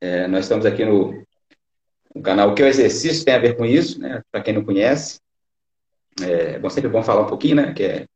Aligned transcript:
É, 0.00 0.28
nós 0.28 0.44
estamos 0.44 0.66
aqui 0.66 0.84
no, 0.84 1.24
no, 2.14 2.22
canal 2.22 2.50
O 2.50 2.54
que 2.54 2.62
o 2.62 2.66
exercício 2.66 3.24
tem 3.24 3.34
a 3.34 3.38
ver 3.38 3.56
com 3.56 3.64
isso, 3.64 4.00
né? 4.00 4.22
Para 4.30 4.42
quem 4.42 4.54
não 4.54 4.64
conhece, 4.64 5.20
é 6.22 6.58
bom, 6.58 6.70
sempre 6.70 6.88
bom 6.88 7.02
falar 7.02 7.22
um 7.22 7.26
pouquinho, 7.26 7.56
né? 7.56 7.72
Que 7.72 7.82
é, 7.82 8.06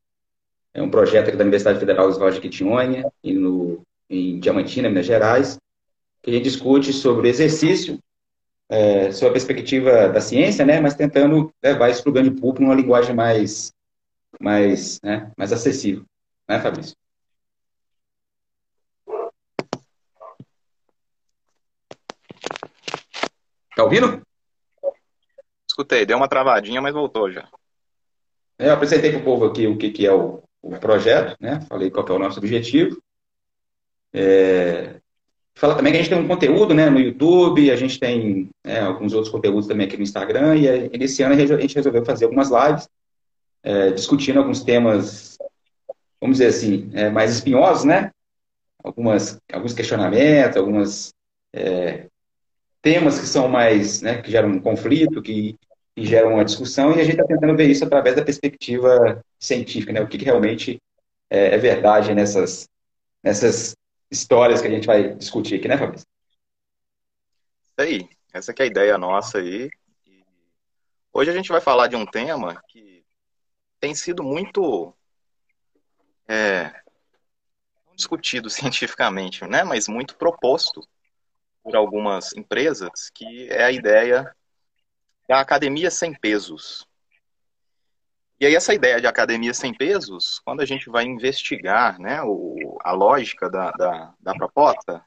é 0.74 0.82
um 0.82 0.90
projeto 0.90 1.28
aqui 1.28 1.36
da 1.36 1.44
Universidade 1.44 1.78
Federal 1.78 2.08
Oswaldo 2.08 2.34
de 2.34 2.40
Quitinhônia 2.40 3.10
e 3.22 3.34
no, 3.34 3.82
em 4.08 4.38
Diamantina, 4.38 4.88
Minas 4.88 5.06
Gerais, 5.06 5.58
que 6.22 6.30
a 6.30 6.32
gente 6.32 6.44
discute 6.44 6.92
sobre 6.92 7.28
exercício, 7.28 7.98
é, 8.68 9.08
a 9.08 9.30
perspectiva 9.32 10.08
da 10.08 10.20
ciência, 10.20 10.64
né? 10.64 10.80
Mas 10.80 10.94
tentando 10.94 11.52
levar 11.62 11.90
isso 11.90 12.02
para 12.02 12.10
o 12.10 12.12
grande 12.12 12.30
público 12.30 12.62
numa 12.62 12.74
linguagem 12.74 13.14
mais, 13.14 13.72
mais, 14.38 15.00
né? 15.02 15.32
mais 15.36 15.52
acessível, 15.52 16.04
né, 16.48 16.60
Fabrício? 16.60 16.94
Tá 23.74 23.84
ouvindo? 23.84 24.20
Escutei, 25.66 26.04
deu 26.04 26.16
uma 26.16 26.28
travadinha, 26.28 26.82
mas 26.82 26.92
voltou 26.92 27.30
já. 27.30 27.48
É, 28.58 28.68
eu 28.68 28.74
apresentei 28.74 29.10
para 29.10 29.20
o 29.20 29.24
povo 29.24 29.46
aqui 29.46 29.66
o 29.66 29.78
que, 29.78 29.90
que 29.90 30.06
é 30.06 30.12
o, 30.12 30.42
o, 30.60 30.78
projeto, 30.78 31.34
né? 31.40 31.60
Falei 31.68 31.90
qual 31.90 32.06
é 32.06 32.12
o 32.12 32.18
nosso 32.18 32.38
objetivo. 32.38 33.00
É... 34.12 35.00
Fala 35.54 35.74
também 35.74 35.92
que 35.92 35.98
a 35.98 36.02
gente 36.02 36.12
tem 36.12 36.22
um 36.22 36.28
conteúdo 36.28 36.74
né, 36.74 36.90
no 36.90 37.00
YouTube, 37.00 37.70
a 37.70 37.76
gente 37.76 37.98
tem 37.98 38.50
é, 38.64 38.80
alguns 38.80 39.12
outros 39.12 39.32
conteúdos 39.32 39.66
também 39.66 39.86
aqui 39.86 39.96
no 39.96 40.02
Instagram, 40.02 40.56
e 40.56 40.66
é, 40.66 40.88
nesse 40.96 41.22
ano 41.22 41.34
a 41.34 41.60
gente 41.60 41.74
resolveu 41.74 42.04
fazer 42.04 42.24
algumas 42.24 42.50
lives 42.50 42.88
é, 43.62 43.90
discutindo 43.90 44.38
alguns 44.38 44.62
temas, 44.62 45.38
vamos 46.20 46.38
dizer 46.38 46.48
assim, 46.48 46.90
é, 46.94 47.10
mais 47.10 47.32
espinhosos, 47.32 47.84
né? 47.84 48.10
Algumas, 48.82 49.38
alguns 49.52 49.74
questionamentos, 49.74 50.56
algumas 50.56 51.14
é, 51.52 52.06
temas 52.82 53.18
que 53.18 53.26
são 53.26 53.48
mais, 53.48 54.00
né, 54.02 54.22
que 54.22 54.30
geram 54.30 54.48
um 54.48 54.60
conflito, 54.60 55.22
que, 55.22 55.56
que 55.94 56.04
geram 56.04 56.34
uma 56.34 56.44
discussão, 56.44 56.96
e 56.96 57.00
a 57.00 57.04
gente 57.04 57.12
está 57.12 57.24
tentando 57.24 57.56
ver 57.56 57.68
isso 57.68 57.84
através 57.84 58.16
da 58.16 58.24
perspectiva 58.24 59.22
científica, 59.38 59.92
né, 59.92 60.00
o 60.00 60.08
que, 60.08 60.18
que 60.18 60.24
realmente 60.24 60.80
é, 61.28 61.54
é, 61.54 61.58
verdade 61.58 62.14
nessas, 62.14 62.68
nessas 63.22 63.76
histórias 64.10 64.60
que 64.60 64.68
a 64.68 64.70
gente 64.70 64.86
vai 64.86 65.14
discutir 65.14 65.56
aqui, 65.56 65.68
né, 65.68 65.76
Fabrício? 65.76 66.06
Isso 67.66 67.74
aí, 67.78 68.08
essa 68.32 68.52
é 68.52 68.62
a 68.62 68.66
ideia 68.66 68.98
nossa 68.98 69.38
aí. 69.38 69.70
Hoje 71.12 71.30
a 71.30 71.34
gente 71.34 71.50
vai 71.50 71.60
falar 71.60 71.88
de 71.88 71.96
um 71.96 72.06
tema 72.06 72.62
que 72.68 72.89
tem 73.80 73.94
sido 73.94 74.22
muito 74.22 74.94
é, 76.28 76.72
discutido 77.96 78.48
cientificamente, 78.50 79.44
né, 79.46 79.64
mas 79.64 79.88
muito 79.88 80.16
proposto 80.16 80.80
por 81.62 81.74
algumas 81.74 82.34
empresas, 82.34 83.10
que 83.14 83.48
é 83.50 83.64
a 83.64 83.72
ideia 83.72 84.34
da 85.28 85.40
academia 85.40 85.90
sem 85.90 86.14
pesos. 86.14 86.86
E 88.38 88.46
aí 88.46 88.54
essa 88.54 88.72
ideia 88.72 89.00
de 89.00 89.06
academia 89.06 89.52
sem 89.52 89.74
pesos, 89.74 90.40
quando 90.40 90.60
a 90.60 90.64
gente 90.64 90.88
vai 90.88 91.04
investigar 91.04 91.98
né, 92.00 92.22
o, 92.22 92.78
a 92.82 92.92
lógica 92.92 93.50
da, 93.50 93.70
da, 93.72 94.14
da 94.18 94.34
proposta, 94.34 95.04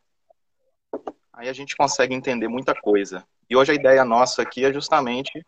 aí 1.33 1.49
a 1.49 1.53
gente 1.53 1.75
consegue 1.75 2.13
entender 2.13 2.47
muita 2.47 2.79
coisa. 2.79 3.25
E 3.49 3.55
hoje 3.55 3.71
a 3.71 3.75
ideia 3.75 4.05
nossa 4.05 4.43
aqui 4.43 4.63
é 4.63 4.71
justamente 4.71 5.43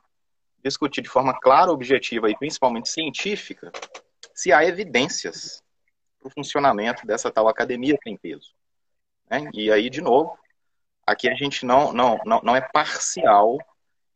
discutir 0.67 1.01
de 1.01 1.09
forma 1.09 1.39
clara, 1.39 1.71
objetiva 1.71 2.29
e 2.29 2.37
principalmente 2.37 2.89
científica 2.89 3.71
se 4.33 4.51
há 4.51 4.65
evidências 4.65 5.63
para 6.19 6.27
o 6.27 6.31
funcionamento 6.31 7.05
dessa 7.05 7.31
tal 7.31 7.47
academia 7.47 7.97
sem 8.03 8.17
peso. 8.17 8.53
Né? 9.29 9.49
E 9.53 9.71
aí, 9.71 9.89
de 9.89 10.01
novo, 10.01 10.37
Aqui 11.05 11.29
a 11.29 11.35
gente 11.35 11.65
não, 11.65 11.93
não, 11.93 12.19
não, 12.25 12.41
não 12.43 12.55
é 12.55 12.61
parcial 12.61 13.57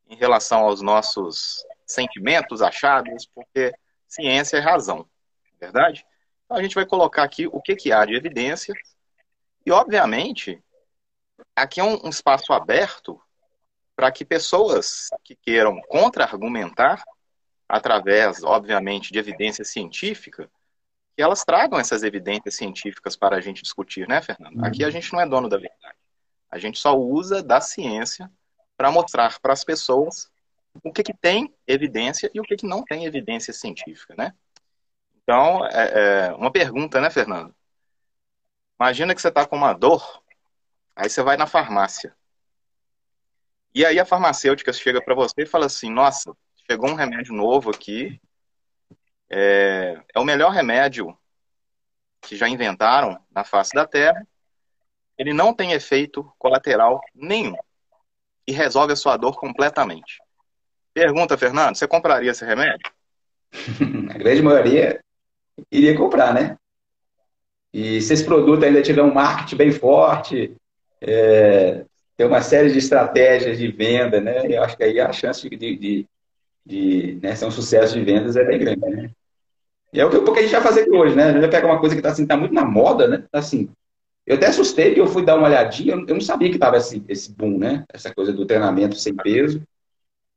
em 0.09 0.15
relação 0.15 0.61
aos 0.61 0.81
nossos 0.81 1.63
sentimentos, 1.85 2.63
achados, 2.63 3.27
porque 3.27 3.71
ciência 4.07 4.57
é 4.57 4.59
razão, 4.59 5.07
verdade? 5.59 6.03
Então 6.45 6.57
a 6.57 6.63
gente 6.63 6.73
vai 6.73 6.85
colocar 6.85 7.23
aqui 7.23 7.45
o 7.45 7.61
que, 7.61 7.75
que 7.75 7.91
há 7.91 8.05
de 8.05 8.15
evidência 8.15 8.73
e, 9.63 9.71
obviamente, 9.71 10.63
aqui 11.55 11.79
é 11.79 11.83
um, 11.83 12.07
um 12.07 12.09
espaço 12.09 12.53
aberto 12.53 13.21
para 13.99 14.13
que 14.13 14.23
pessoas 14.23 15.09
que 15.25 15.35
queiram 15.35 15.81
contra-argumentar, 15.81 17.03
através, 17.67 18.41
obviamente, 18.45 19.11
de 19.11 19.19
evidência 19.19 19.65
científica, 19.65 20.49
que 21.17 21.21
elas 21.21 21.43
tragam 21.43 21.77
essas 21.77 22.01
evidências 22.01 22.55
científicas 22.55 23.17
para 23.17 23.35
a 23.35 23.41
gente 23.41 23.61
discutir, 23.61 24.07
né, 24.07 24.21
Fernando? 24.21 24.63
Aqui 24.63 24.83
a 24.83 24.85
uhum. 24.85 24.91
gente 24.93 25.11
não 25.11 25.19
é 25.19 25.27
dono 25.27 25.49
da 25.49 25.57
verdade. 25.57 25.97
A 26.49 26.57
gente 26.57 26.79
só 26.79 26.97
usa 26.97 27.43
da 27.43 27.59
ciência 27.59 28.31
para 28.77 28.89
mostrar 28.89 29.37
para 29.41 29.51
as 29.51 29.65
pessoas 29.65 30.31
o 30.81 30.93
que, 30.93 31.03
que 31.03 31.13
tem 31.13 31.53
evidência 31.67 32.31
e 32.33 32.39
o 32.39 32.43
que, 32.43 32.55
que 32.55 32.65
não 32.65 32.85
tem 32.85 33.03
evidência 33.03 33.51
científica, 33.51 34.15
né? 34.17 34.33
Então, 35.21 35.65
é, 35.65 36.27
é 36.29 36.33
uma 36.35 36.53
pergunta, 36.53 37.01
né, 37.01 37.09
Fernando? 37.09 37.53
Imagina 38.79 39.13
que 39.13 39.21
você 39.21 39.27
está 39.27 39.45
com 39.45 39.57
uma 39.57 39.73
dor, 39.73 40.23
aí 40.95 41.09
você 41.09 41.21
vai 41.21 41.35
na 41.35 41.45
farmácia. 41.45 42.15
E 43.73 43.85
aí 43.85 43.99
a 43.99 44.05
farmacêutica 44.05 44.73
chega 44.73 45.01
para 45.01 45.15
você 45.15 45.43
e 45.43 45.45
fala 45.45 45.67
assim, 45.67 45.91
nossa, 45.91 46.35
chegou 46.69 46.89
um 46.89 46.95
remédio 46.95 47.33
novo 47.33 47.69
aqui, 47.69 48.19
é, 49.29 50.01
é 50.13 50.19
o 50.19 50.25
melhor 50.25 50.51
remédio 50.51 51.15
que 52.21 52.35
já 52.35 52.47
inventaram 52.49 53.19
na 53.31 53.43
face 53.43 53.73
da 53.73 53.85
Terra, 53.85 54.27
ele 55.17 55.33
não 55.33 55.53
tem 55.53 55.73
efeito 55.73 56.31
colateral 56.37 56.99
nenhum 57.13 57.57
e 58.47 58.51
resolve 58.51 58.93
a 58.93 58.95
sua 58.95 59.17
dor 59.17 59.39
completamente. 59.39 60.19
Pergunta, 60.93 61.37
Fernando, 61.37 61.75
você 61.75 61.87
compraria 61.87 62.31
esse 62.31 62.43
remédio? 62.43 62.91
a 64.09 64.17
grande 64.17 64.41
maioria 64.41 64.99
iria 65.71 65.95
comprar, 65.95 66.33
né? 66.33 66.57
E 67.71 68.01
se 68.01 68.13
esse 68.13 68.25
produto 68.25 68.63
ainda 68.63 68.81
tiver 68.81 69.03
um 69.03 69.13
marketing 69.13 69.55
bem 69.55 69.71
forte, 69.71 70.55
é, 71.01 71.85
tem 72.19 72.27
uma 72.27 72.41
série 72.41 72.69
de 72.69 72.77
estratégias 72.77 73.57
de 73.57 73.71
venda, 73.71 74.19
né? 74.19 74.45
Eu 74.45 74.61
acho 74.61 74.75
que 74.75 74.83
aí 74.83 74.99
a 74.99 75.09
chance 75.09 75.49
de, 75.49 75.55
de, 75.55 76.05
de, 76.65 77.17
né, 77.23 77.33
ser 77.33 77.45
um 77.45 77.51
sucesso 77.51 77.93
de 77.97 78.03
vendas 78.03 78.35
é 78.35 78.43
bem 78.43 78.59
grande, 78.59 78.81
né? 78.89 79.09
E 79.93 80.01
é 80.01 80.05
o 80.05 80.09
que, 80.09 80.17
a 80.17 80.41
gente 80.41 80.51
vai 80.51 80.61
fazer 80.61 80.81
aqui 80.81 80.91
hoje, 80.91 81.15
né? 81.15 81.23
A 81.23 81.31
gente 81.31 81.39
vai 81.39 81.49
pegar 81.49 81.67
uma 81.67 81.79
coisa 81.79 81.95
que 81.95 82.01
está 82.01 82.09
assim, 82.09 82.27
tá 82.27 82.35
muito 82.35 82.53
na 82.53 82.65
moda, 82.65 83.07
né? 83.07 83.23
Tá 83.31 83.39
assim, 83.39 83.69
eu 84.27 84.35
até 84.35 84.47
assustei 84.47 84.93
que 84.93 84.99
eu 84.99 85.07
fui 85.07 85.23
dar 85.23 85.37
uma 85.37 85.47
olhadinha, 85.47 85.93
eu 85.93 86.13
não 86.13 86.19
sabia 86.19 86.49
que 86.49 86.57
estava 86.57 86.75
esse, 86.75 87.01
esse 87.07 87.31
boom, 87.31 87.57
né? 87.57 87.85
Essa 87.93 88.13
coisa 88.13 88.33
do 88.33 88.45
treinamento 88.45 88.95
sem 88.95 89.15
peso. 89.15 89.61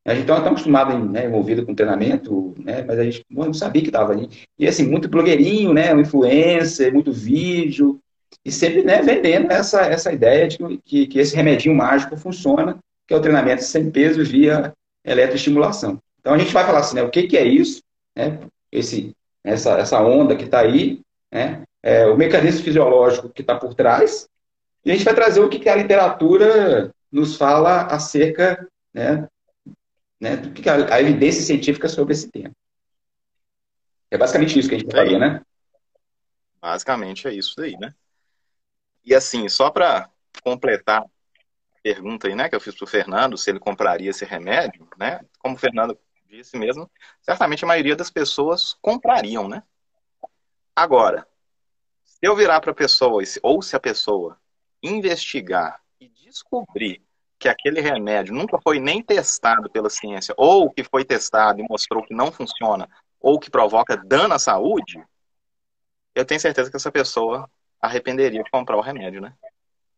A 0.06 0.14
gente 0.14 0.22
está 0.22 0.36
acostumado, 0.36 0.96
né, 0.96 1.26
envolvido 1.26 1.66
com 1.66 1.74
treinamento, 1.74 2.54
né? 2.58 2.84
Mas 2.84 2.96
a 2.96 3.02
gente 3.02 3.24
não 3.28 3.52
sabia 3.52 3.82
que 3.82 3.88
estava 3.88 4.12
ali. 4.12 4.28
E 4.56 4.68
assim, 4.68 4.88
muito 4.88 5.08
blogueirinho, 5.08 5.74
né? 5.74 5.92
Influencer, 6.00 6.94
muito 6.94 7.10
vídeo. 7.10 7.98
E 8.44 8.50
sempre 8.50 8.82
né, 8.82 9.02
vendendo 9.02 9.50
essa, 9.50 9.82
essa 9.82 10.12
ideia 10.12 10.48
de 10.48 10.58
que, 10.84 11.06
que 11.06 11.18
esse 11.18 11.34
remedinho 11.36 11.74
mágico 11.74 12.16
funciona, 12.16 12.78
que 13.06 13.14
é 13.14 13.16
o 13.16 13.20
treinamento 13.20 13.62
sem 13.62 13.90
peso 13.90 14.24
via 14.24 14.72
eletroestimulação. 15.04 15.98
Então 16.20 16.34
a 16.34 16.38
gente 16.38 16.52
vai 16.52 16.64
falar 16.64 16.80
assim, 16.80 16.96
né? 16.96 17.02
O 17.02 17.10
que, 17.10 17.24
que 17.24 17.36
é 17.36 17.44
isso? 17.44 17.82
Né? 18.16 18.38
Esse, 18.70 19.14
essa, 19.44 19.78
essa 19.78 20.00
onda 20.00 20.36
que 20.36 20.44
está 20.44 20.60
aí, 20.60 21.00
né? 21.30 21.62
é, 21.82 22.06
o 22.06 22.16
mecanismo 22.16 22.62
fisiológico 22.62 23.28
que 23.28 23.42
está 23.42 23.56
por 23.56 23.74
trás, 23.74 24.28
e 24.84 24.90
a 24.90 24.94
gente 24.94 25.04
vai 25.04 25.14
trazer 25.14 25.40
o 25.40 25.48
que, 25.48 25.58
que 25.58 25.68
a 25.68 25.76
literatura 25.76 26.92
nos 27.10 27.36
fala 27.36 27.86
acerca 27.86 28.66
né, 28.94 29.28
né, 30.20 30.36
do 30.36 30.50
que 30.52 30.68
a, 30.68 30.94
a, 30.94 31.00
evidência 31.00 31.42
científica 31.42 31.88
sobre 31.88 32.14
esse 32.14 32.30
tema. 32.30 32.52
É 34.10 34.16
basicamente 34.16 34.58
isso 34.58 34.68
que 34.68 34.74
a 34.76 34.78
gente 34.78 34.90
faria, 34.90 35.18
né? 35.18 35.40
Basicamente 36.60 37.26
é 37.26 37.34
isso 37.34 37.54
daí, 37.56 37.76
né? 37.78 37.92
E 39.04 39.14
assim, 39.14 39.48
só 39.48 39.70
para 39.70 40.08
completar 40.42 41.02
a 41.02 41.06
pergunta 41.82 42.28
aí, 42.28 42.34
né, 42.34 42.48
que 42.48 42.54
eu 42.54 42.60
fiz 42.60 42.74
para 42.74 42.84
o 42.84 42.88
Fernando, 42.88 43.36
se 43.36 43.50
ele 43.50 43.58
compraria 43.58 44.10
esse 44.10 44.24
remédio, 44.24 44.88
né? 44.96 45.20
Como 45.38 45.56
o 45.56 45.58
Fernando 45.58 45.98
disse 46.28 46.56
mesmo, 46.56 46.90
certamente 47.20 47.64
a 47.64 47.68
maioria 47.68 47.96
das 47.96 48.10
pessoas 48.10 48.74
comprariam, 48.80 49.48
né? 49.48 49.62
Agora, 50.74 51.26
eu 52.22 52.34
virar 52.34 52.60
para 52.60 52.70
a 52.70 52.74
pessoa, 52.74 53.22
ou 53.42 53.60
se 53.60 53.76
a 53.76 53.80
pessoa 53.80 54.38
investigar 54.82 55.82
e 56.00 56.08
descobrir 56.08 57.02
que 57.38 57.48
aquele 57.48 57.80
remédio 57.80 58.32
nunca 58.32 58.58
foi 58.62 58.78
nem 58.78 59.02
testado 59.02 59.68
pela 59.68 59.90
ciência, 59.90 60.32
ou 60.38 60.70
que 60.70 60.84
foi 60.84 61.04
testado 61.04 61.60
e 61.60 61.66
mostrou 61.68 62.04
que 62.04 62.14
não 62.14 62.30
funciona, 62.30 62.88
ou 63.20 63.38
que 63.38 63.50
provoca 63.50 63.96
dano 63.96 64.34
à 64.34 64.38
saúde, 64.38 65.04
eu 66.14 66.24
tenho 66.24 66.40
certeza 66.40 66.70
que 66.70 66.76
essa 66.76 66.92
pessoa 66.92 67.50
arrependeria 67.82 68.42
de 68.42 68.50
comprar 68.50 68.76
o 68.76 68.80
remédio, 68.80 69.20
né? 69.20 69.34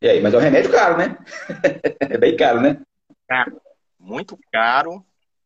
E 0.01 0.09
aí, 0.09 0.21
mas 0.21 0.33
é 0.33 0.39
um 0.39 0.41
remédio 0.41 0.73
caro, 0.73 0.97
né? 0.97 1.19
é 2.01 2.19
bem 2.19 2.37
caro, 2.37 2.61
né? 2.61 2.81
Caro. 3.29 3.61
Muito 3.99 4.39
caro, 4.51 5.05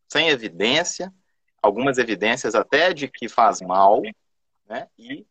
sem 0.08 0.28
evidência, 0.28 1.12
algumas 1.60 1.98
evidências 1.98 2.54
até 2.54 2.94
de 2.94 3.08
que 3.08 3.28
faz 3.28 3.60
mal, 3.60 4.00
né? 4.68 4.86
E 4.98 5.26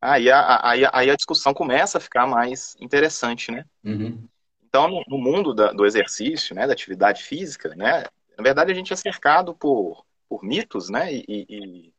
aí 0.00 0.30
a, 0.30 0.68
aí, 0.68 0.82
aí 0.92 1.10
a 1.10 1.16
discussão 1.16 1.52
começa 1.52 1.98
a 1.98 2.00
ficar 2.00 2.26
mais 2.26 2.74
interessante, 2.80 3.50
né? 3.50 3.64
Uhum. 3.84 4.26
Então, 4.68 4.88
no, 4.88 5.02
no 5.08 5.18
mundo 5.18 5.54
da, 5.54 5.72
do 5.72 5.86
exercício, 5.86 6.54
né, 6.54 6.66
da 6.66 6.72
atividade 6.74 7.22
física, 7.22 7.74
né, 7.74 8.04
na 8.36 8.44
verdade 8.44 8.70
a 8.70 8.74
gente 8.74 8.92
é 8.92 8.96
cercado 8.96 9.54
por, 9.54 10.04
por 10.28 10.44
mitos, 10.44 10.90
né, 10.90 11.12
e, 11.12 11.24
e 11.26 11.92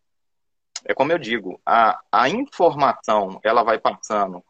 é 0.86 0.94
como 0.94 1.12
eu 1.12 1.18
digo, 1.18 1.62
a, 1.66 2.00
a 2.12 2.30
informação 2.30 3.40
ela 3.44 3.64
vai 3.64 3.80
passando 3.80 4.44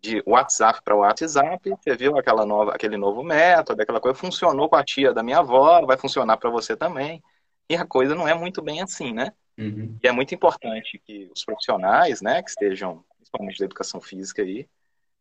de 0.00 0.22
WhatsApp 0.26 0.80
para 0.84 0.94
WhatsApp, 0.94 1.70
você 1.70 1.96
viu 1.96 2.16
aquela 2.16 2.46
nova, 2.46 2.72
aquele 2.72 2.96
novo 2.96 3.22
método, 3.22 3.82
aquela 3.82 4.00
coisa 4.00 4.18
funcionou 4.18 4.68
com 4.68 4.76
a 4.76 4.84
tia 4.84 5.12
da 5.12 5.22
minha 5.22 5.38
avó, 5.38 5.84
vai 5.84 5.96
funcionar 5.96 6.36
para 6.36 6.50
você 6.50 6.76
também. 6.76 7.22
E 7.68 7.74
a 7.74 7.84
coisa 7.84 8.14
não 8.14 8.28
é 8.28 8.34
muito 8.34 8.62
bem 8.62 8.80
assim, 8.80 9.12
né? 9.12 9.32
Uhum. 9.58 9.98
E 10.02 10.06
é 10.06 10.12
muito 10.12 10.34
importante 10.34 11.00
que 11.04 11.28
os 11.34 11.44
profissionais, 11.44 12.20
né, 12.20 12.42
que 12.42 12.50
estejam, 12.50 13.04
principalmente 13.16 13.58
da 13.58 13.64
educação 13.64 14.00
física 14.00 14.42
aí, 14.42 14.68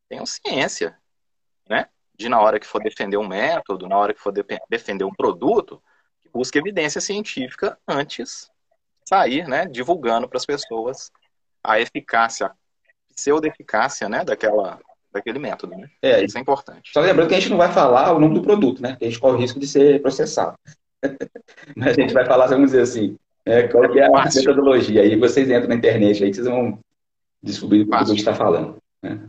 tenham 0.08 0.26
ciência, 0.26 0.98
né? 1.68 1.88
De 2.16 2.30
na 2.30 2.40
hora 2.40 2.60
que 2.60 2.68
for 2.68 2.82
defender 2.84 3.18
um 3.18 3.28
método, 3.28 3.88
na 3.88 3.98
hora 3.98 4.14
que 4.14 4.20
for 4.20 4.32
de 4.32 4.44
defender 4.70 5.04
um 5.04 5.14
produto, 5.14 5.82
que 6.22 6.30
busque 6.30 6.60
evidência 6.60 7.02
científica 7.02 7.78
antes 7.88 8.52
sair, 9.08 9.48
né, 9.48 9.66
divulgando 9.66 10.28
para 10.28 10.38
as 10.38 10.46
pessoas 10.46 11.12
a 11.64 11.80
eficácia, 11.80 12.48
a 12.48 12.54
pseudo-eficácia, 13.16 14.10
né, 14.10 14.24
daquela, 14.24 14.80
daquele 15.12 15.40
método, 15.40 15.76
né? 15.76 15.88
É, 16.02 16.24
Isso 16.24 16.38
é 16.38 16.42
importante. 16.42 16.92
Só 16.94 17.00
lembrando 17.00 17.30
que 17.30 17.36
a 17.36 17.40
gente 17.40 17.50
não 17.50 17.58
vai 17.58 17.72
falar 17.72 18.14
o 18.14 18.20
nome 18.20 18.36
do 18.36 18.42
produto, 18.42 18.82
né? 18.82 18.96
Que 18.98 19.06
a 19.06 19.10
gente 19.10 19.20
corre 19.20 19.36
o 19.36 19.40
risco 19.40 19.60
de 19.60 19.68
ser 19.68 20.02
processado. 20.02 20.58
Mas 21.76 21.98
a 21.98 22.02
gente 22.02 22.14
vai 22.14 22.26
falar, 22.26 22.48
vamos 22.48 22.72
dizer 22.72 22.82
assim, 22.82 23.18
é, 23.46 23.68
qual 23.68 23.90
que 23.90 24.00
é 24.00 24.08
a 24.08 24.12
Fácil. 24.12 24.42
metodologia. 24.42 25.02
Aí 25.02 25.16
vocês 25.16 25.50
entram 25.50 25.70
na 25.70 25.76
internet 25.76 26.24
aí 26.24 26.34
vocês 26.34 26.48
vão 26.48 26.80
descobrir 27.42 27.82
o 27.82 27.88
que 27.88 27.96
a 27.96 28.04
gente 28.04 28.18
está 28.18 28.34
falando. 28.34 28.78
Né? 29.02 29.20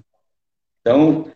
Então, 0.81 1.27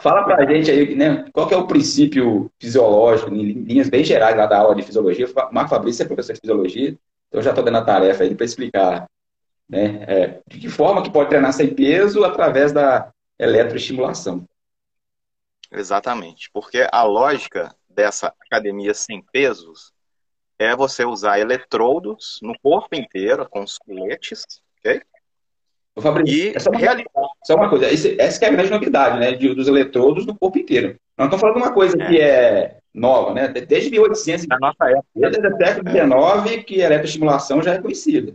fala 0.00 0.24
para 0.24 0.42
a 0.42 0.52
gente 0.52 0.70
aí, 0.70 0.94
né, 0.96 1.24
qual 1.32 1.46
que 1.46 1.54
é 1.54 1.56
o 1.56 1.68
princípio 1.68 2.50
fisiológico, 2.58 3.32
em 3.32 3.52
linhas 3.62 3.88
bem 3.88 4.02
gerais 4.02 4.36
lá 4.36 4.44
da 4.46 4.58
aula 4.58 4.74
de 4.74 4.82
fisiologia. 4.82 5.26
Marco 5.52 5.70
Fabrício 5.70 6.02
é 6.02 6.06
professor 6.06 6.32
de 6.34 6.40
fisiologia, 6.40 6.96
então 7.32 7.40
já 7.40 7.48
estou 7.48 7.64
dando 7.64 7.78
a 7.78 7.84
tarefa 7.84 8.24
aí 8.24 8.34
para 8.34 8.44
explicar 8.44 9.08
né, 9.66 10.04
é, 10.06 10.40
de 10.46 10.58
que 10.58 10.68
forma 10.68 11.02
que 11.02 11.10
pode 11.10 11.30
treinar 11.30 11.54
sem 11.54 11.74
peso 11.74 12.24
através 12.24 12.72
da 12.72 13.10
eletroestimulação. 13.38 14.46
Exatamente, 15.70 16.50
porque 16.52 16.86
a 16.92 17.02
lógica 17.04 17.74
dessa 17.88 18.34
academia 18.38 18.92
sem 18.92 19.22
pesos 19.32 19.94
é 20.58 20.76
você 20.76 21.06
usar 21.06 21.38
eletrodos 21.38 22.38
no 22.42 22.54
corpo 22.60 22.94
inteiro, 22.94 23.48
com 23.48 23.62
os 23.62 23.78
coletes, 23.78 24.44
ok? 24.78 25.00
Fabrício, 25.98 26.36
e 26.36 26.54
é 26.54 26.68
uma, 26.68 26.78
realizar... 26.78 27.10
só 27.44 27.54
uma 27.54 27.70
coisa, 27.70 27.86
essa 27.86 28.44
é 28.44 28.48
a 28.48 28.52
grande 28.52 28.70
novidade, 28.70 29.18
né, 29.18 29.32
de, 29.32 29.54
dos 29.54 29.68
eletrodos 29.68 30.26
no 30.26 30.36
corpo 30.36 30.58
inteiro. 30.58 31.00
Nós 31.16 31.28
estamos 31.28 31.40
falando 31.40 31.56
de 31.56 31.62
uma 31.62 31.72
coisa 31.72 31.96
é. 31.98 32.06
que 32.06 32.20
é 32.20 32.81
nova, 32.94 33.32
né, 33.32 33.48
desde 33.48 33.90
1800, 33.90 34.46
da 34.46 34.58
nossa 34.60 34.90
época, 34.90 35.06
desde 35.14 35.46
o 35.46 35.56
século 35.56 35.90
XIX, 35.90 36.52
é. 36.52 36.62
que 36.62 36.82
a 36.82 36.86
eletroestimulação 36.86 37.62
já 37.62 37.74
é 37.74 37.80
conhecida. 37.80 38.34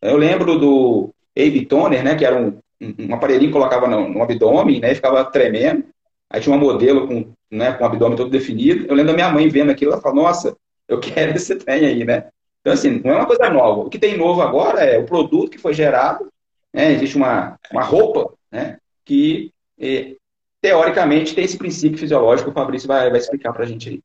Eu 0.00 0.16
lembro 0.16 0.58
do 0.58 1.10
Abe 1.36 1.66
Toner, 1.66 2.02
né, 2.02 2.16
que 2.16 2.24
era 2.24 2.36
um, 2.36 2.58
um 2.80 3.14
aparelhinho 3.14 3.50
que 3.50 3.56
colocava 3.56 3.86
no, 3.86 4.08
no 4.08 4.22
abdômen, 4.22 4.80
né, 4.80 4.92
e 4.92 4.94
ficava 4.96 5.24
tremendo. 5.24 5.84
Aí 6.28 6.40
tinha 6.40 6.54
uma 6.54 6.62
modelo 6.62 7.06
com, 7.06 7.32
né, 7.50 7.72
com 7.72 7.84
o 7.84 7.86
abdômen 7.86 8.16
todo 8.16 8.30
definido. 8.30 8.86
Eu 8.86 8.94
lembro 8.94 9.12
da 9.12 9.16
minha 9.16 9.30
mãe 9.30 9.48
vendo 9.48 9.70
aquilo, 9.70 9.92
ela 9.92 10.00
falou, 10.00 10.24
nossa, 10.24 10.56
eu 10.88 10.98
quero 10.98 11.36
esse 11.36 11.54
trem 11.56 11.84
aí, 11.84 12.04
né? 12.04 12.26
Então, 12.60 12.72
assim, 12.72 13.00
não 13.04 13.12
é 13.12 13.16
uma 13.16 13.26
coisa 13.26 13.50
nova. 13.50 13.82
O 13.82 13.90
que 13.90 13.98
tem 13.98 14.16
novo 14.16 14.40
agora 14.40 14.80
é 14.80 14.98
o 14.98 15.04
produto 15.04 15.50
que 15.50 15.58
foi 15.58 15.74
gerado, 15.74 16.28
né? 16.72 16.92
existe 16.92 17.16
uma, 17.16 17.58
uma 17.72 17.82
roupa, 17.82 18.32
né? 18.50 18.78
Que, 19.04 19.52
eh, 19.78 20.16
teoricamente, 20.62 21.34
tem 21.34 21.44
esse 21.44 21.58
princípio 21.58 21.98
fisiológico 21.98 22.50
o 22.50 22.54
Fabrício 22.54 22.86
vai, 22.86 23.10
vai 23.10 23.18
explicar 23.18 23.52
para 23.52 23.64
a 23.64 23.66
gente 23.66 23.88
aí. 23.88 24.02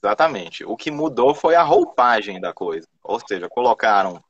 Exatamente. 0.00 0.62
O 0.64 0.76
que 0.76 0.90
mudou 0.90 1.34
foi 1.34 1.54
a 1.56 1.62
roupagem 1.62 2.38
da 2.38 2.52
coisa. 2.52 2.86
Ou 3.02 3.18
seja, 3.26 3.48
colocaram 3.48 4.22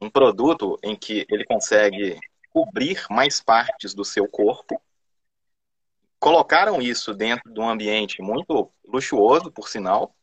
um 0.00 0.10
produto 0.10 0.78
em 0.82 0.94
que 0.94 1.26
ele 1.30 1.44
consegue 1.44 2.20
cobrir 2.50 3.04
mais 3.08 3.40
partes 3.40 3.94
do 3.94 4.04
seu 4.04 4.28
corpo. 4.28 4.80
Colocaram 6.18 6.82
isso 6.82 7.14
dentro 7.14 7.50
de 7.50 7.58
um 7.58 7.68
ambiente 7.68 8.20
muito 8.20 8.70
luxuoso, 8.86 9.50
por 9.50 9.68
sinal, 9.68 10.14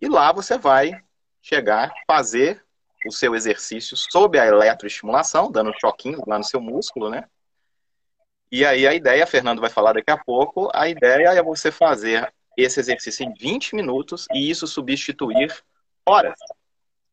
e 0.00 0.06
lá 0.06 0.32
você 0.32 0.58
vai 0.58 0.92
chegar, 1.40 1.90
fazer 2.06 2.62
o 3.06 3.12
seu 3.12 3.34
exercício 3.34 3.96
sob 3.96 4.38
a 4.38 4.46
eletroestimulação, 4.46 5.50
dando 5.50 5.72
choquinhos 5.80 6.20
lá 6.26 6.36
no 6.36 6.44
seu 6.44 6.60
músculo, 6.60 7.08
né? 7.08 7.24
E 8.50 8.64
aí 8.64 8.86
a 8.86 8.94
ideia, 8.94 9.26
Fernando 9.26 9.60
vai 9.60 9.70
falar 9.70 9.92
daqui 9.92 10.10
a 10.10 10.16
pouco, 10.16 10.70
a 10.74 10.88
ideia 10.88 11.28
é 11.28 11.42
você 11.42 11.70
fazer 11.70 12.32
esse 12.56 12.80
exercício 12.80 13.24
em 13.24 13.32
20 13.34 13.74
minutos 13.76 14.26
e 14.32 14.50
isso 14.50 14.66
substituir 14.66 15.54
horas 16.04 16.38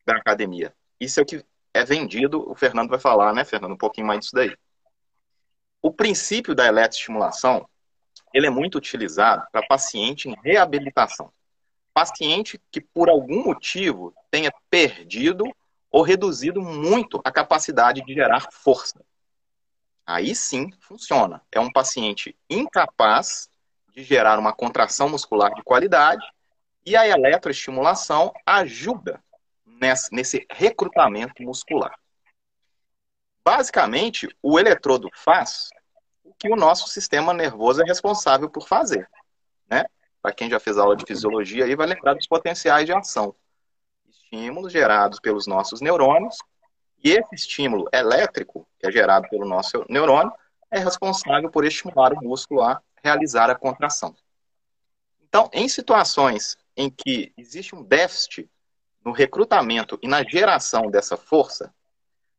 da 0.05 0.15
academia. 0.15 0.73
Isso 0.99 1.19
é 1.19 1.23
o 1.23 1.25
que 1.25 1.43
é 1.73 1.83
vendido, 1.83 2.49
o 2.49 2.55
Fernando 2.55 2.89
vai 2.89 2.99
falar, 2.99 3.33
né, 3.33 3.43
Fernando, 3.43 3.73
um 3.73 3.77
pouquinho 3.77 4.07
mais 4.07 4.21
disso 4.21 4.31
daí. 4.33 4.55
O 5.81 5.91
princípio 5.91 6.55
da 6.55 6.65
eletroestimulação, 6.65 7.67
ele 8.33 8.47
é 8.47 8.49
muito 8.49 8.77
utilizado 8.77 9.45
para 9.51 9.67
paciente 9.67 10.29
em 10.29 10.35
reabilitação 10.41 11.31
paciente 11.95 12.61
que 12.69 12.81
por 12.81 13.09
algum 13.09 13.45
motivo 13.45 14.13
tenha 14.29 14.51
perdido 14.69 15.45
ou 15.89 16.01
reduzido 16.01 16.61
muito 16.61 17.21
a 17.23 17.31
capacidade 17.31 18.03
de 18.05 18.13
gerar 18.13 18.49
força. 18.51 19.01
Aí 20.05 20.35
sim 20.35 20.71
funciona. 20.79 21.41
É 21.51 21.59
um 21.59 21.71
paciente 21.71 22.37
incapaz 22.49 23.49
de 23.93 24.03
gerar 24.03 24.37
uma 24.37 24.53
contração 24.53 25.09
muscular 25.09 25.53
de 25.53 25.63
qualidade 25.63 26.25
e 26.85 26.95
a 26.95 27.07
eletroestimulação 27.07 28.33
ajuda 28.45 29.23
nesse, 30.11 30.45
recrutamento 30.51 31.41
muscular. 31.41 31.97
Basicamente, 33.43 34.27
o 34.41 34.59
eletrodo 34.59 35.09
faz 35.13 35.69
o 36.23 36.33
que 36.33 36.49
o 36.49 36.55
nosso 36.55 36.87
sistema 36.87 37.33
nervoso 37.33 37.81
é 37.81 37.85
responsável 37.85 38.49
por 38.49 38.67
fazer. 38.67 39.09
Né? 39.67 39.85
para 40.25 40.33
quem 40.33 40.49
já 40.49 40.59
fez 40.59 40.75
aula 40.75 40.95
de 40.95 41.05
fisiologia 41.05 41.65
aí, 41.65 41.75
vai 41.75 41.85
lembrar 41.85 42.15
dos 42.15 42.25
potenciais 42.25 42.87
de 42.87 42.91
ação. 42.91 43.35
Estímulos 44.09 44.73
gerados 44.73 45.19
pelos 45.19 45.45
nossos 45.45 45.81
neurônios, 45.81 46.35
e 47.05 47.11
esse 47.11 47.35
estímulo 47.35 47.87
elétrico, 47.93 48.67
que 48.79 48.87
é 48.87 48.91
gerado 48.91 49.29
pelo 49.29 49.47
nosso 49.47 49.85
neurônio, 49.87 50.33
é 50.71 50.79
responsável 50.79 51.51
por 51.51 51.63
estimular 51.63 52.11
o 52.11 52.23
músculo 52.23 52.63
a 52.63 52.81
realizar 53.03 53.47
a 53.47 53.53
contração. 53.53 54.15
Então, 55.21 55.47
em 55.53 55.69
situações 55.69 56.57
em 56.75 56.89
que 56.89 57.31
existe 57.37 57.75
um 57.75 57.83
déficit 57.83 58.49
no 59.05 59.11
recrutamento 59.11 59.99
e 60.01 60.07
na 60.07 60.23
geração 60.23 60.89
dessa 60.89 61.15
força, 61.15 61.71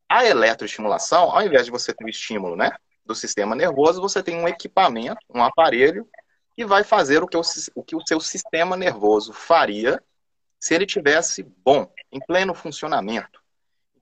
a 0.08 0.26
eletroestimulação, 0.26 1.30
ao 1.30 1.42
invés 1.42 1.66
de 1.66 1.70
você 1.70 1.94
ter 1.94 2.04
o 2.04 2.08
estímulo 2.08 2.56
né, 2.56 2.72
do 3.04 3.14
sistema 3.14 3.54
nervoso, 3.54 4.00
você 4.00 4.20
tem 4.20 4.36
um 4.36 4.48
equipamento, 4.48 5.24
um 5.32 5.44
aparelho 5.44 6.08
e 6.58 6.64
vai 6.64 6.82
fazer 6.82 7.22
o 7.22 7.28
que 7.28 7.36
o, 7.36 7.42
o 7.76 7.84
que 7.84 7.94
o 7.94 8.04
seu 8.04 8.18
sistema 8.18 8.76
nervoso 8.76 9.32
faria 9.32 10.02
se 10.58 10.74
ele 10.74 10.86
tivesse 10.86 11.44
bom, 11.44 11.88
em 12.10 12.18
pleno 12.18 12.52
funcionamento. 12.52 13.45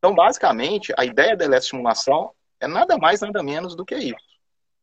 Então, 0.05 0.15
basicamente, 0.15 0.93
a 0.99 1.05
ideia 1.07 1.35
da 1.35 1.47
eletroestimulação 1.47 2.31
é 2.61 2.69
nada 2.69 2.99
mais, 2.99 3.23
nada 3.23 3.43
menos 3.43 3.75
do 3.75 3.87
que 3.87 3.97
isso. 3.97 4.39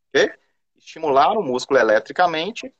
Okay? 0.10 0.34
Estimular 0.75 1.38
o 1.38 1.44
músculo 1.44 1.80
eletricamente, 1.80 2.74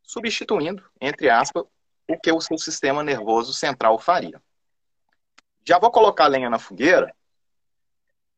substituindo, 0.00 0.88
entre 1.00 1.28
aspas, 1.28 1.64
o 2.08 2.16
que 2.16 2.30
o 2.30 2.40
seu 2.40 2.56
sistema 2.58 3.02
nervoso 3.02 3.52
central 3.52 3.98
faria. 3.98 4.40
Já 5.66 5.80
vou 5.80 5.90
colocar 5.90 6.28
lenha 6.28 6.48
na 6.48 6.60
fogueira 6.60 7.12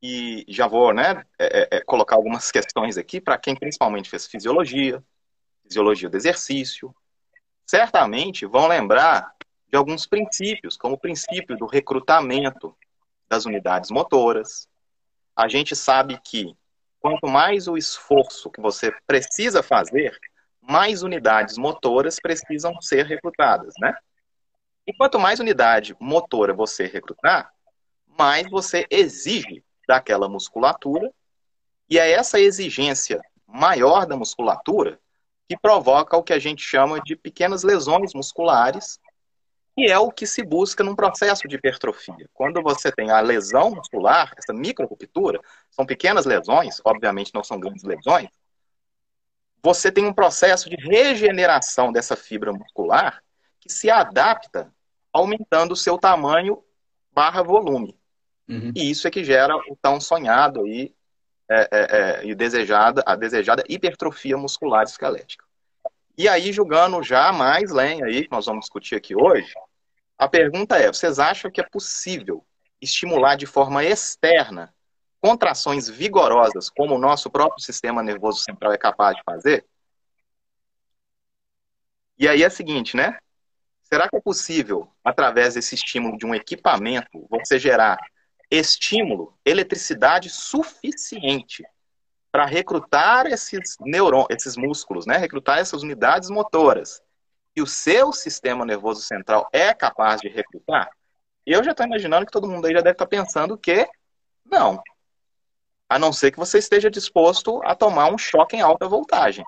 e 0.01 0.47
já 0.49 0.67
vou 0.67 0.95
né, 0.95 1.23
é, 1.39 1.59
é, 1.61 1.69
é 1.73 1.81
colocar 1.83 2.17
algumas 2.17 2.51
questões 2.51 2.97
aqui 2.97 3.21
para 3.21 3.37
quem 3.37 3.55
principalmente 3.55 4.09
fez 4.09 4.27
fisiologia, 4.27 5.05
fisiologia 5.63 6.09
do 6.09 6.17
exercício, 6.17 6.97
certamente 7.67 8.47
vão 8.47 8.67
lembrar 8.67 9.31
de 9.69 9.77
alguns 9.77 10.07
princípios, 10.07 10.75
como 10.79 10.95
o 10.95 10.99
princípio 10.99 11.55
do 11.55 11.67
recrutamento 11.67 12.75
das 13.33 13.47
unidades 13.47 13.91
motoras. 13.91 14.69
A 15.35 15.49
gente 15.49 15.75
sabe 15.75 16.21
que 16.23 16.55
quanto 17.01 17.27
mais 17.27 17.67
o 17.67 17.79
esforço 17.79 18.51
que 18.51 18.61
você 18.61 18.95
precisa 19.07 19.63
fazer, 19.63 20.15
mais 20.61 21.03
unidades 21.03 21.57
motoras 21.57 22.21
precisam 22.21 22.79
ser 22.83 23.07
recrutadas, 23.07 23.73
né? 23.81 23.97
E 24.87 24.93
quanto 24.93 25.19
mais 25.19 25.41
unidade 25.41 25.97
motora 25.99 26.53
você 26.53 26.85
recrutar, 26.85 27.51
mais 28.07 28.51
você 28.51 28.87
exige 28.91 29.65
daquela 29.89 30.29
musculatura, 30.29 31.11
e 31.89 31.99
é 31.99 32.13
essa 32.13 32.39
exigência 32.39 33.19
maior 33.47 34.05
da 34.05 34.15
musculatura 34.15 35.01
que 35.49 35.57
provoca 35.57 36.19
o 36.19 36.23
que 36.23 36.35
a 36.35 36.39
gente 36.39 36.63
chama 36.63 37.01
de 37.01 37.17
pequenas 37.17 37.63
lesões 37.63 38.13
musculares 38.13 39.01
que 39.77 39.91
é 39.91 39.99
o 39.99 40.11
que 40.11 40.27
se 40.27 40.43
busca 40.43 40.85
num 40.85 40.95
processo 40.95 41.49
de 41.49 41.57
hipertrofia. 41.57 42.29
Quando 42.33 42.63
você 42.63 42.93
tem 42.93 43.11
a 43.11 43.21
lesão 43.21 43.71
muscular, 43.71 44.33
essa 44.37 44.53
microruptura, 44.53 45.41
são 45.71 45.87
pequenas 45.87 46.27
lesões, 46.27 46.81
obviamente 46.85 47.33
não 47.35 47.43
são 47.43 47.59
grandes 47.59 47.83
lesões, 47.83 48.29
você 49.63 49.91
tem 49.93 50.05
um 50.05 50.13
processo 50.13 50.69
de 50.69 50.77
regeneração 50.77 51.93
dessa 51.93 52.17
fibra 52.17 52.53
muscular 52.53 53.23
que 53.61 53.73
se 53.73 53.89
adapta 53.89 54.73
aumentando 55.13 55.73
o 55.73 55.77
seu 55.77 55.97
tamanho 55.97 56.63
barra 57.13 57.43
volume. 57.43 57.97
Uhum. 58.49 58.73
E 58.75 58.91
isso 58.91 59.07
é 59.07 59.11
que 59.11 59.25
gera 59.25 59.57
o 59.57 59.77
tão 59.81 60.01
sonhado 60.01 60.63
aí 60.63 60.93
é, 61.49 61.69
é, 61.71 61.71
é, 61.71 62.27
e 62.27 62.35
desejada, 62.35 63.03
a 63.07 63.15
desejada 63.15 63.63
hipertrofia 63.69 64.37
muscular 64.37 64.83
esquelética. 64.83 65.42
E 66.17 66.29
aí, 66.29 66.53
julgando 66.53 67.03
já 67.03 67.33
mais 67.33 67.71
lenha 67.71 68.05
aí, 68.05 68.25
que 68.25 68.31
nós 68.31 68.47
vamos 68.47 68.63
discutir 68.65 68.95
aqui 68.95 69.15
hoje, 69.17 69.53
a 70.19 70.29
pergunta 70.29 70.77
é: 70.77 70.87
vocês 70.87 71.19
acham 71.19 71.51
que 71.51 71.61
é 71.61 71.65
possível 71.65 72.45
estimular 72.81 73.37
de 73.37 73.47
forma 73.47 73.83
externa 73.85 74.75
contrações 75.21 75.89
vigorosas, 75.89 76.69
como 76.69 76.97
o 76.97 76.99
nosso 76.99 77.31
próprio 77.31 77.65
sistema 77.65 78.03
nervoso 78.03 78.41
central 78.41 78.73
é 78.73 78.79
capaz 78.79 79.17
de 79.17 79.23
fazer? 79.25 79.65
E 82.19 82.29
aí 82.29 82.43
é 82.43 82.49
o 82.49 82.51
seguinte, 82.51 82.97
né? 82.97 83.19
Será 83.83 84.09
que 84.09 84.17
é 84.17 84.21
possível, 84.21 84.89
através 85.05 85.55
desse 85.55 85.75
estímulo 85.75 86.19
de 86.19 86.27
um 86.27 86.35
equipamento, 86.35 87.27
você 87.31 87.59
gerar 87.59 87.99
estímulo, 88.51 89.39
eletricidade 89.45 90.29
suficiente 90.29 91.65
para 92.33 92.47
recrutar 92.47 93.27
esses 93.27 93.77
neurônios, 93.79 94.29
esses 94.31 94.57
músculos, 94.57 95.05
né? 95.05 95.19
Recrutar 95.19 95.59
essas 95.59 95.83
unidades 95.83 96.31
motoras. 96.31 97.03
E 97.55 97.61
o 97.61 97.67
seu 97.67 98.11
sistema 98.13 98.65
nervoso 98.65 99.03
central 99.03 99.47
é 99.53 99.75
capaz 99.75 100.23
de 100.23 100.29
recrutar? 100.29 100.89
Eu 101.45 101.63
já 101.63 101.73
estou 101.73 101.85
imaginando 101.85 102.25
que 102.25 102.33
todo 102.33 102.49
mundo 102.49 102.67
aí 102.67 102.73
já 102.73 102.81
deve 102.81 102.93
estar 102.93 103.05
tá 103.05 103.11
pensando 103.11 103.59
que 103.59 103.87
não. 104.51 104.83
A 105.91 105.99
não 105.99 106.11
ser 106.11 106.31
que 106.31 106.39
você 106.39 106.59
esteja 106.59 106.91
disposto 106.91 107.61
a 107.65 107.75
tomar 107.75 108.11
um 108.11 108.17
choque 108.17 108.57
em 108.57 108.63
alta 108.63 108.89
voltagem. 108.89 109.45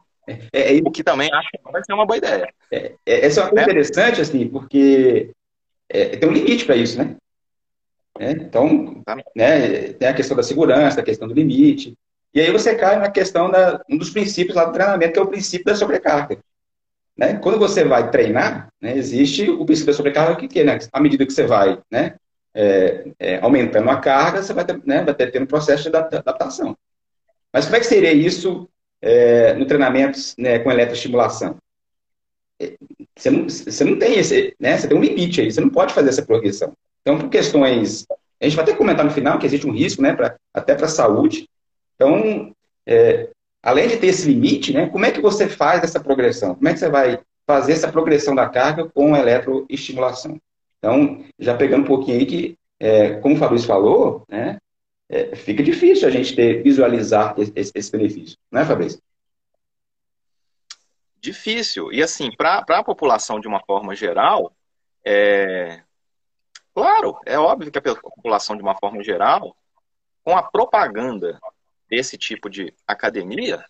É, 0.52 0.76
é, 0.76 0.80
o 0.84 0.90
que 0.90 1.02
também 1.02 1.32
acho 1.32 1.48
que 1.50 1.72
vai 1.72 1.82
ser 1.82 1.94
uma 1.94 2.04
boa 2.04 2.18
ideia. 2.18 2.52
É, 2.70 2.94
é, 3.06 3.26
essa 3.26 3.40
é 3.40 3.44
uma 3.44 3.50
coisa 3.50 3.66
né? 3.66 3.72
interessante, 3.72 4.20
assim, 4.20 4.46
porque 4.48 5.30
é, 5.88 6.16
tem 6.16 6.28
um 6.28 6.32
limite 6.32 6.66
para 6.66 6.76
isso, 6.76 6.98
né? 6.98 7.16
É, 8.18 8.30
então, 8.32 9.02
né, 9.34 9.92
tem 9.94 10.08
a 10.08 10.14
questão 10.14 10.36
da 10.36 10.42
segurança, 10.42 11.00
a 11.00 11.04
questão 11.04 11.26
do 11.26 11.34
limite. 11.34 11.96
E 12.34 12.40
aí 12.40 12.50
você 12.50 12.74
cai 12.74 12.98
na 12.98 13.10
questão 13.10 13.48
da 13.48 13.80
um 13.88 13.96
dos 13.96 14.10
princípios 14.10 14.56
lá 14.56 14.64
do 14.64 14.72
treinamento, 14.72 15.12
que 15.12 15.18
é 15.18 15.22
o 15.22 15.28
princípio 15.28 15.66
da 15.66 15.76
sobrecarga. 15.76 16.38
Né? 17.16 17.34
Quando 17.36 17.58
você 17.58 17.84
vai 17.84 18.10
treinar, 18.10 18.68
né, 18.80 18.96
existe 18.96 19.48
o 19.48 19.64
princípio 19.64 19.92
da 19.92 19.96
sobrecarga, 19.96 20.36
que, 20.36 20.48
que 20.48 20.64
né, 20.64 20.78
à 20.92 21.00
medida 21.00 21.24
que 21.24 21.32
você 21.32 21.46
vai 21.46 21.80
né, 21.88 22.16
é, 22.52 23.04
é, 23.20 23.38
aumentando 23.38 23.88
a 23.88 24.00
carga, 24.00 24.42
você 24.42 24.52
vai, 24.52 24.64
ter, 24.64 24.80
né, 24.84 25.04
vai 25.04 25.14
ter, 25.14 25.30
ter 25.30 25.40
um 25.40 25.46
processo 25.46 25.88
de 25.88 25.96
adaptação. 25.96 26.76
Mas 27.52 27.66
como 27.66 27.76
é 27.76 27.80
que 27.80 27.86
seria 27.86 28.12
isso 28.12 28.68
é, 29.00 29.54
no 29.54 29.64
treinamento 29.64 30.18
né, 30.36 30.58
com 30.58 30.72
eletroestimulação? 30.72 31.56
É, 32.60 32.74
você 33.16 33.30
não, 33.30 33.48
você 33.48 33.84
não 33.84 33.96
tem 33.96 34.18
esse, 34.18 34.56
né, 34.58 34.76
você 34.76 34.88
tem 34.88 34.98
um 34.98 35.02
limite 35.02 35.40
aí, 35.40 35.52
você 35.52 35.60
não 35.60 35.70
pode 35.70 35.94
fazer 35.94 36.08
essa 36.08 36.26
progressão. 36.26 36.72
Então, 37.02 37.16
por 37.16 37.28
questões, 37.28 38.04
a 38.40 38.44
gente 38.44 38.56
vai 38.56 38.64
até 38.64 38.74
comentar 38.74 39.04
no 39.04 39.10
final 39.10 39.38
que 39.38 39.46
existe 39.46 39.68
um 39.68 39.72
risco, 39.72 40.02
né, 40.02 40.14
pra, 40.14 40.36
até 40.52 40.74
para 40.74 40.86
a 40.86 40.88
saúde. 40.88 41.48
Então, 41.94 42.54
é, 42.86 43.30
além 43.62 43.88
de 43.88 43.96
ter 43.96 44.08
esse 44.08 44.28
limite, 44.28 44.72
né, 44.72 44.88
como 44.88 45.04
é 45.04 45.10
que 45.10 45.20
você 45.20 45.48
faz 45.48 45.82
essa 45.82 46.00
progressão? 46.00 46.54
Como 46.54 46.68
é 46.68 46.72
que 46.72 46.78
você 46.78 46.88
vai 46.88 47.18
fazer 47.46 47.72
essa 47.72 47.90
progressão 47.90 48.34
da 48.34 48.48
carga 48.48 48.88
com 48.88 49.16
eletroestimulação? 49.16 50.40
Então, 50.78 51.24
já 51.38 51.56
pegando 51.56 51.84
um 51.84 51.86
pouquinho 51.86 52.18
aí 52.18 52.26
que, 52.26 52.58
é, 52.78 53.14
como 53.20 53.34
o 53.34 53.38
Fabrício 53.38 53.66
falou, 53.66 54.24
né, 54.28 54.58
é, 55.08 55.34
fica 55.34 55.62
difícil 55.62 56.06
a 56.08 56.10
gente 56.10 56.34
ter, 56.34 56.62
visualizar 56.62 57.34
esse, 57.38 57.72
esse 57.74 57.90
benefício, 57.90 58.36
né, 58.50 58.64
Fabrício? 58.64 59.00
Difícil. 61.18 61.90
E 61.90 62.02
assim, 62.02 62.30
para 62.36 62.62
a 62.68 62.84
população 62.84 63.40
de 63.40 63.48
uma 63.48 63.60
forma 63.64 63.94
geral, 63.94 64.52
é... 65.02 65.80
claro, 66.74 67.16
é 67.24 67.38
óbvio 67.38 67.72
que 67.72 67.78
a 67.78 67.94
população 67.94 68.56
de 68.56 68.62
uma 68.62 68.76
forma 68.76 69.02
geral, 69.02 69.56
com 70.22 70.36
a 70.36 70.42
propaganda 70.42 71.40
desse 71.94 72.18
tipo 72.18 72.50
de 72.50 72.74
academia, 72.86 73.64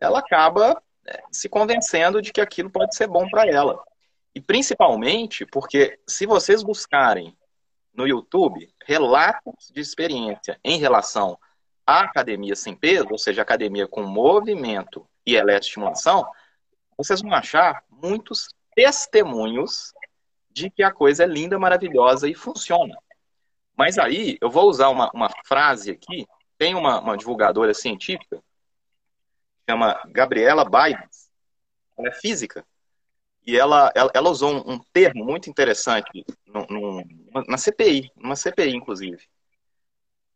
ela 0.00 0.20
acaba 0.20 0.82
é, 1.06 1.22
se 1.30 1.46
convencendo 1.46 2.22
de 2.22 2.32
que 2.32 2.40
aquilo 2.40 2.70
pode 2.70 2.96
ser 2.96 3.06
bom 3.06 3.28
para 3.28 3.46
ela. 3.46 3.78
E 4.34 4.40
principalmente 4.40 5.44
porque 5.44 5.98
se 6.06 6.24
vocês 6.24 6.62
buscarem 6.62 7.36
no 7.92 8.06
YouTube 8.06 8.72
relatos 8.86 9.70
de 9.74 9.80
experiência 9.80 10.58
em 10.64 10.78
relação 10.78 11.38
à 11.86 12.00
academia 12.00 12.56
sem 12.56 12.74
peso, 12.74 13.08
ou 13.10 13.18
seja, 13.18 13.42
academia 13.42 13.86
com 13.86 14.02
movimento 14.02 15.06
e 15.26 15.34
eletroestimulação, 15.34 16.26
vocês 16.96 17.20
vão 17.20 17.34
achar 17.34 17.84
muitos 17.90 18.54
testemunhos 18.74 19.92
de 20.50 20.70
que 20.70 20.82
a 20.82 20.90
coisa 20.90 21.24
é 21.24 21.26
linda, 21.26 21.58
maravilhosa 21.58 22.26
e 22.26 22.34
funciona. 22.34 22.96
Mas 23.76 23.98
aí 23.98 24.38
eu 24.40 24.48
vou 24.48 24.68
usar 24.68 24.88
uma, 24.88 25.10
uma 25.12 25.28
frase 25.44 25.90
aqui 25.90 26.26
tem 26.60 26.74
uma, 26.74 27.00
uma 27.00 27.16
divulgadora 27.16 27.72
científica, 27.72 28.38
chama 29.66 29.98
Gabriela 30.08 30.62
Baibas, 30.62 31.30
ela 31.96 32.08
é 32.08 32.12
física, 32.12 32.66
e 33.46 33.56
ela, 33.56 33.90
ela, 33.94 34.10
ela 34.12 34.28
usou 34.28 34.52
um, 34.52 34.74
um, 34.74 34.78
termo 34.92 35.24
muito 35.24 35.48
interessante 35.48 36.22
no, 36.46 36.66
no, 36.66 37.04
na 37.48 37.56
CPI, 37.56 38.12
numa 38.14 38.36
CPI, 38.36 38.76
inclusive, 38.76 39.16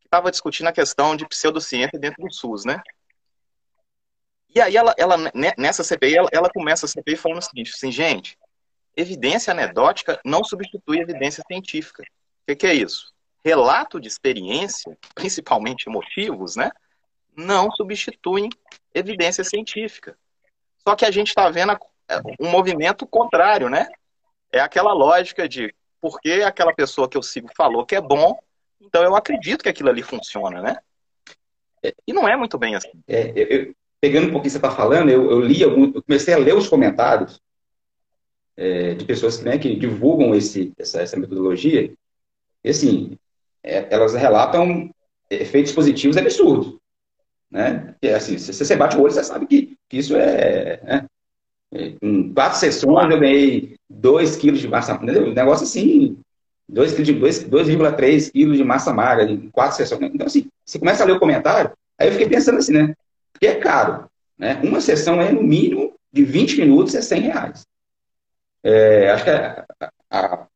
que 0.00 0.06
estava 0.06 0.30
discutindo 0.30 0.68
a 0.68 0.72
questão 0.72 1.14
de 1.14 1.28
pseudociência 1.28 1.98
dentro 1.98 2.24
do 2.24 2.32
SUS, 2.32 2.64
né? 2.64 2.80
E 4.54 4.62
aí 4.62 4.78
ela, 4.78 4.94
ela 4.96 5.16
nessa 5.58 5.84
CPI, 5.84 6.16
ela, 6.16 6.28
ela 6.32 6.48
começa 6.48 6.86
a 6.86 6.88
CPI 6.88 7.16
falando 7.16 7.42
o 7.42 7.44
seguinte, 7.44 7.72
assim, 7.74 7.92
gente, 7.92 8.38
evidência 8.96 9.50
anedótica 9.50 10.18
não 10.24 10.42
substitui 10.42 11.00
evidência 11.00 11.44
científica. 11.46 12.02
O 12.02 12.46
que, 12.46 12.56
que 12.56 12.66
é 12.66 12.72
isso? 12.72 13.13
Relato 13.44 14.00
de 14.00 14.08
experiência, 14.08 14.96
principalmente 15.14 15.88
emotivos, 15.88 16.56
né, 16.56 16.70
não 17.36 17.70
substituem 17.70 18.48
evidência 18.94 19.44
científica. 19.44 20.16
Só 20.78 20.94
que 20.94 21.04
a 21.04 21.10
gente 21.10 21.28
está 21.28 21.50
vendo 21.50 21.76
um 22.40 22.50
movimento 22.50 23.06
contrário, 23.06 23.68
né? 23.68 23.88
É 24.52 24.60
aquela 24.60 24.92
lógica 24.92 25.48
de 25.48 25.74
porque 26.00 26.42
aquela 26.46 26.72
pessoa 26.74 27.08
que 27.08 27.16
eu 27.16 27.22
sigo 27.22 27.48
falou 27.56 27.86
que 27.86 27.96
é 27.96 28.00
bom, 28.00 28.38
então 28.80 29.02
eu 29.02 29.16
acredito 29.16 29.62
que 29.62 29.68
aquilo 29.68 29.88
ali 29.88 30.02
funciona, 30.02 30.60
né? 30.60 30.76
E 32.06 32.12
não 32.12 32.28
é 32.28 32.36
muito 32.36 32.58
bem 32.58 32.74
assim. 32.74 32.92
É, 33.08 33.32
eu, 33.34 33.74
pegando 34.00 34.28
um 34.28 34.32
pouquinho 34.32 34.42
que 34.42 34.50
você 34.50 34.58
está 34.58 34.70
falando, 34.70 35.08
eu, 35.08 35.30
eu 35.30 35.40
li 35.40 35.64
algum, 35.64 35.92
eu 35.94 36.02
comecei 36.02 36.34
a 36.34 36.38
ler 36.38 36.54
os 36.54 36.68
comentários 36.68 37.40
é, 38.56 38.94
de 38.94 39.04
pessoas 39.04 39.40
né, 39.40 39.58
que 39.58 39.74
divulgam 39.74 40.34
esse, 40.34 40.72
essa, 40.78 41.00
essa 41.00 41.18
metodologia. 41.18 41.92
E 42.62 42.68
assim, 42.68 43.18
é, 43.64 43.86
elas 43.90 44.14
relatam 44.14 44.90
efeitos 45.30 45.72
positivos 45.72 46.16
absurdos. 46.16 46.76
Né? 47.50 47.94
Que, 48.00 48.08
assim, 48.08 48.36
se 48.36 48.52
você 48.52 48.76
bate 48.76 48.96
o 48.96 49.00
olho, 49.00 49.12
você 49.12 49.24
sabe 49.24 49.46
que, 49.46 49.76
que 49.88 49.96
isso 49.96 50.14
é. 50.16 50.80
Né? 50.82 51.06
Em 52.02 52.32
quatro 52.32 52.58
sessões 52.58 53.10
eu 53.10 53.18
ganhei 53.18 53.74
2 53.88 54.36
quilos 54.36 54.60
de 54.60 54.68
massa. 54.68 55.00
Um 55.00 55.32
negócio 55.32 55.64
assim, 55.64 56.18
2,3 56.70 58.30
quilos 58.30 58.56
de 58.56 58.64
massa 58.64 58.92
magra 58.92 59.24
em 59.24 59.48
quatro 59.50 59.76
sessões. 59.76 60.10
Então, 60.14 60.26
assim, 60.26 60.46
você 60.64 60.78
começa 60.78 61.02
a 61.02 61.06
ler 61.06 61.14
o 61.14 61.20
comentário, 61.20 61.72
aí 61.98 62.08
eu 62.08 62.12
fiquei 62.12 62.28
pensando 62.28 62.58
assim, 62.58 62.72
né? 62.72 62.94
Porque 63.32 63.46
é 63.46 63.54
caro. 63.56 64.08
Né? 64.38 64.60
Uma 64.62 64.80
sessão 64.80 65.20
é, 65.20 65.32
no 65.32 65.42
mínimo, 65.42 65.94
de 66.12 66.24
20 66.24 66.58
minutos 66.58 66.94
é 66.94 67.02
100 67.02 67.20
reais. 67.20 67.66
É, 68.62 69.10
acho 69.10 69.24
que 69.24 69.30
a, 69.30 69.64
a, 70.10 70.46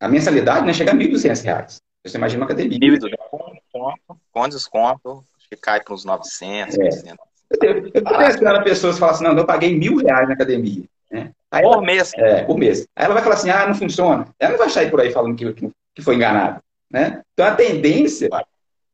a 0.00 0.08
mensalidade 0.08 0.64
né, 0.64 0.72
chega 0.72 0.92
a 0.92 0.94
1.200 0.94 1.44
reais. 1.44 1.82
Você 2.08 2.18
imagina 2.18 2.40
uma 2.40 2.46
academia. 2.46 2.76
Híbrido, 2.76 3.08
com 3.30 3.52
desconto, 3.52 4.20
com 4.32 4.48
desconto, 4.48 5.24
acho 5.36 5.48
que 5.48 5.56
cai 5.56 5.82
para 5.82 5.94
uns 5.94 6.04
900, 6.04 6.78
é. 6.78 6.84
800. 6.84 7.16
Eu 7.62 7.86
estou 7.88 8.18
pensando 8.18 8.62
pessoas 8.62 8.94
que 8.94 9.00
falam 9.00 9.14
assim, 9.14 9.24
não, 9.24 9.36
eu 9.36 9.46
paguei 9.46 9.76
mil 9.76 9.96
reais 9.96 10.28
na 10.28 10.34
academia. 10.34 10.84
Né? 11.10 11.32
Aí 11.50 11.62
por 11.62 11.74
ela, 11.74 11.82
mês. 11.82 12.12
É, 12.14 12.44
por 12.44 12.58
mês. 12.58 12.86
Aí 12.94 13.04
ela 13.06 13.14
vai 13.14 13.22
falar 13.22 13.34
assim, 13.36 13.50
ah, 13.50 13.66
não 13.66 13.74
funciona. 13.74 14.28
Ela 14.38 14.52
não 14.52 14.58
vai 14.58 14.68
sair 14.68 14.90
por 14.90 15.00
aí 15.00 15.10
falando 15.10 15.36
que, 15.36 15.70
que 15.94 16.02
foi 16.02 16.16
enganado. 16.16 16.60
Né? 16.90 17.22
Então 17.32 17.46
a 17.46 17.54
tendência 17.54 18.28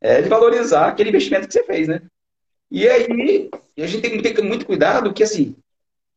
é 0.01 0.23
de 0.23 0.29
valorizar 0.29 0.89
aquele 0.89 1.09
investimento 1.09 1.47
que 1.47 1.53
você 1.53 1.65
fez, 1.65 1.89
né? 1.89 2.03
E 2.71 2.89
aí, 2.89 3.51
a 3.79 3.87
gente 3.87 4.03
tem 4.03 4.21
que 4.21 4.33
ter 4.33 4.43
muito 4.43 4.67
cuidado 4.67 5.13
que, 5.13 5.23
assim, 5.23 5.55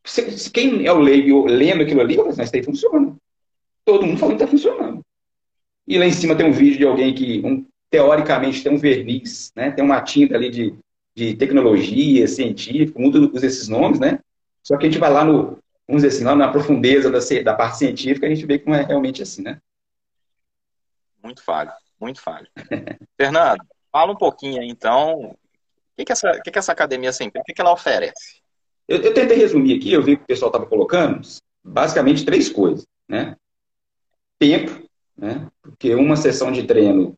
se, 0.04 0.38
se 0.38 0.50
quem 0.50 0.86
é 0.86 0.92
o 0.92 1.00
leigo 1.00 1.46
lendo 1.46 1.84
aquilo 1.84 2.02
ali, 2.02 2.16
fala 2.16 2.30
assim, 2.30 2.38
mas 2.38 2.48
isso 2.48 2.56
aí 2.56 2.64
funciona. 2.64 3.16
Todo 3.86 4.06
mundo 4.06 4.18
falando 4.18 4.38
que 4.38 4.44
está 4.44 4.52
funcionando. 4.52 5.02
E 5.88 5.98
lá 5.98 6.06
em 6.06 6.12
cima 6.12 6.36
tem 6.36 6.46
um 6.46 6.52
vídeo 6.52 6.78
de 6.80 6.86
alguém 6.86 7.14
que, 7.14 7.42
um, 7.46 7.66
teoricamente, 7.90 8.62
tem 8.62 8.72
um 8.72 8.78
verniz, 8.78 9.52
né? 9.56 9.72
Tem 9.72 9.84
uma 9.84 10.02
tinta 10.02 10.36
ali 10.36 10.50
de, 10.50 10.76
de 11.16 11.36
tecnologia, 11.36 12.28
científico, 12.28 13.00
o 13.00 13.02
mundo 13.02 13.32
usa 13.34 13.48
esses 13.48 13.68
nomes, 13.68 14.00
né? 14.00 14.20
Só 14.62 14.78
que 14.78 14.86
a 14.86 14.90
gente 14.90 15.00
vai 15.00 15.12
lá 15.12 15.24
no, 15.24 15.58
vamos 15.88 16.04
dizer 16.04 16.10
assim, 16.10 16.26
lá 16.26 16.36
na 16.36 16.50
profundeza 16.50 17.10
da, 17.10 17.20
da 17.42 17.56
parte 17.56 17.78
científica, 17.78 18.28
a 18.28 18.30
gente 18.30 18.46
vê 18.46 18.60
que 18.60 18.68
não 18.68 18.76
é 18.76 18.84
realmente 18.84 19.22
assim, 19.22 19.42
né? 19.42 19.62
Muito 21.24 21.42
falho, 21.42 21.72
muito 22.00 22.22
falho. 22.22 22.48
Fernando, 23.18 23.64
fala 23.92 24.12
um 24.12 24.18
pouquinho 24.18 24.62
aí, 24.62 24.68
então, 24.68 25.14
o 25.22 25.38
que, 25.98 26.06
que, 26.06 26.12
essa, 26.12 26.40
que, 26.42 26.52
que 26.52 26.60
essa 26.60 26.74
academia 26.74 27.14
sempre, 27.14 27.40
o 27.40 27.44
que, 27.44 27.54
que 27.54 27.62
ela 27.62 27.72
oferece? 27.72 28.42
Eu, 28.88 29.02
eu 29.02 29.14
tentei 29.14 29.38
resumir 29.38 29.78
aqui, 29.78 29.94
eu 29.94 30.04
vi 30.04 30.18
que 30.18 30.24
o 30.24 30.28
pessoal 30.28 30.50
estava 30.50 30.66
colocando, 30.66 31.22
basicamente 31.64 32.26
três 32.26 32.50
coisas, 32.50 32.86
né? 33.08 33.36
Tempo, 34.38 34.87
né? 35.18 35.48
Porque 35.62 35.96
uma 35.96 36.16
sessão 36.16 36.52
de 36.52 36.64
treino 36.64 37.16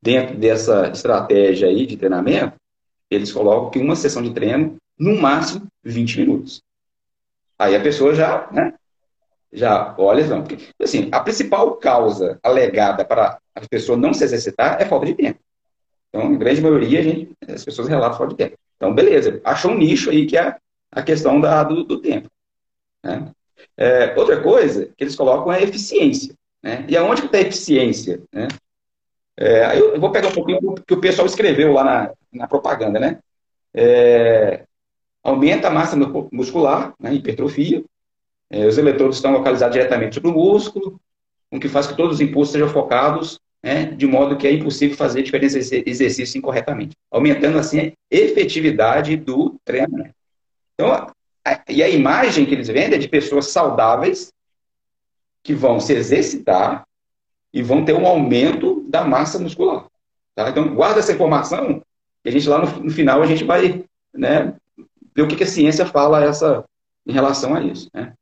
dentro 0.00 0.36
dessa 0.36 0.88
estratégia 0.88 1.68
aí 1.68 1.86
de 1.86 1.96
treinamento, 1.96 2.56
eles 3.10 3.32
colocam 3.32 3.70
que 3.70 3.78
uma 3.78 3.96
sessão 3.96 4.22
de 4.22 4.32
treino, 4.32 4.76
no 4.98 5.20
máximo, 5.20 5.66
20 5.82 6.20
minutos. 6.20 6.62
Aí 7.58 7.74
a 7.74 7.80
pessoa 7.80 8.14
já, 8.14 8.48
né, 8.52 8.74
já 9.52 9.94
olha, 9.96 10.26
não, 10.26 10.42
porque, 10.42 10.68
assim, 10.80 11.08
a 11.12 11.20
principal 11.20 11.76
causa 11.76 12.38
alegada 12.42 13.04
para 13.04 13.38
a 13.54 13.60
pessoa 13.68 13.96
não 13.96 14.12
se 14.12 14.24
exercitar 14.24 14.80
é 14.80 14.84
falta 14.84 15.06
de 15.06 15.14
tempo. 15.14 15.40
Então, 16.08 16.32
em 16.32 16.38
grande 16.38 16.60
maioria, 16.60 17.02
gente, 17.02 17.32
as 17.48 17.64
pessoas 17.64 17.88
relatam 17.88 18.18
falta 18.18 18.34
de 18.34 18.38
tempo. 18.38 18.58
Então, 18.76 18.94
beleza, 18.94 19.40
achou 19.44 19.70
um 19.70 19.78
nicho 19.78 20.10
aí 20.10 20.26
que 20.26 20.36
é 20.36 20.56
a 20.90 21.02
questão 21.02 21.40
da, 21.40 21.62
do, 21.62 21.84
do 21.84 22.00
tempo. 22.00 22.28
Né? 23.02 23.30
É, 23.76 24.14
outra 24.18 24.40
coisa 24.40 24.86
que 24.96 25.04
eles 25.04 25.16
colocam 25.16 25.52
é 25.52 25.62
eficiência. 25.62 26.34
Né? 26.64 26.82
E 26.88 26.96
aonde 26.96 27.20
que 27.20 27.26
está 27.26 27.36
a 27.36 27.42
eficiência? 27.42 28.22
Né? 28.32 28.48
É, 29.36 29.78
eu 29.78 30.00
vou 30.00 30.10
pegar 30.10 30.28
um 30.28 30.32
pouquinho 30.32 30.74
que 30.86 30.94
o 30.94 31.00
pessoal 31.00 31.26
escreveu 31.26 31.74
lá 31.74 31.84
na, 31.84 32.12
na 32.32 32.48
propaganda, 32.48 32.98
né? 32.98 33.18
É, 33.74 34.64
aumenta 35.22 35.68
a 35.68 35.70
massa 35.70 35.94
muscular, 36.32 36.94
né, 36.98 37.12
hipertrofia. 37.12 37.84
É, 38.48 38.64
os 38.66 38.78
eletrodos 38.78 39.16
estão 39.16 39.32
localizados 39.32 39.74
diretamente 39.74 40.14
sobre 40.14 40.30
o 40.30 40.32
músculo, 40.32 40.98
o 41.50 41.60
que 41.60 41.68
faz 41.68 41.86
que 41.86 41.96
todos 41.96 42.14
os 42.14 42.20
impulsos 42.20 42.52
sejam 42.52 42.68
focados, 42.68 43.38
né, 43.62 43.86
de 43.86 44.06
modo 44.06 44.36
que 44.36 44.46
é 44.46 44.52
impossível 44.52 44.96
fazer 44.96 45.22
diferentes 45.22 45.54
exercícios 45.54 46.34
incorretamente, 46.36 46.94
aumentando 47.10 47.58
assim 47.58 47.80
a 47.80 47.92
efetividade 48.10 49.16
do 49.16 49.56
treinamento. 49.64 50.14
Então, 50.74 50.92
a, 50.92 51.12
e 51.68 51.82
a 51.82 51.88
imagem 51.88 52.46
que 52.46 52.54
eles 52.54 52.68
vendem 52.68 52.94
é 52.94 52.98
de 52.98 53.08
pessoas 53.08 53.48
saudáveis 53.48 54.33
que 55.44 55.54
vão 55.54 55.78
se 55.78 55.92
exercitar 55.92 56.88
e 57.52 57.62
vão 57.62 57.84
ter 57.84 57.92
um 57.92 58.06
aumento 58.06 58.82
da 58.88 59.04
massa 59.04 59.38
muscular. 59.38 59.86
Tá? 60.34 60.48
Então, 60.48 60.74
guarda 60.74 60.98
essa 60.98 61.12
informação 61.12 61.82
e 62.24 62.28
a 62.28 62.32
gente 62.32 62.48
lá 62.48 62.58
no, 62.58 62.84
no 62.84 62.90
final 62.90 63.22
a 63.22 63.26
gente 63.26 63.44
vai 63.44 63.84
né, 64.12 64.56
ver 65.14 65.22
o 65.22 65.28
que, 65.28 65.36
que, 65.36 65.44
a 65.44 65.46
ciência 65.46 65.84
fala 65.84 66.24
essa, 66.24 66.64
em 67.06 67.12
relação 67.12 67.54
a 67.54 67.62
isso. 67.62 67.88
Né? 67.92 68.14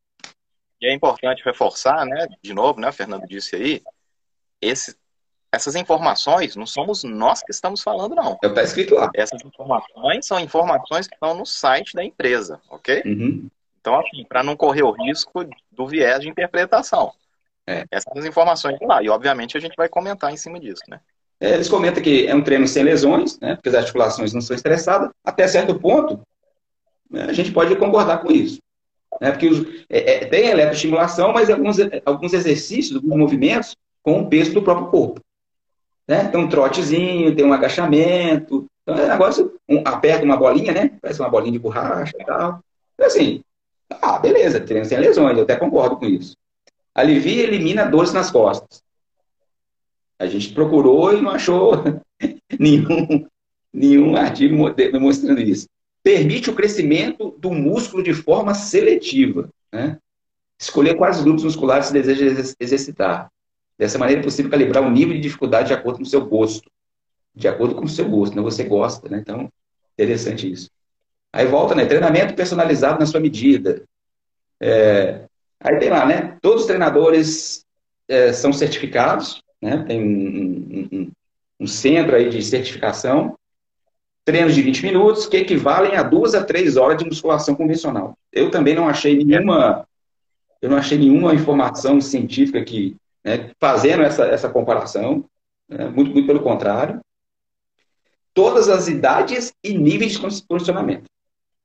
E 0.81 0.87
é 0.87 0.93
importante 0.93 1.45
reforçar, 1.45 2.05
né, 2.05 2.27
de 2.43 2.53
novo, 2.53 2.81
né, 2.81 2.91
Fernando 2.91 3.27
disse 3.27 3.55
aí, 3.55 3.83
esse, 4.61 4.97
essas 5.53 5.77
informações 5.77 6.57
não 6.57 6.67
somos 6.67 7.05
nós 7.05 7.43
que 7.43 7.53
estamos 7.53 7.83
falando, 7.83 8.17
não. 8.17 8.37
É 8.43 8.49
está 8.49 8.63
escrito 8.63 8.97
lá. 8.97 9.11
Essas 9.15 9.45
informações 9.45 10.27
são 10.27 10.41
informações 10.41 11.07
que 11.07 11.15
estão 11.15 11.35
no 11.35 11.47
site 11.47 11.95
da 11.95 12.05
empresa, 12.05 12.61
ok? 12.69 13.03
Uhum. 13.07 13.49
Então, 13.83 13.99
assim, 13.99 14.25
para 14.25 14.45
não 14.45 14.57
correr 14.57 14.85
o 14.85 14.93
risco 14.93 15.45
do 15.71 15.89
viés 15.89 16.21
de 16.21 16.29
interpretação. 16.29 17.13
É. 17.67 17.85
Essas 17.91 18.05
são 18.05 18.23
as 18.23 18.25
informações 18.25 18.79
lá. 18.81 19.03
E, 19.03 19.09
obviamente, 19.09 19.57
a 19.57 19.61
gente 19.61 19.75
vai 19.77 19.89
comentar 19.89 20.33
em 20.33 20.37
cima 20.37 20.59
disso, 20.59 20.83
né? 20.89 21.01
É, 21.41 21.55
eles 21.55 21.69
comentam 21.69 22.01
que 22.01 22.29
é 22.29 22.35
um 22.35 22.43
treino 22.43 22.69
sem 22.69 22.85
lesões, 22.85 23.39
né? 23.41 23.57
Porque 23.57 23.69
as 23.69 23.75
articulações 23.75 24.33
não 24.33 24.41
são 24.41 24.55
estressadas. 24.55 25.11
Até 25.25 25.49
certo 25.49 25.79
ponto, 25.79 26.21
né, 27.11 27.25
a 27.25 27.33
gente 27.33 27.51
pode 27.51 27.75
concordar 27.75 28.19
com 28.23 28.31
isso. 28.31 28.61
Né? 29.21 29.33
Porque 29.33 29.49
os, 29.49 29.67
é, 29.91 30.15
é, 30.15 30.25
tem 30.27 30.47
eletroestimulação, 30.47 31.33
mas 31.33 31.51
alguns, 31.51 31.77
alguns 32.07 32.33
exercícios, 32.33 32.97
alguns 32.97 33.19
movimentos 33.19 33.77
com 34.01 34.21
o 34.21 34.29
peso 34.29 34.55
do 34.55 34.63
próprio 34.63 34.87
corpo. 34.87 35.21
Né? 36.07 36.29
Tem 36.29 36.41
um 36.41 36.49
trotezinho, 36.49 37.35
tem 37.35 37.45
um 37.45 37.53
agachamento. 37.53 38.67
Então 38.83 38.97
é 38.97 39.05
um 39.05 39.09
negócio, 39.09 39.55
um, 39.69 39.83
aperta 39.85 40.25
uma 40.25 40.37
bolinha, 40.37 40.73
né? 40.73 40.93
Parece 41.01 41.21
uma 41.21 41.29
bolinha 41.29 41.53
de 41.53 41.59
borracha 41.59 42.15
e 42.19 42.25
tal. 42.25 42.61
Então, 42.95 43.07
assim, 43.07 43.43
ah, 44.01 44.19
beleza, 44.19 44.61
treino 44.61 44.85
sem 44.85 44.99
lesões, 44.99 45.37
eu 45.37 45.45
até 45.45 45.57
concordo 45.57 45.97
com 45.97 46.07
isso. 46.07 46.37
Alivia 46.95 47.43
e 47.43 47.47
elimina 47.47 47.85
dores 47.85 48.13
nas 48.13 48.31
costas. 48.31 48.83
A 50.19 50.27
gente 50.27 50.53
procurou 50.53 51.13
e 51.13 51.21
não 51.21 51.31
achou 51.31 51.73
nenhum, 52.59 53.27
nenhum 53.73 54.17
artigo 54.17 54.57
mostrando 55.01 55.41
isso. 55.41 55.67
Permite 56.03 56.51
o 56.51 56.55
crescimento 56.55 57.37
do 57.39 57.51
músculo 57.51 58.03
de 58.03 58.13
forma 58.13 58.55
seletiva. 58.55 59.49
Né? 59.73 59.99
Escolher 60.59 60.97
quais 60.97 61.23
grupos 61.23 61.45
musculares 61.45 61.87
se 61.87 61.93
deseja 61.93 62.27
exercitar. 62.61 63.31
Dessa 63.79 63.99
maneira 63.99 64.21
é 64.21 64.25
possível 64.25 64.51
calibrar 64.51 64.85
o 64.85 64.91
nível 64.91 65.15
de 65.15 65.21
dificuldade 65.21 65.69
de 65.69 65.75
acordo 65.75 65.99
com 65.99 66.05
o 66.05 66.07
seu 66.07 66.25
gosto. 66.25 66.71
De 67.35 67.49
acordo 67.49 67.75
com 67.75 67.85
o 67.85 67.89
seu 67.89 68.09
gosto, 68.09 68.37
né? 68.37 68.43
Você 68.43 68.63
gosta, 68.65 69.09
né? 69.09 69.19
Então, 69.19 69.51
interessante 69.95 70.51
isso. 70.51 70.71
Aí 71.33 71.47
volta, 71.47 71.75
né? 71.75 71.87
Treinamento 71.87 72.35
personalizado 72.35 73.01
na 73.01 73.07
sua 73.07 73.21
medida. 73.21 73.83
É, 74.61 75.27
Aí 75.63 75.79
tem 75.79 75.91
lá, 75.91 76.05
né? 76.05 76.37
Todos 76.43 76.63
os 76.63 76.67
treinadores 76.67 77.65
é, 78.09 78.33
são 78.33 78.53
certificados, 78.53 79.43
né? 79.61 79.85
Tem 79.87 80.03
um, 80.03 80.89
um, 80.93 81.11
um, 81.61 81.67
centro 81.67 82.17
aí 82.17 82.29
de 82.29 82.43
certificação. 82.43 83.39
Treinos 84.25 84.55
de 84.55 84.63
20 84.63 84.83
minutos, 84.83 85.27
que 85.27 85.37
equivalem 85.37 85.97
a 85.97 86.03
duas 86.03 86.35
a 86.35 86.45
três 86.45 86.77
horas 86.77 86.99
de 86.99 87.05
musculação 87.05 87.55
convencional. 87.55 88.17
Eu 88.33 88.51
também 88.51 88.75
não 88.75 88.89
achei 88.89 89.25
nenhuma, 89.25 89.87
eu 90.61 90.69
não 90.69 90.77
achei 90.77 90.99
nenhuma 90.99 91.35
informação 91.35 92.01
científica 92.01 92.65
que, 92.65 92.97
né, 93.25 93.51
fazendo 93.61 94.03
essa, 94.03 94.25
essa 94.25 94.49
comparação, 94.49 95.25
né? 95.69 95.89
muito, 95.89 96.13
muito 96.13 96.27
pelo 96.27 96.43
contrário. 96.43 97.01
Todas 98.35 98.69
as 98.69 98.89
idades 98.89 99.53
e 99.63 99.77
níveis 99.77 100.13
de 100.13 100.43
condicionamento. 100.47 101.12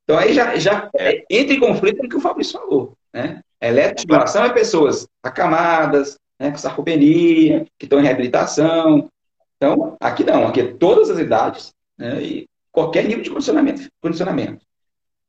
Então 0.08 0.18
aí 0.18 0.32
já, 0.32 0.56
já 0.56 0.88
é, 0.96 1.22
entra 1.28 1.54
em 1.54 1.60
conflito 1.60 1.98
com 1.98 2.06
o 2.06 2.08
que 2.08 2.16
o 2.16 2.20
Fabrício 2.20 2.58
falou. 2.58 2.96
Né? 3.12 3.42
Eletroestimulação 3.60 4.42
é 4.46 4.52
pessoas 4.54 5.06
acamadas, 5.22 6.16
né, 6.40 6.50
com 6.50 6.56
sarcopenia, 6.56 7.66
que 7.78 7.84
estão 7.84 8.00
em 8.00 8.04
reabilitação. 8.04 9.10
Então, 9.56 9.98
aqui 10.00 10.24
não, 10.24 10.46
aqui 10.46 10.62
é 10.62 10.72
todas 10.72 11.10
as 11.10 11.18
idades 11.18 11.74
né, 11.98 12.22
e 12.22 12.48
qualquer 12.72 13.04
nível 13.04 13.22
de 13.22 13.28
condicionamento. 13.28 13.86
condicionamento. 14.00 14.64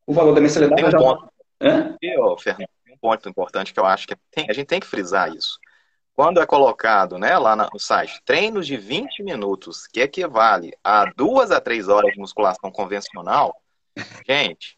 O 0.08 0.14
valor 0.14 0.34
da 0.34 0.40
mensalidade... 0.40 0.82
Tem 0.82 0.96
um 0.98 1.04
ponto. 1.04 1.30
Hã? 1.62 1.98
Eu, 2.02 2.38
Fernando, 2.38 2.70
tem 2.86 2.94
um 2.94 2.98
ponto 3.00 3.28
importante 3.28 3.74
que 3.74 3.80
eu 3.82 3.86
acho 3.86 4.08
que 4.08 4.16
tem, 4.32 4.46
a 4.50 4.54
gente 4.54 4.68
tem 4.68 4.80
que 4.80 4.88
frisar 4.88 5.36
isso. 5.36 5.60
Quando 6.16 6.40
é 6.40 6.46
colocado 6.46 7.18
né, 7.18 7.38
lá 7.38 7.54
no 7.54 7.68
site 7.78 8.22
treinos 8.24 8.66
de 8.66 8.78
20 8.78 9.24
minutos, 9.24 9.88
que 9.88 10.00
equivale 10.00 10.72
a 10.82 11.04
duas 11.18 11.52
a 11.52 11.60
três 11.60 11.90
horas 11.90 12.14
de 12.14 12.20
musculação 12.20 12.72
convencional, 12.72 13.54
gente, 14.28 14.78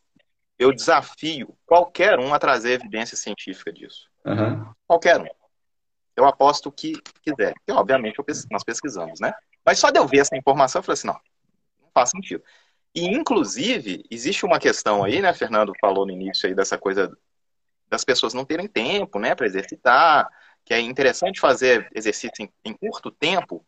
eu 0.58 0.72
desafio 0.72 1.58
qualquer 1.66 2.20
um 2.20 2.34
a 2.34 2.40
trazer 2.40 2.74
evidência 2.74 3.18
científica 3.18 3.74
disso. 3.74 4.08
Uhum. 4.26 4.72
Qualquer 4.88 5.20
um. 5.20 5.28
Eu 6.16 6.26
aposto 6.26 6.68
o 6.68 6.72
que 6.72 6.94
quiser. 7.24 7.54
E, 7.68 7.72
obviamente, 7.72 8.18
nós 8.52 8.64
pesquisamos, 8.64 9.20
né? 9.20 9.34
Mas 9.66 9.80
só 9.80 9.90
de 9.90 10.00
eu 10.00 10.08
ver 10.08 10.20
essa 10.20 10.36
informação, 10.36 10.80
eu 10.80 10.84
falei 10.84 10.94
assim, 10.94 11.08
não, 11.08 11.20
não 11.82 11.90
faz 11.94 12.10
sentido. 12.10 12.44
E, 12.94 13.06
inclusive, 13.06 14.06
existe 14.12 14.46
uma 14.46 14.60
questão 14.60 15.04
aí, 15.04 15.22
né, 15.22 15.34
Fernando 15.34 15.74
falou 15.80 16.06
no 16.06 16.12
início 16.12 16.48
aí 16.48 16.54
dessa 16.54 16.78
coisa 16.78 17.16
das 17.90 18.04
pessoas 18.04 18.34
não 18.34 18.46
terem 18.46 18.68
tempo, 18.68 19.20
né, 19.20 19.34
para 19.34 19.46
exercitar, 19.46 20.30
que 20.66 20.74
é 20.74 20.80
interessante 20.80 21.40
fazer 21.40 21.90
exercício 21.96 22.32
em, 22.40 22.52
em 22.64 22.74
curto 22.74 23.12
tempo 23.12 23.66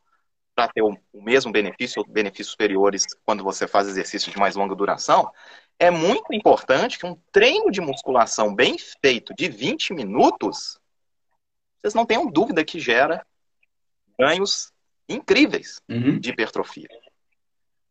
para 0.55 0.67
ter 0.67 0.81
o, 0.81 0.97
mesmo 1.13 1.51
benefício 1.51 2.01
ou 2.01 2.07
benefícios 2.07 2.51
superiores 2.51 3.05
quando 3.25 3.43
você 3.43 3.67
faz 3.67 3.87
exercício 3.87 4.31
de 4.31 4.37
mais 4.37 4.55
longa 4.55 4.75
duração 4.75 5.31
é 5.79 5.89
muito 5.89 6.33
importante 6.33 6.97
que 6.99 7.05
um 7.05 7.17
treino 7.31 7.71
de 7.71 7.81
musculação 7.81 8.53
bem 8.53 8.77
feito 9.01 9.33
de 9.33 9.49
20 9.49 9.93
minutos, 9.93 10.79
vocês 11.81 11.93
não 11.93 12.05
tenham 12.05 12.29
dúvida 12.29 12.63
que 12.63 12.79
gera 12.79 13.25
ganhos 14.17 14.71
incríveis 15.09 15.81
uhum. 15.89 16.19
de 16.19 16.29
hipertrofia. 16.29 16.87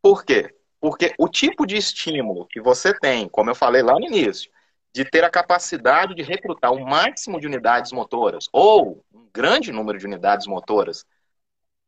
Por 0.01 0.25
quê? 0.25 0.55
Porque 0.81 1.15
o 1.19 1.29
tipo 1.29 1.67
de 1.67 1.77
estímulo 1.77 2.47
que 2.47 2.61
você 2.61 2.93
tem, 2.99 3.29
como 3.29 3.51
eu 3.51 3.55
falei 3.55 3.83
lá 3.83 3.95
no 3.95 4.07
início, 4.07 4.51
de 4.93 5.05
ter 5.05 5.25
a 5.25 5.31
capacidade 5.31 6.15
de 6.15 6.23
recrutar 6.23 6.73
o 6.73 6.85
máximo 6.85 7.41
de 7.41 7.47
unidades 7.47 7.93
motoras, 7.93 8.47
ou 8.53 9.05
um 9.13 9.29
grande 9.33 9.73
número 9.73 9.99
de 9.99 10.07
unidades 10.07 10.47
motoras, 10.47 11.05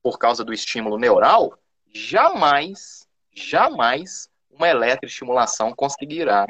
por 0.05 0.19
causa 0.19 0.45
do 0.45 0.53
estímulo 0.53 0.99
neural, 0.99 1.59
jamais, 1.91 3.09
jamais 3.35 4.29
uma 4.51 4.69
eletroestimulação 4.69 5.75
conseguirá 5.75 6.47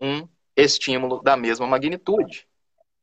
um 0.00 0.26
estímulo 0.56 1.22
da 1.22 1.36
mesma 1.36 1.66
magnitude. 1.66 2.48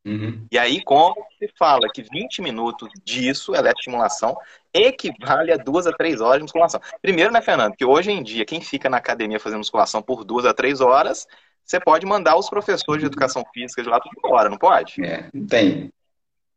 Uhum. 0.03 0.47
E 0.51 0.57
aí, 0.57 0.83
como 0.83 1.15
se 1.37 1.47
fala 1.57 1.87
que 1.93 2.01
20 2.01 2.41
minutos 2.41 2.89
disso, 3.03 3.53
eletroestimulação, 3.53 4.35
equivale 4.73 5.51
a 5.51 5.57
duas 5.57 5.85
a 5.85 5.93
três 5.93 6.19
horas 6.19 6.37
de 6.37 6.43
musculação. 6.43 6.81
Primeiro, 6.99 7.31
né, 7.31 7.41
Fernando, 7.41 7.75
que 7.75 7.85
hoje 7.85 8.11
em 8.11 8.23
dia, 8.23 8.43
quem 8.43 8.61
fica 8.61 8.89
na 8.89 8.97
academia 8.97 9.39
fazendo 9.39 9.59
musculação 9.59 10.01
por 10.01 10.23
duas 10.23 10.45
a 10.45 10.53
três 10.53 10.81
horas, 10.81 11.27
você 11.63 11.79
pode 11.79 12.07
mandar 12.07 12.35
os 12.35 12.49
professores 12.49 13.01
de 13.01 13.07
educação 13.07 13.43
física 13.53 13.83
de 13.83 13.89
lá 13.89 13.99
tudo 13.99 14.15
embora, 14.17 14.49
não 14.49 14.57
pode? 14.57 15.03
É, 15.03 15.29
não 15.31 15.45
tem. 15.45 15.91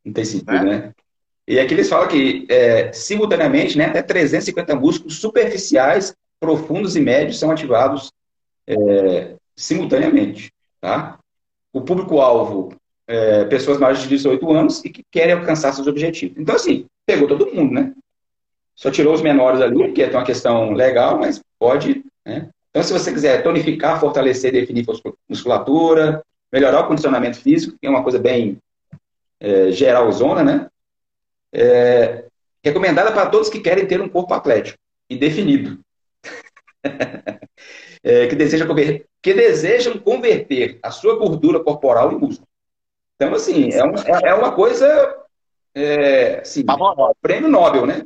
Não 0.02 0.12
tem 0.14 0.24
sentido, 0.24 0.52
né? 0.52 0.78
né? 0.78 0.94
E 1.48 1.58
aqui 1.58 1.72
eles 1.72 1.88
falam 1.88 2.06
que, 2.06 2.46
é, 2.50 2.92
simultaneamente, 2.92 3.78
né, 3.78 3.86
até 3.86 4.02
350 4.02 4.76
músculos 4.76 5.16
superficiais, 5.16 6.14
profundos 6.38 6.94
e 6.94 7.00
médios 7.00 7.38
são 7.38 7.50
ativados 7.50 8.12
é, 8.66 9.34
simultaneamente. 9.56 10.52
Tá? 10.78 11.18
O 11.72 11.80
público-alvo 11.80 12.74
é 13.06 13.46
pessoas 13.46 13.78
maiores 13.78 14.02
de 14.02 14.08
18 14.08 14.52
anos 14.52 14.84
e 14.84 14.90
que 14.90 15.02
querem 15.10 15.32
alcançar 15.32 15.72
seus 15.72 15.86
objetivos. 15.86 16.36
Então, 16.36 16.54
assim, 16.54 16.84
pegou 17.06 17.26
todo 17.26 17.50
mundo, 17.50 17.72
né? 17.72 17.94
Só 18.76 18.90
tirou 18.90 19.14
os 19.14 19.22
menores 19.22 19.62
ali, 19.62 19.74
porque 19.74 20.02
é 20.02 20.10
uma 20.10 20.24
questão 20.24 20.72
legal, 20.72 21.18
mas 21.18 21.40
pode. 21.58 22.04
Né? 22.26 22.50
Então, 22.68 22.82
se 22.82 22.92
você 22.92 23.10
quiser 23.10 23.42
tonificar, 23.42 23.98
fortalecer, 23.98 24.52
definir 24.52 24.84
musculatura, 25.26 26.22
melhorar 26.52 26.80
o 26.80 26.86
condicionamento 26.86 27.38
físico, 27.38 27.76
que 27.80 27.86
é 27.86 27.90
uma 27.90 28.02
coisa 28.02 28.18
bem 28.18 28.58
é, 29.40 29.72
geralzona, 29.72 30.44
né? 30.44 30.66
É, 31.52 32.24
recomendada 32.62 33.12
para 33.12 33.28
todos 33.28 33.48
que 33.48 33.60
querem 33.60 33.86
ter 33.86 34.00
um 34.00 34.08
corpo 34.08 34.34
atlético 34.34 34.78
e 35.08 35.16
definido. 35.16 35.80
é, 38.02 38.26
que, 38.26 38.34
desejam 38.34 38.66
converter, 38.66 39.06
que 39.22 39.34
desejam 39.34 39.98
converter 39.98 40.78
a 40.82 40.90
sua 40.90 41.16
gordura 41.18 41.60
corporal 41.60 42.12
em 42.12 42.18
músculo. 42.18 42.48
Então, 43.16 43.34
assim, 43.34 43.72
é, 43.72 43.84
um, 43.84 43.94
é, 43.94 44.28
é 44.30 44.34
uma 44.34 44.52
coisa. 44.52 45.16
É, 45.74 46.40
assim, 46.40 46.64
prêmio 47.20 47.48
Nobel, 47.48 47.86
né? 47.86 48.02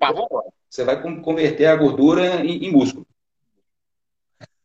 Você 0.68 0.84
vai 0.84 1.00
converter 1.20 1.66
a 1.66 1.76
gordura 1.76 2.44
em, 2.44 2.66
em 2.66 2.70
músculo. 2.70 3.06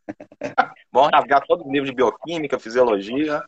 Vamos 0.92 1.12
rasgar 1.12 1.46
todo 1.46 1.66
o 1.66 1.72
livro 1.72 1.90
de 1.90 1.96
bioquímica, 1.96 2.60
fisiologia, 2.60 3.44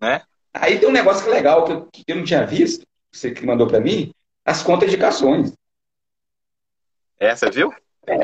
né? 0.00 0.22
Aí 0.52 0.78
tem 0.78 0.88
um 0.88 0.92
negócio 0.92 1.24
que 1.24 1.30
é 1.30 1.34
legal, 1.34 1.64
que 1.64 1.72
eu, 1.72 1.88
que 1.92 2.04
eu 2.06 2.16
não 2.16 2.24
tinha 2.24 2.44
visto, 2.46 2.86
você 3.12 3.30
que 3.30 3.44
mandou 3.44 3.66
para 3.66 3.80
mim, 3.80 4.12
as 4.46 4.62
contraindicações. 4.62 5.52
É, 7.18 7.34
você 7.34 7.50
viu? 7.50 7.74
É, 8.06 8.18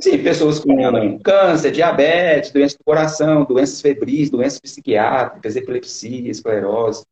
sim, 0.00 0.20
pessoas 0.20 0.58
com 0.58 1.18
câncer, 1.20 1.70
diabetes, 1.70 2.50
doença 2.50 2.76
do 2.76 2.82
coração, 2.82 3.44
doenças 3.44 3.80
febris, 3.80 4.28
doenças 4.28 4.58
psiquiátricas, 4.58 5.54
epilepsia, 5.54 6.28
esclerose, 6.28 7.06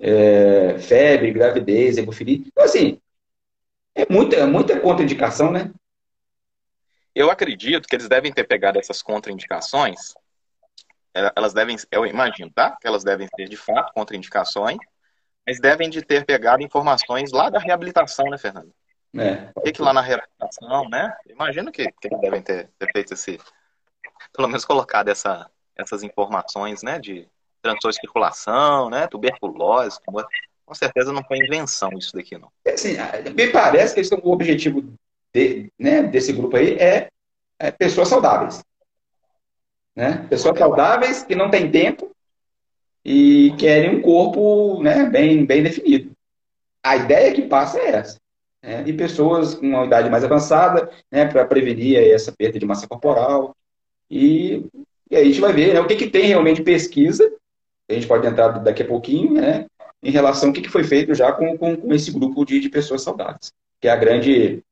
é, 0.00 0.78
febre, 0.78 1.30
gravidez, 1.32 1.98
hemofilia. 1.98 2.38
Então, 2.38 2.64
assim, 2.64 2.98
é 3.94 4.06
muita, 4.10 4.36
é 4.36 4.46
muita 4.46 4.80
contraindicação, 4.80 5.52
né? 5.52 5.70
Eu 7.14 7.30
acredito 7.30 7.86
que 7.86 7.96
eles 7.96 8.08
devem 8.08 8.32
ter 8.32 8.44
pegado 8.44 8.78
essas 8.78 9.02
contraindicações, 9.02 10.14
é, 11.14 11.30
elas 11.36 11.52
devem, 11.52 11.76
eu 11.90 12.06
imagino, 12.06 12.50
tá? 12.50 12.74
Que 12.80 12.86
elas 12.86 13.04
devem 13.04 13.28
ter, 13.36 13.46
de 13.46 13.56
fato, 13.58 13.92
contraindicações, 13.92 14.78
mas 15.46 15.60
devem 15.60 15.88
de 15.88 16.02
ter 16.02 16.24
pegado 16.24 16.62
informações 16.62 17.30
lá 17.30 17.48
da 17.48 17.58
reabilitação, 17.58 18.26
né, 18.26 18.36
Fernando? 18.36 18.72
É. 19.16 19.50
O 19.54 19.60
que, 19.60 19.80
lá 19.80 19.92
na 19.92 20.00
reabilitação, 20.00 20.88
né? 20.88 21.14
Imagino 21.26 21.70
que, 21.72 21.90
que 22.00 22.08
devem 22.18 22.42
ter, 22.42 22.68
ter, 22.78 22.92
feito 22.92 23.14
esse, 23.14 23.38
pelo 24.34 24.48
menos 24.48 24.64
colocado 24.64 25.08
essa, 25.08 25.48
essas 25.76 26.02
informações, 26.02 26.82
né, 26.82 26.98
de 26.98 27.28
transtorno 27.62 27.94
de 27.94 28.00
circulação, 28.00 28.90
né, 28.90 29.06
tuberculose, 29.06 29.98
com 30.04 30.74
certeza 30.74 31.12
não 31.12 31.24
foi 31.24 31.38
invenção 31.38 31.90
isso 31.96 32.12
daqui, 32.14 32.36
não. 32.36 32.50
É, 32.64 32.72
assim, 32.72 32.96
me 33.34 33.48
parece 33.48 33.94
que 33.94 34.14
o 34.16 34.30
objetivo 34.30 34.92
de, 35.32 35.70
né, 35.78 36.02
desse 36.02 36.32
grupo 36.32 36.56
aí 36.56 36.74
é, 36.74 37.08
é 37.58 37.70
pessoas 37.70 38.08
saudáveis. 38.08 38.62
Né? 39.94 40.26
Pessoas 40.28 40.58
saudáveis 40.58 41.22
que 41.22 41.34
não 41.34 41.50
têm 41.50 41.70
tempo 41.70 42.14
e 43.08 43.52
querem 43.56 43.96
um 43.96 44.02
corpo 44.02 44.82
né, 44.82 45.08
bem, 45.08 45.46
bem 45.46 45.62
definido. 45.62 46.10
A 46.82 46.96
ideia 46.96 47.32
que 47.32 47.42
passa 47.42 47.78
é 47.78 47.90
essa. 47.90 48.18
Né? 48.60 48.82
E 48.84 48.92
pessoas 48.92 49.54
com 49.54 49.64
uma 49.64 49.84
idade 49.84 50.10
mais 50.10 50.24
avançada, 50.24 50.90
né, 51.08 51.24
para 51.24 51.44
prevenir 51.44 51.96
essa 51.98 52.32
perda 52.32 52.58
de 52.58 52.66
massa 52.66 52.88
corporal. 52.88 53.54
E, 54.10 54.66
e 55.08 55.14
aí 55.14 55.22
a 55.22 55.24
gente 55.24 55.40
vai 55.40 55.52
ver 55.52 55.72
né, 55.72 55.80
o 55.80 55.86
que, 55.86 55.94
que 55.94 56.10
tem 56.10 56.26
realmente 56.26 56.64
pesquisa, 56.64 57.32
a 57.88 57.92
gente 57.92 58.08
pode 58.08 58.26
entrar 58.26 58.48
daqui 58.58 58.82
a 58.82 58.88
pouquinho, 58.88 59.34
né, 59.34 59.66
em 60.02 60.10
relação 60.10 60.48
ao 60.48 60.52
que, 60.52 60.62
que 60.62 60.68
foi 60.68 60.82
feito 60.82 61.14
já 61.14 61.30
com, 61.30 61.56
com, 61.56 61.76
com 61.76 61.94
esse 61.94 62.10
grupo 62.10 62.44
de, 62.44 62.58
de 62.58 62.68
pessoas 62.68 63.02
saudáveis, 63.02 63.52
que 63.80 63.86
é 63.86 63.92
a 63.92 63.96
grande, 63.96 64.64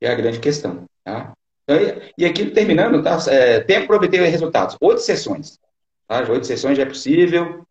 é 0.00 0.08
a 0.08 0.14
grande 0.14 0.38
questão. 0.38 0.84
Tá? 1.02 1.32
Então, 1.64 1.76
e 2.16 2.24
aqui 2.24 2.46
terminando, 2.46 3.02
tá? 3.02 3.18
É, 3.28 3.58
tempo 3.58 3.88
para 3.88 3.96
obter 3.96 4.22
resultados. 4.22 4.76
Oito 4.80 5.00
sessões. 5.00 5.58
Tá? 6.06 6.24
Oito 6.30 6.46
sessões 6.46 6.76
já 6.76 6.84
é 6.84 6.86
possível 6.86 7.66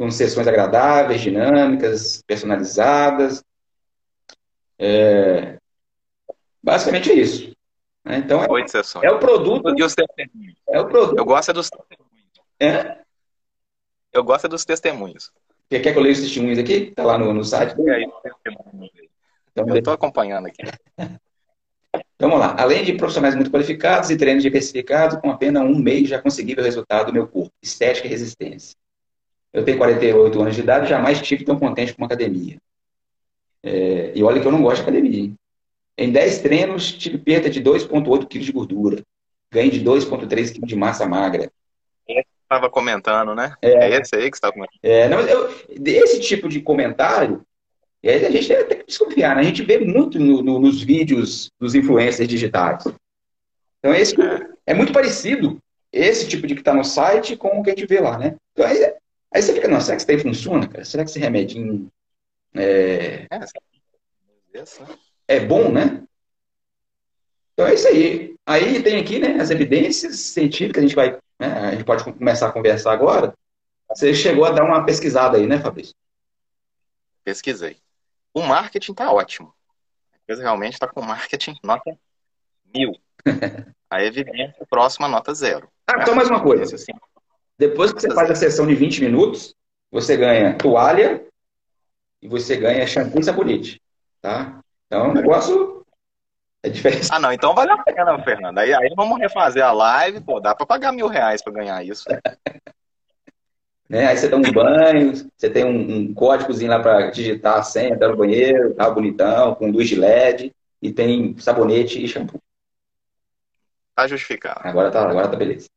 com 0.00 0.10
sessões 0.10 0.48
agradáveis, 0.48 1.20
dinâmicas, 1.20 2.22
personalizadas. 2.26 3.44
É... 4.78 5.58
Basicamente 6.62 7.10
é 7.10 7.14
isso. 7.16 7.54
Né? 8.02 8.16
Então, 8.16 8.42
é, 8.42 8.50
Oito 8.50 8.70
sessões. 8.70 9.04
é 9.04 9.10
o 9.10 9.18
produto. 9.18 9.68
É 10.70 10.80
o 10.80 10.88
produto. 10.88 11.18
Eu 11.18 11.24
gosto 11.26 11.50
é 11.50 11.52
dos 11.52 11.68
testemunhos. 11.68 12.30
É? 12.58 12.96
Eu 14.10 14.24
gosto 14.24 14.46
é 14.46 14.48
dos 14.48 14.64
testemunhos. 14.64 15.30
Quer 15.68 15.80
que 15.82 15.90
eu 15.90 16.00
leia 16.00 16.14
os 16.14 16.20
testemunhos 16.20 16.58
aqui? 16.58 16.92
Tá 16.92 17.04
lá 17.04 17.18
no, 17.18 17.34
no 17.34 17.44
site? 17.44 17.74
Aí, 17.90 18.10
então, 19.52 19.68
eu 19.68 19.76
estou 19.76 19.92
acompanhando 19.92 20.46
aqui. 20.46 20.62
Então, 22.14 22.28
vamos 22.28 22.46
lá. 22.46 22.54
Além 22.58 22.84
de 22.84 22.92
profissionais 22.92 23.34
muito 23.34 23.50
qualificados 23.50 24.10
e 24.10 24.16
treinos 24.16 24.42
diversificados, 24.42 25.18
com 25.18 25.30
apenas 25.30 25.62
um 25.62 25.78
mês 25.78 26.06
já 26.06 26.20
consegui 26.20 26.54
ver 26.54 26.60
o 26.60 26.64
resultado 26.64 27.06
do 27.06 27.14
meu 27.14 27.26
corpo. 27.26 27.50
Estética 27.62 28.06
e 28.06 28.10
resistência. 28.10 28.76
Eu 29.52 29.64
tenho 29.64 29.78
48 29.78 30.40
anos 30.40 30.54
de 30.54 30.60
idade, 30.60 30.88
jamais 30.88 31.20
tive 31.20 31.44
tão 31.44 31.58
contente 31.58 31.92
com 31.92 32.02
uma 32.02 32.06
academia. 32.06 32.56
É, 33.62 34.12
e 34.14 34.22
olha 34.22 34.40
que 34.40 34.46
eu 34.46 34.52
não 34.52 34.62
gosto 34.62 34.76
de 34.76 34.82
academia. 34.82 35.32
Em 35.98 36.10
10 36.10 36.38
treinos, 36.38 36.92
tive 36.92 37.18
perda 37.18 37.50
de 37.50 37.60
2,8 37.62 38.26
kg 38.26 38.38
de 38.38 38.52
gordura. 38.52 39.02
Ganho 39.52 39.70
de 39.70 39.82
2,3 39.82 40.54
kg 40.54 40.66
de 40.66 40.76
massa 40.76 41.06
magra. 41.06 41.50
Estava 42.42 42.70
comentando, 42.70 43.34
né? 43.34 43.54
É, 43.62 43.92
é 43.92 44.00
esse 44.00 44.16
aí 44.16 44.30
que 44.30 44.36
você 44.36 44.38
estava 44.38 44.52
comentando. 44.52 44.78
É, 44.82 45.08
não, 45.08 45.20
eu, 45.20 45.50
esse 45.84 46.20
tipo 46.20 46.48
de 46.48 46.60
comentário, 46.60 47.44
é, 48.02 48.26
a 48.26 48.30
gente 48.30 48.48
tem 48.48 48.78
que 48.78 48.86
desconfiar. 48.86 49.36
Né? 49.36 49.42
A 49.42 49.44
gente 49.44 49.62
vê 49.62 49.78
muito 49.78 50.18
no, 50.18 50.42
no, 50.42 50.58
nos 50.58 50.82
vídeos 50.82 51.50
dos 51.60 51.74
influencers 51.74 52.28
digitais. 52.28 52.84
Então, 53.78 53.94
esse 53.94 54.20
é. 54.20 54.48
é 54.66 54.74
muito 54.74 54.92
parecido, 54.92 55.58
esse 55.92 56.26
tipo 56.28 56.46
de 56.46 56.54
que 56.54 56.60
está 56.60 56.74
no 56.74 56.84
site, 56.84 57.36
com 57.36 57.60
o 57.60 57.62
que 57.62 57.70
a 57.70 57.74
gente 57.74 57.86
vê 57.86 58.00
lá, 58.00 58.18
né? 58.18 58.36
Então, 58.52 58.66
é, 58.66 58.96
Aí 59.32 59.42
você 59.42 59.54
fica, 59.54 59.68
nossa, 59.68 59.86
será 59.86 59.96
que 59.96 60.02
isso 60.02 60.06
daí 60.08 60.18
funciona, 60.18 60.68
cara? 60.68 60.84
Será 60.84 61.04
que 61.04 61.10
esse 61.10 61.18
remedinho 61.18 61.90
é, 62.54 63.26
é 65.28 65.40
bom, 65.40 65.70
né? 65.70 66.02
Então 67.52 67.66
é 67.66 67.74
isso 67.74 67.86
aí. 67.88 68.34
Aí 68.44 68.82
tem 68.82 68.98
aqui, 68.98 69.18
né, 69.18 69.40
as 69.40 69.50
evidências 69.50 70.18
científicas, 70.18 70.82
a 70.82 70.86
gente 70.86 70.96
vai, 70.96 71.18
né, 71.38 71.46
a 71.68 71.70
gente 71.72 71.84
pode 71.84 72.02
começar 72.02 72.48
a 72.48 72.52
conversar 72.52 72.92
agora. 72.92 73.32
Você 73.88 74.14
chegou 74.14 74.44
a 74.44 74.50
dar 74.50 74.64
uma 74.64 74.84
pesquisada 74.84 75.36
aí, 75.36 75.46
né, 75.46 75.60
Fabrício? 75.60 75.94
Pesquisei. 77.22 77.76
O 78.32 78.42
marketing 78.42 78.94
tá 78.94 79.12
ótimo. 79.12 79.54
A 80.12 80.16
empresa 80.16 80.42
realmente 80.42 80.74
está 80.74 80.88
com 80.88 81.02
marketing 81.02 81.56
nota 81.62 81.96
mil. 82.74 82.92
a 83.90 84.02
evidência 84.02 84.66
próxima 84.68 85.06
nota 85.06 85.34
zero. 85.34 85.68
Ah, 85.86 86.00
então 86.00 86.14
mais 86.14 86.30
uma 86.30 86.42
coisa. 86.42 86.74
Assim, 86.74 86.92
depois 87.60 87.92
que 87.92 88.00
você 88.00 88.14
faz 88.14 88.30
a 88.30 88.34
sessão 88.34 88.66
de 88.66 88.74
20 88.74 89.02
minutos, 89.02 89.54
você 89.90 90.16
ganha 90.16 90.56
toalha 90.56 91.22
e 92.22 92.26
você 92.26 92.56
ganha 92.56 92.86
shampoo 92.86 93.20
e 93.20 93.24
sabonete. 93.24 93.82
Tá? 94.22 94.60
Então, 94.86 95.10
o 95.10 95.12
negócio 95.12 95.84
é 96.62 96.70
diferente. 96.70 97.08
Ah, 97.10 97.18
não, 97.18 97.30
então 97.30 97.54
vale 97.54 97.70
a 97.72 97.76
pena, 97.76 98.18
Fernando. 98.24 98.56
Aí, 98.56 98.72
aí 98.72 98.90
vamos 98.96 99.18
refazer 99.18 99.62
a 99.62 99.72
live, 99.72 100.22
pô, 100.22 100.40
dá 100.40 100.54
para 100.54 100.64
pagar 100.64 100.90
mil 100.90 101.06
reais 101.06 101.42
para 101.42 101.52
ganhar 101.52 101.84
isso. 101.84 102.04
né? 103.86 104.06
Aí 104.06 104.16
você 104.16 104.26
dá 104.26 104.38
um 104.38 104.52
banho, 104.52 105.12
você 105.36 105.50
tem 105.50 105.62
um, 105.62 105.96
um 105.96 106.14
códigozinho 106.14 106.70
lá 106.70 106.80
para 106.80 107.10
digitar 107.10 107.58
a 107.58 107.62
senha, 107.62 107.92
entrar 107.92 108.08
no 108.08 108.16
banheiro, 108.16 108.72
tá 108.72 108.88
bonitão, 108.88 109.54
com 109.54 109.70
luz 109.70 109.86
de 109.86 109.96
LED, 109.96 110.50
e 110.80 110.90
tem 110.90 111.36
sabonete 111.36 112.02
e 112.02 112.08
shampoo. 112.08 112.40
Tá 113.94 114.06
justificado. 114.06 114.66
Agora 114.66 114.90
tá, 114.90 115.06
agora 115.06 115.28
tá 115.28 115.36
beleza. 115.36 115.68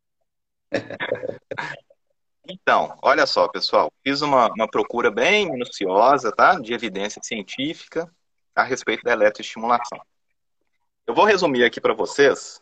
Então, 2.46 2.98
olha 3.02 3.26
só, 3.26 3.48
pessoal, 3.48 3.92
fiz 4.04 4.22
uma, 4.22 4.48
uma 4.48 4.68
procura 4.68 5.10
bem 5.10 5.50
minuciosa, 5.50 6.32
tá? 6.32 6.60
De 6.60 6.74
evidência 6.74 7.22
científica 7.24 8.12
a 8.54 8.64
respeito 8.64 9.02
da 9.04 9.14
eletroestimulação. 9.14 10.00
Eu 11.08 11.16
vou 11.16 11.26
resumir 11.26 11.64
aqui 11.64 11.80
para 11.80 11.94
vocês 11.94 12.62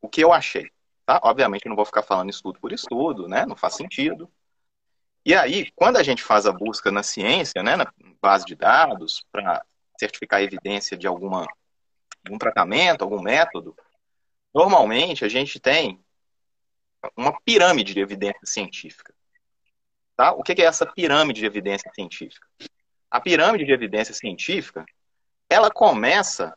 o 0.00 0.08
que 0.08 0.22
eu 0.22 0.32
achei, 0.32 0.70
tá? 1.04 1.20
Obviamente, 1.24 1.68
não 1.68 1.74
vou 1.74 1.84
ficar 1.84 2.02
falando 2.02 2.30
estudo 2.30 2.60
por 2.60 2.72
estudo, 2.72 3.26
né? 3.28 3.44
Não 3.44 3.56
faz 3.56 3.74
sentido. 3.74 4.30
E 5.24 5.34
aí, 5.34 5.72
quando 5.74 5.96
a 5.96 6.04
gente 6.04 6.22
faz 6.22 6.46
a 6.46 6.52
busca 6.52 6.92
na 6.92 7.02
ciência, 7.02 7.60
né, 7.60 7.74
na 7.74 7.92
base 8.22 8.44
de 8.44 8.54
dados, 8.54 9.24
para 9.32 9.64
certificar 9.98 10.38
a 10.38 10.42
evidência 10.44 10.96
de 10.96 11.08
alguma, 11.08 11.44
algum 12.24 12.38
tratamento, 12.38 13.02
algum 13.02 13.20
método, 13.20 13.74
normalmente 14.54 15.24
a 15.24 15.28
gente 15.28 15.58
tem 15.58 16.00
uma 17.16 17.38
pirâmide 17.40 17.94
de 17.94 18.00
evidência 18.00 18.40
científica. 18.44 19.14
Tá? 20.16 20.32
O 20.32 20.42
que 20.42 20.60
é 20.60 20.64
essa 20.64 20.86
pirâmide 20.86 21.40
de 21.40 21.46
evidência 21.46 21.90
científica? 21.94 22.46
A 23.10 23.20
pirâmide 23.20 23.64
de 23.64 23.72
evidência 23.72 24.14
científica, 24.14 24.84
ela 25.48 25.70
começa 25.70 26.56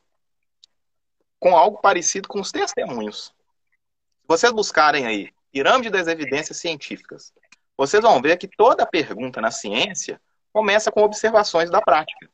com 1.39 1.55
algo 1.55 1.79
parecido 1.79 2.27
com 2.27 2.39
os 2.39 2.51
testemunhos. 2.51 3.33
Se 4.21 4.27
vocês 4.27 4.51
buscarem 4.51 5.05
aí 5.05 5.31
pirâmide 5.51 5.89
das 5.89 6.07
evidências 6.07 6.57
científicas, 6.57 7.33
vocês 7.77 8.01
vão 8.01 8.21
ver 8.21 8.37
que 8.37 8.47
toda 8.47 8.85
pergunta 8.85 9.41
na 9.41 9.51
ciência 9.51 10.21
começa 10.51 10.91
com 10.91 11.01
observações 11.01 11.69
da 11.69 11.81
prática. 11.81 12.29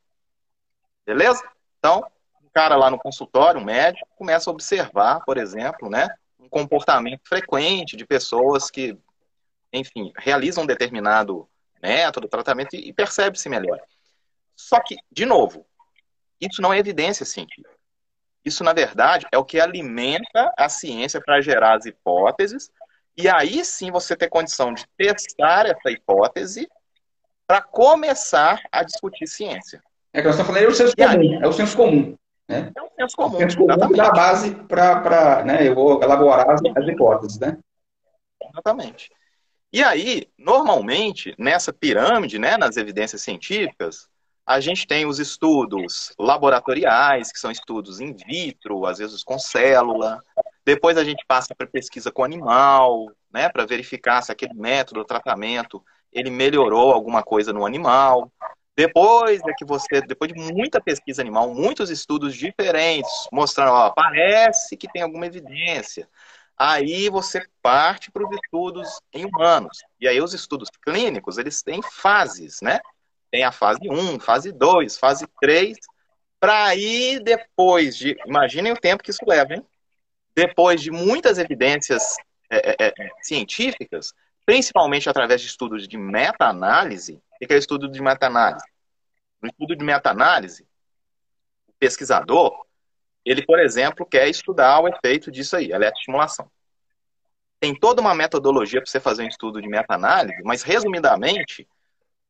Beleza? 1.04 1.42
Então, 1.78 2.04
um 2.42 2.48
cara 2.52 2.76
lá 2.76 2.90
no 2.90 2.98
consultório, 2.98 3.60
um 3.60 3.64
médico, 3.64 4.08
começa 4.16 4.50
a 4.50 4.52
observar, 4.52 5.24
por 5.24 5.36
exemplo, 5.36 5.88
né, 5.88 6.08
um 6.46 6.48
comportamento 6.48 7.20
frequente 7.24 7.96
de 7.96 8.06
pessoas 8.06 8.70
que, 8.70 8.96
enfim, 9.72 10.12
realizam 10.16 10.64
um 10.64 10.66
determinado 10.66 11.48
método, 11.82 12.28
tratamento 12.28 12.74
e 12.74 12.92
percebe-se 12.92 13.48
melhor. 13.48 13.80
Só 14.54 14.80
que, 14.80 14.96
de 15.10 15.26
novo, 15.26 15.66
isso 16.40 16.62
não 16.62 16.72
é 16.72 16.78
evidência 16.78 17.26
científica. 17.26 17.76
Isso, 18.44 18.62
na 18.62 18.72
verdade, 18.72 19.26
é 19.32 19.38
o 19.38 19.44
que 19.44 19.60
alimenta 19.60 20.52
a 20.56 20.68
ciência 20.68 21.20
para 21.20 21.40
gerar 21.40 21.76
as 21.76 21.84
hipóteses, 21.84 22.70
e 23.16 23.28
aí 23.28 23.64
sim 23.64 23.90
você 23.90 24.14
ter 24.14 24.28
condição 24.28 24.72
de 24.72 24.86
testar 24.96 25.66
essa 25.66 25.90
hipótese 25.90 26.68
para 27.46 27.60
começar 27.60 28.60
a 28.70 28.82
discutir 28.82 29.26
ciência. 29.26 29.82
É 30.12 30.20
que 30.20 30.26
nós 30.26 30.36
estamos 30.36 30.46
falando 30.46 30.62
aí 30.62 30.66
o 30.66 30.74
senso 30.74 30.96
comum, 30.96 31.08
aí, 31.08 31.34
é 31.42 31.46
o 31.46 31.52
senso 31.52 31.76
comum. 31.76 32.16
Né? 32.48 32.72
É 32.76 32.82
o 32.82 32.88
senso 32.94 33.16
comum. 33.16 33.36
O 33.36 33.38
senso 33.38 33.56
comum 33.56 33.92
dá 33.92 34.10
base 34.10 34.54
para 34.54 35.44
né, 35.44 35.66
eu 35.66 35.74
vou 35.74 36.02
elaborar 36.02 36.48
as, 36.50 36.60
as 36.76 36.88
hipóteses, 36.88 37.38
né? 37.38 37.58
Exatamente. 38.50 39.10
E 39.72 39.82
aí, 39.82 40.28
normalmente, 40.38 41.34
nessa 41.38 41.72
pirâmide, 41.72 42.38
né, 42.38 42.56
nas 42.56 42.76
evidências 42.76 43.22
científicas, 43.22 44.08
a 44.46 44.60
gente 44.60 44.86
tem 44.86 45.04
os 45.04 45.18
estudos 45.18 46.14
laboratoriais, 46.16 47.32
que 47.32 47.38
são 47.38 47.50
estudos 47.50 48.00
in 48.00 48.14
vitro, 48.14 48.86
às 48.86 48.98
vezes 48.98 49.24
com 49.24 49.38
célula. 49.38 50.22
Depois 50.64 50.96
a 50.96 51.02
gente 51.02 51.24
passa 51.26 51.52
para 51.54 51.66
pesquisa 51.66 52.12
com 52.12 52.22
animal, 52.22 53.10
né, 53.32 53.48
para 53.48 53.66
verificar 53.66 54.22
se 54.22 54.30
aquele 54.30 54.54
método, 54.54 55.04
tratamento, 55.04 55.84
ele 56.12 56.30
melhorou 56.30 56.92
alguma 56.92 57.24
coisa 57.24 57.52
no 57.52 57.66
animal. 57.66 58.30
Depois 58.76 59.40
é 59.40 59.52
que 59.56 59.64
você, 59.64 60.02
depois 60.02 60.30
de 60.30 60.38
muita 60.38 60.80
pesquisa 60.80 61.22
animal, 61.22 61.54
muitos 61.54 61.88
estudos 61.88 62.34
diferentes, 62.34 63.10
mostrando, 63.32 63.72
ó, 63.72 63.90
parece 63.90 64.76
que 64.76 64.86
tem 64.86 65.02
alguma 65.02 65.26
evidência. 65.26 66.06
Aí 66.58 67.08
você 67.08 67.46
parte 67.62 68.10
para 68.10 68.26
os 68.26 68.30
estudos 68.34 69.00
em 69.12 69.24
humanos. 69.24 69.78
E 70.00 70.06
aí 70.06 70.20
os 70.20 70.34
estudos 70.34 70.68
clínicos, 70.82 71.38
eles 71.38 71.62
têm 71.62 71.80
fases, 71.82 72.60
né? 72.62 72.80
Tem 73.30 73.44
a 73.44 73.52
fase 73.52 73.80
1, 73.90 74.20
fase 74.20 74.52
2, 74.52 74.98
fase 74.98 75.26
3, 75.40 75.76
para 76.38 76.66
aí 76.66 77.18
depois 77.22 77.96
de. 77.96 78.16
Imaginem 78.26 78.72
o 78.72 78.76
tempo 78.76 79.02
que 79.02 79.10
isso 79.10 79.24
leva, 79.26 79.54
hein? 79.54 79.66
Depois 80.34 80.82
de 80.82 80.90
muitas 80.90 81.38
evidências 81.38 82.16
é, 82.50 82.86
é, 82.86 82.86
é, 82.88 83.10
científicas, 83.22 84.12
principalmente 84.44 85.08
através 85.08 85.40
de 85.40 85.48
estudos 85.48 85.88
de 85.88 85.98
meta-análise. 85.98 87.20
O 87.42 87.46
que 87.46 87.52
é 87.52 87.56
o 87.56 87.58
estudo 87.58 87.88
de 87.88 88.00
meta-análise? 88.00 88.64
No 89.42 89.48
estudo 89.48 89.76
de 89.76 89.84
meta-análise, 89.84 90.66
o 91.68 91.72
pesquisador, 91.78 92.64
ele, 93.24 93.44
por 93.44 93.58
exemplo, 93.58 94.06
quer 94.06 94.28
estudar 94.28 94.80
o 94.80 94.88
efeito 94.88 95.30
disso 95.30 95.56
aí, 95.56 95.70
eletroestimulação. 95.70 96.50
Tem 97.60 97.74
toda 97.78 98.00
uma 98.00 98.14
metodologia 98.14 98.80
para 98.80 98.90
você 98.90 99.00
fazer 99.00 99.24
um 99.24 99.28
estudo 99.28 99.60
de 99.60 99.68
meta-análise, 99.68 100.42
mas, 100.44 100.62
resumidamente, 100.62 101.68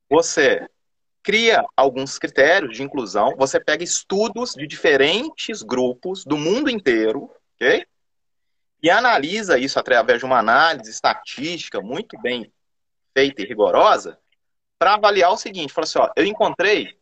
você 0.08 0.68
cria 1.22 1.64
alguns 1.76 2.18
critérios 2.18 2.76
de 2.76 2.82
inclusão, 2.82 3.34
você 3.36 3.58
pega 3.58 3.82
estudos 3.82 4.54
de 4.54 4.66
diferentes 4.66 5.62
grupos 5.62 6.24
do 6.24 6.36
mundo 6.36 6.70
inteiro, 6.70 7.30
ok? 7.54 7.84
E 8.82 8.90
analisa 8.90 9.58
isso 9.58 9.78
através 9.78 10.20
de 10.20 10.24
uma 10.24 10.38
análise 10.38 10.90
estatística 10.90 11.80
muito 11.80 12.16
bem 12.20 12.52
feita 13.12 13.42
e 13.42 13.44
rigorosa, 13.44 14.18
para 14.78 14.94
avaliar 14.94 15.32
o 15.32 15.36
seguinte, 15.36 15.72
fala 15.72 15.84
assim, 15.84 15.98
ó, 15.98 16.10
eu 16.16 16.24
encontrei 16.24 16.98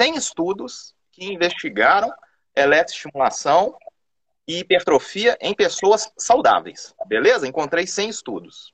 100 0.00 0.16
estudos 0.16 0.94
que 1.12 1.24
investigaram 1.24 2.12
eletroestimulação 2.54 3.76
e 4.48 4.60
hipertrofia 4.60 5.36
em 5.40 5.54
pessoas 5.54 6.10
saudáveis, 6.16 6.94
beleza? 7.06 7.46
Encontrei 7.46 7.86
100 7.86 8.08
estudos. 8.08 8.72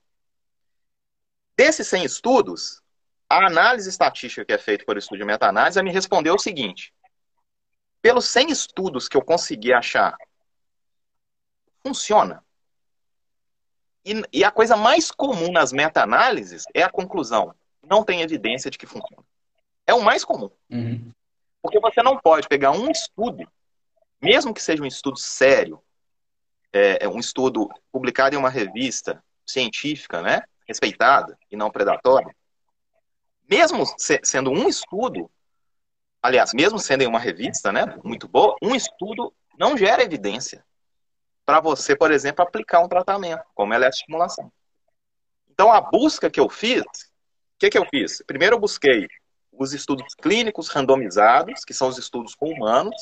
Desses 1.56 1.88
100 1.88 2.04
estudos, 2.04 2.82
a 3.28 3.46
análise 3.46 3.88
estatística 3.88 4.44
que 4.44 4.52
é 4.52 4.58
feita 4.58 4.84
por 4.84 4.96
estudo 4.96 5.18
de 5.18 5.24
meta-análise 5.24 5.82
me 5.82 5.90
respondeu 5.90 6.34
o 6.34 6.38
seguinte: 6.38 6.94
pelos 8.00 8.26
100 8.26 8.50
estudos 8.50 9.08
que 9.08 9.16
eu 9.16 9.24
consegui 9.24 9.72
achar, 9.72 10.16
funciona. 11.84 12.44
E, 14.04 14.20
e 14.32 14.44
a 14.44 14.50
coisa 14.50 14.76
mais 14.76 15.10
comum 15.10 15.52
nas 15.52 15.72
meta-análises 15.72 16.64
é 16.74 16.82
a 16.82 16.90
conclusão: 16.90 17.54
não 17.92 18.02
tem 18.02 18.22
evidência 18.22 18.70
de 18.70 18.78
que 18.78 18.86
funciona. 18.86 19.22
É 19.86 19.92
o 19.92 20.00
mais 20.00 20.24
comum. 20.24 20.50
Uhum. 20.70 21.12
Porque 21.60 21.78
você 21.78 22.02
não 22.02 22.18
pode 22.18 22.48
pegar 22.48 22.70
um 22.70 22.90
estudo, 22.90 23.46
mesmo 24.20 24.54
que 24.54 24.62
seja 24.62 24.82
um 24.82 24.86
estudo 24.86 25.18
sério, 25.18 25.78
é, 26.72 27.04
é 27.04 27.08
um 27.08 27.18
estudo 27.18 27.68
publicado 27.92 28.34
em 28.34 28.38
uma 28.38 28.48
revista 28.48 29.22
científica, 29.46 30.22
né, 30.22 30.40
respeitada 30.66 31.38
e 31.50 31.56
não 31.56 31.70
predatória, 31.70 32.34
mesmo 33.48 33.84
sendo 34.24 34.50
um 34.50 34.66
estudo, 34.66 35.30
aliás, 36.22 36.54
mesmo 36.54 36.78
sendo 36.78 37.02
em 37.02 37.06
uma 37.06 37.18
revista, 37.18 37.70
né, 37.70 37.84
muito 38.02 38.26
boa, 38.26 38.56
um 38.62 38.74
estudo 38.74 39.34
não 39.58 39.76
gera 39.76 40.02
evidência 40.02 40.64
para 41.44 41.60
você, 41.60 41.94
por 41.94 42.10
exemplo, 42.10 42.42
aplicar 42.42 42.80
um 42.80 42.88
tratamento, 42.88 43.44
como 43.54 43.74
eletroestimulação. 43.74 44.50
Então, 45.50 45.70
a 45.70 45.80
busca 45.80 46.30
que 46.30 46.40
eu 46.40 46.48
fiz, 46.48 47.11
que, 47.62 47.70
que 47.70 47.78
eu 47.78 47.86
fiz? 47.86 48.22
Primeiro, 48.26 48.56
eu 48.56 48.60
busquei 48.60 49.06
os 49.52 49.72
estudos 49.72 50.14
clínicos 50.14 50.68
randomizados, 50.68 51.64
que 51.64 51.72
são 51.72 51.88
os 51.88 51.98
estudos 51.98 52.34
com 52.34 52.50
humanos, 52.50 52.96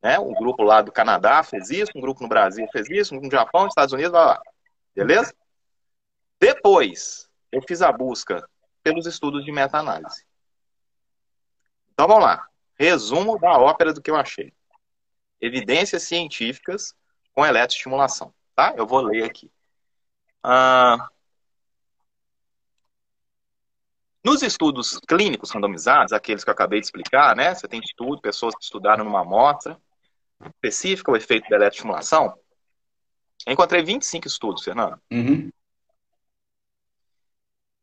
né? 0.00 0.18
Um 0.20 0.34
grupo 0.34 0.62
lá 0.62 0.80
do 0.80 0.92
Canadá 0.92 1.42
fez 1.42 1.70
isso, 1.70 1.90
um 1.96 2.00
grupo 2.00 2.22
no 2.22 2.28
Brasil 2.28 2.66
fez 2.70 2.88
isso, 2.88 3.16
um 3.16 3.20
no 3.20 3.30
Japão, 3.30 3.62
nos 3.62 3.72
Estados 3.72 3.92
Unidos, 3.92 4.12
vai 4.12 4.24
lá. 4.24 4.42
Beleza? 4.94 5.34
Depois, 6.40 7.28
eu 7.50 7.60
fiz 7.66 7.82
a 7.82 7.90
busca 7.90 8.48
pelos 8.84 9.06
estudos 9.06 9.44
de 9.44 9.50
meta-análise. 9.50 10.24
Então 11.92 12.06
vamos 12.06 12.22
lá. 12.22 12.46
Resumo 12.78 13.38
da 13.38 13.58
ópera 13.58 13.92
do 13.92 14.00
que 14.00 14.10
eu 14.10 14.16
achei. 14.16 14.52
Evidências 15.40 16.04
científicas 16.04 16.94
com 17.32 17.44
eletroestimulação. 17.44 18.32
Tá? 18.54 18.74
Eu 18.76 18.86
vou 18.86 19.00
ler 19.00 19.24
aqui. 19.24 19.50
Ah, 20.42 21.08
nos 24.28 24.42
estudos 24.42 25.00
clínicos 25.08 25.50
randomizados, 25.50 26.12
aqueles 26.12 26.44
que 26.44 26.50
eu 26.50 26.52
acabei 26.52 26.80
de 26.80 26.86
explicar, 26.86 27.34
né? 27.34 27.54
Você 27.54 27.66
tem 27.66 27.80
estudo, 27.80 28.20
pessoas 28.20 28.54
que 28.54 28.62
estudaram 28.62 29.02
numa 29.02 29.22
amostra 29.22 29.80
específica 30.44 31.10
o 31.10 31.16
efeito 31.16 31.48
da 31.48 31.56
eletroestimulação. 31.56 32.38
Eu 33.46 33.54
encontrei 33.54 33.82
25 33.82 34.26
estudos, 34.26 34.62
Fernando. 34.62 35.00
Uhum. 35.10 35.50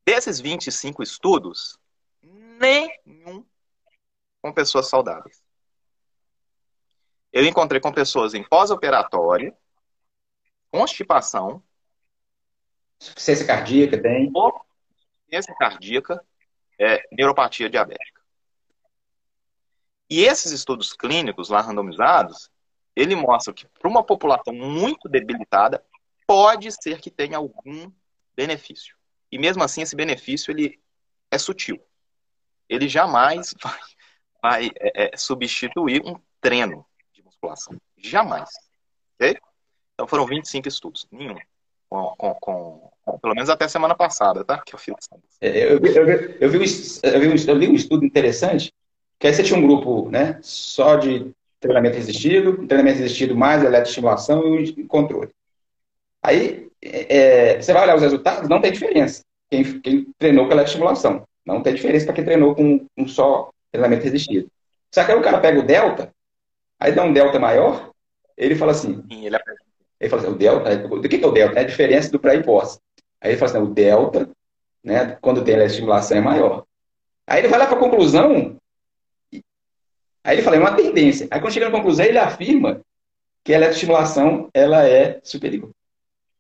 Desses 0.06 0.40
25 0.40 1.02
estudos, 1.02 1.80
nenhum 2.22 3.44
com 4.40 4.54
pessoas 4.54 4.88
saudáveis. 4.88 5.42
Eu 7.34 7.44
encontrei 7.44 7.82
com 7.82 7.92
pessoas 7.92 8.36
em 8.36 8.44
pós-operatório, 8.44 9.52
constipação. 10.70 11.64
Insuficiência 13.02 13.48
cardíaca 13.48 14.00
tem. 14.00 14.32
Insuficiência 14.32 15.56
cardíaca, 15.58 16.24
é, 16.80 17.02
neuropatia 17.12 17.70
diabética. 17.70 18.22
E 20.10 20.22
esses 20.24 20.52
estudos 20.52 20.94
clínicos 20.94 21.50
lá 21.50 21.62
randomizados, 21.62 22.50
ele 22.96 23.16
mostra 23.16 23.54
que 23.54 23.68
para 23.68 23.90
uma 23.90 24.04
população 24.04 24.54
muito 24.54 25.10
debilitada, 25.10 25.84
pode 26.28 26.72
ser 26.72 27.00
que 27.02 27.10
tenha 27.10 27.38
algum 27.38 27.92
benefício. 28.36 28.96
E 29.32 29.38
mesmo 29.38 29.64
assim, 29.64 29.82
esse 29.82 29.96
benefício 29.96 30.52
ele 30.52 30.80
é 31.32 31.38
sutil. 31.38 31.82
Ele 32.70 32.88
jamais 32.88 33.54
vai, 33.62 33.80
vai 34.42 34.72
é, 34.80 35.14
é, 35.14 35.18
substituir 35.18 36.02
um 36.06 36.20
treino 36.40 36.86
de 37.14 37.24
musculação. 37.24 37.80
Jamais. 37.98 38.50
Ok? 39.16 39.38
Então 39.94 40.08
foram 40.08 40.26
25 40.26 40.68
estudos. 40.68 41.08
Nenhum. 41.12 41.38
Com, 41.96 42.36
com, 42.36 42.92
com, 43.06 43.20
pelo 43.20 43.36
menos 43.36 43.50
até 43.50 43.68
semana 43.68 43.96
passada, 43.96 44.44
tá? 44.44 44.62
Que 44.66 44.76
eu 44.76 44.80
fiz. 44.80 44.96
Eu, 45.40 45.80
eu, 45.80 45.80
eu, 46.42 46.50
vi 46.50 46.58
um, 46.60 46.64
eu, 47.04 47.30
um, 47.30 47.72
um 47.72 47.76
estudo 47.76 48.04
interessante, 48.04 48.74
que 49.18 49.28
aí 49.28 49.34
você 49.34 49.44
tinha 49.44 49.58
um 49.58 49.66
grupo 49.66 50.10
né, 50.10 50.38
só 50.42 50.98
de 50.98 51.32
treinamento 51.60 51.96
resistido, 51.96 52.68
treinamento 52.68 53.00
resistido 53.00 53.36
mais 53.36 53.64
eletroestimulação 53.64 54.60
e 54.60 54.84
controle. 54.84 55.32
Aí 56.22 56.70
é, 56.82 57.18
é, 57.18 57.62
você 57.62 57.72
vai 57.72 57.84
olhar 57.84 57.96
os 57.96 58.02
resultados, 58.02 58.50
não 58.50 58.60
tem 58.60 58.72
diferença. 58.72 59.24
Quem, 59.50 59.80
quem 59.80 60.08
treinou 60.18 60.46
com 60.46 60.52
eletroestimulação. 60.52 61.24
Não 61.46 61.62
tem 61.62 61.76
diferença 61.76 62.06
para 62.06 62.16
quem 62.16 62.26
treinou 62.26 62.56
com 62.56 62.86
um 62.98 63.08
só 63.08 63.52
treinamento 63.72 64.04
resistido. 64.04 64.50
Só 64.92 65.06
que 65.06 65.12
aí 65.12 65.18
o 65.18 65.22
cara 65.22 65.40
pega 65.40 65.60
o 65.60 65.66
delta, 65.66 66.12
aí 66.80 66.92
dá 66.92 67.04
um 67.04 67.14
delta 67.14 67.40
maior, 67.40 67.92
ele 68.36 68.56
fala 68.56 68.72
assim. 68.72 69.04
Sim, 69.10 69.26
ele, 69.26 69.38
ele 70.00 70.10
fala 70.10 70.22
assim, 70.22 70.32
o 70.32 70.36
delta, 70.36 70.78
do 70.78 71.10
que, 71.10 71.18
que 71.18 71.24
é 71.24 71.28
o 71.28 71.32
delta? 71.32 71.60
É 71.60 71.64
a 71.64 71.68
diferença 71.68 72.12
do 72.12 72.20
pré 72.20 72.36
e 72.36 72.44
pós. 72.44 72.80
Aí 73.22 73.32
ele 73.32 73.38
fala 73.38 73.52
assim, 73.52 73.62
o 73.62 73.74
delta, 73.74 74.30
né, 74.84 75.18
quando 75.22 75.44
tem 75.44 75.56
a 75.56 75.66
estimulação 75.66 76.18
é 76.18 76.22
maior. 76.22 76.66
Aí 77.28 77.40
ele 77.40 77.48
vai 77.48 77.60
lá 77.60 77.66
para 77.66 77.76
a 77.76 77.80
conclusão, 77.80 78.58
aí 80.24 80.36
ele 80.36 80.42
fala, 80.42 80.58
é 80.58 80.60
uma 80.60 80.76
tendência. 80.76 81.28
Aí 81.32 81.40
quando 81.40 81.54
chega 81.54 81.68
na 81.68 81.72
conclusão, 81.76 82.06
ele 82.06 82.18
afirma 82.18 82.82
que 83.44 83.54
a 83.54 83.58
eletroestimulação 83.58 84.50
ela 84.54 84.88
é 84.88 85.20
superior. 85.24 85.72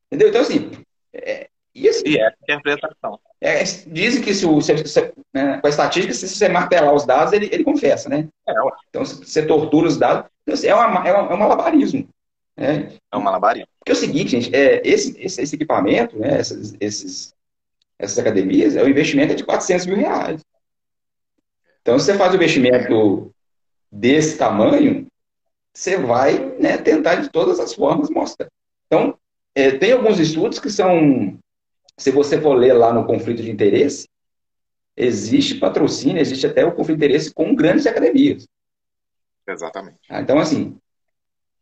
Entendeu? 0.07 0.29
Então, 0.29 0.41
assim, 0.41 0.71
é, 1.13 1.47
e 1.73 1.89
assim, 1.89 2.03
e 2.05 2.17
é 2.17 2.27
a 2.27 2.33
interpretação. 2.41 3.19
É, 3.41 3.63
dizem 3.63 4.21
que 4.23 4.33
se, 4.33 4.45
o, 4.45 4.61
se, 4.61 4.77
se 4.87 5.13
né, 5.33 5.59
com 5.59 5.67
a 5.67 5.69
estatística, 5.69 6.13
se 6.13 6.27
você 6.27 6.47
martelar 6.49 6.93
os 6.93 7.05
dados, 7.05 7.33
ele, 7.33 7.49
ele 7.51 7.63
confessa, 7.63 8.09
né? 8.09 8.27
É, 8.47 8.53
então, 8.89 9.05
se 9.05 9.23
você 9.23 9.45
tortura 9.45 9.87
os 9.87 9.97
dados, 9.97 10.29
então, 10.43 10.53
assim, 10.53 10.67
é, 10.67 10.75
uma, 10.75 11.07
é, 11.07 11.13
uma, 11.13 11.31
é 11.31 11.35
um 11.35 11.37
malabarismo. 11.37 12.07
Né? 12.57 12.97
É 13.11 13.17
um 13.17 13.21
malabarismo. 13.21 13.67
Porque 13.79 13.91
é 13.91 13.93
o 13.93 13.97
seguinte, 13.97 14.31
gente, 14.31 14.55
é, 14.55 14.81
esse, 14.87 15.19
esse, 15.19 15.41
esse 15.41 15.55
equipamento, 15.55 16.17
né, 16.17 16.39
esses, 16.39 16.75
esses, 16.79 17.33
essas 17.99 18.17
academias, 18.17 18.75
é 18.75 18.83
o 18.83 18.89
investimento 18.89 19.33
é 19.33 19.35
de 19.35 19.43
400 19.43 19.85
mil 19.85 19.97
reais. 19.97 20.41
Então, 21.81 21.99
se 21.99 22.05
você 22.05 22.17
faz 22.17 22.31
um 22.31 22.35
investimento 22.35 23.33
desse 23.91 24.37
tamanho, 24.37 25.07
você 25.73 25.97
vai 25.97 26.39
né, 26.57 26.77
tentar 26.77 27.15
de 27.15 27.29
todas 27.29 27.59
as 27.59 27.73
formas 27.73 28.09
mostrar. 28.09 28.47
Então, 28.87 29.17
é, 29.53 29.71
tem 29.71 29.91
alguns 29.91 30.19
estudos 30.19 30.59
que 30.59 30.69
são 30.69 31.37
se 31.97 32.11
você 32.11 32.39
for 32.41 32.55
ler 32.55 32.73
lá 32.73 32.93
no 32.93 33.05
conflito 33.05 33.41
de 33.41 33.51
interesse, 33.51 34.07
existe 34.97 35.55
patrocínio, 35.55 36.19
existe 36.19 36.45
até 36.45 36.65
o 36.65 36.73
conflito 36.73 36.99
de 36.99 37.05
interesse 37.05 37.33
com 37.33 37.55
grandes 37.55 37.85
academias. 37.85 38.47
Exatamente. 39.47 39.99
Ah, 40.09 40.21
então, 40.21 40.39
assim, 40.39 40.77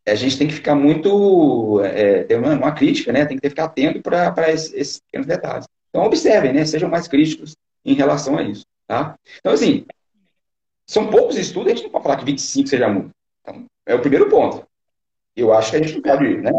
a 0.06 0.14
gente 0.14 0.38
tem 0.38 0.46
que 0.46 0.54
ficar 0.54 0.74
muito. 0.74 1.80
É, 1.82 2.24
ter 2.24 2.36
uma, 2.36 2.54
uma, 2.54 2.72
crítica, 2.72 3.12
né? 3.12 3.24
Tem 3.24 3.38
que 3.38 3.48
ficar 3.48 3.64
atento 3.64 4.02
para 4.02 4.50
esses, 4.50 4.72
esses, 4.74 5.00
pequenos 5.00 5.26
detalhes. 5.26 5.66
Então, 5.88 6.04
observem, 6.04 6.52
né? 6.52 6.64
Sejam 6.64 6.88
mais 6.88 7.08
críticos 7.08 7.56
em 7.84 7.94
relação 7.94 8.36
a 8.36 8.42
isso. 8.42 8.64
Tá? 8.86 9.16
Então, 9.38 9.52
assim, 9.52 9.86
são 10.86 11.08
poucos 11.08 11.38
estudos, 11.38 11.72
a 11.72 11.74
gente 11.74 11.84
não 11.84 11.90
pode 11.90 12.04
falar 12.04 12.16
que 12.16 12.24
25 12.24 12.68
seja 12.68 12.88
muito. 12.88 13.10
Então, 13.40 13.64
é 13.86 13.94
o 13.94 14.00
primeiro 14.00 14.28
ponto. 14.28 14.66
Eu 15.34 15.52
acho 15.52 15.70
que 15.70 15.76
a 15.76 15.82
gente 15.82 15.94
não 15.94 16.02
pode. 16.02 16.36
Né? 16.36 16.50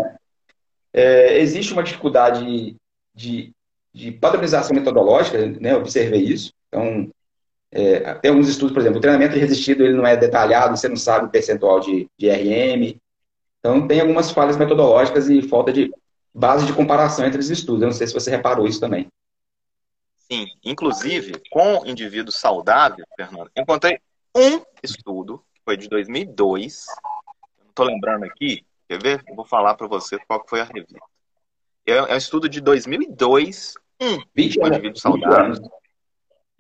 É, 0.92 1.40
existe 1.40 1.74
uma 1.74 1.84
dificuldade 1.84 2.76
de 3.14 3.56
de 3.96 4.12
padronização 4.12 4.76
metodológica, 4.76 5.38
né, 5.62 5.74
observei 5.74 6.22
isso. 6.22 6.52
Então, 6.68 7.10
é, 7.72 8.14
tem 8.16 8.30
alguns 8.30 8.50
estudos, 8.50 8.74
por 8.74 8.82
exemplo, 8.82 8.98
o 8.98 9.02
treinamento 9.02 9.40
resistido 9.40 9.86
ele 9.86 9.96
não 9.96 10.06
é 10.06 10.18
detalhado, 10.18 10.76
você 10.76 10.90
não 10.90 10.98
sabe 10.98 11.28
o 11.28 11.30
percentual 11.30 11.80
de, 11.80 12.06
de 12.20 12.30
RM. 12.30 12.98
Então, 13.66 13.88
tem 13.88 14.00
algumas 14.00 14.30
falhas 14.30 14.58
metodológicas 14.58 15.28
e 15.28 15.42
falta 15.42 15.74
de 15.74 15.92
base 16.32 16.68
de 16.68 16.74
comparação 16.74 17.26
entre 17.26 17.40
os 17.40 17.50
estudos. 17.50 17.82
Eu 17.82 17.88
não 17.88 17.96
sei 17.96 18.06
se 18.06 18.14
você 18.14 18.30
reparou 18.30 18.68
isso 18.68 18.80
também. 18.80 19.08
Sim, 20.32 20.46
inclusive, 20.64 21.42
com 21.50 21.84
indivíduo 21.84 22.32
saudável, 22.32 23.04
Fernando, 23.16 23.50
encontrei 23.58 24.00
um 24.38 24.62
estudo, 24.84 25.44
que 25.52 25.62
foi 25.66 25.78
de 25.78 25.90
2002, 25.90 26.86
não 27.60 27.70
estou 27.70 27.88
lembrando 27.88 28.26
aqui, 28.26 28.64
quer 28.88 29.02
ver? 29.02 29.24
Eu 29.28 29.36
vou 29.36 29.46
falar 29.46 29.74
para 29.74 29.88
você 29.88 30.20
qual 30.28 30.46
foi 30.48 30.62
a 30.62 30.66
revista. 30.66 31.00
É, 31.88 31.94
é 31.94 32.14
um 32.14 32.18
estudo 32.18 32.48
de 32.48 32.62
2002, 32.62 33.74
um 34.00 34.22
20 34.36 34.60
anos, 34.60 34.78
indivíduo 34.78 35.00
saudável, 35.00 35.72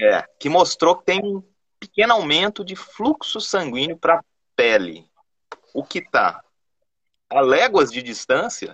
é, 0.01 0.23
que 0.39 0.49
mostrou 0.49 0.95
que 0.95 1.05
tem 1.05 1.23
um 1.23 1.43
pequeno 1.79 2.13
aumento 2.13 2.65
de 2.65 2.75
fluxo 2.75 3.39
sanguíneo 3.39 3.95
para 3.95 4.15
a 4.15 4.23
pele. 4.55 5.05
O 5.71 5.83
que 5.83 5.99
está 5.99 6.41
a 7.29 7.41
léguas 7.41 7.91
de 7.91 8.01
distância 8.01 8.71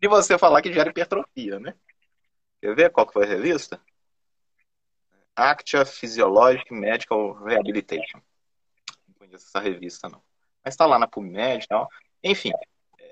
de 0.00 0.08
você 0.08 0.38
falar 0.38 0.62
que 0.62 0.72
gera 0.72 0.90
hipertrofia, 0.90 1.58
né? 1.60 1.74
Quer 2.60 2.74
ver 2.74 2.90
qual 2.90 3.06
que 3.06 3.12
foi 3.12 3.24
a 3.24 3.28
revista? 3.28 3.80
Actia 5.34 5.84
Physiologic 5.84 6.72
Medical 6.72 7.32
Rehabilitation. 7.44 8.20
Não 9.08 9.14
conheço 9.14 9.46
essa 9.46 9.60
revista, 9.60 10.08
não. 10.08 10.22
Mas 10.64 10.74
está 10.74 10.86
lá 10.86 10.98
na 10.98 11.06
PubMed 11.06 11.64
e 11.64 11.68
tal. 11.68 11.88
Enfim, 12.22 12.52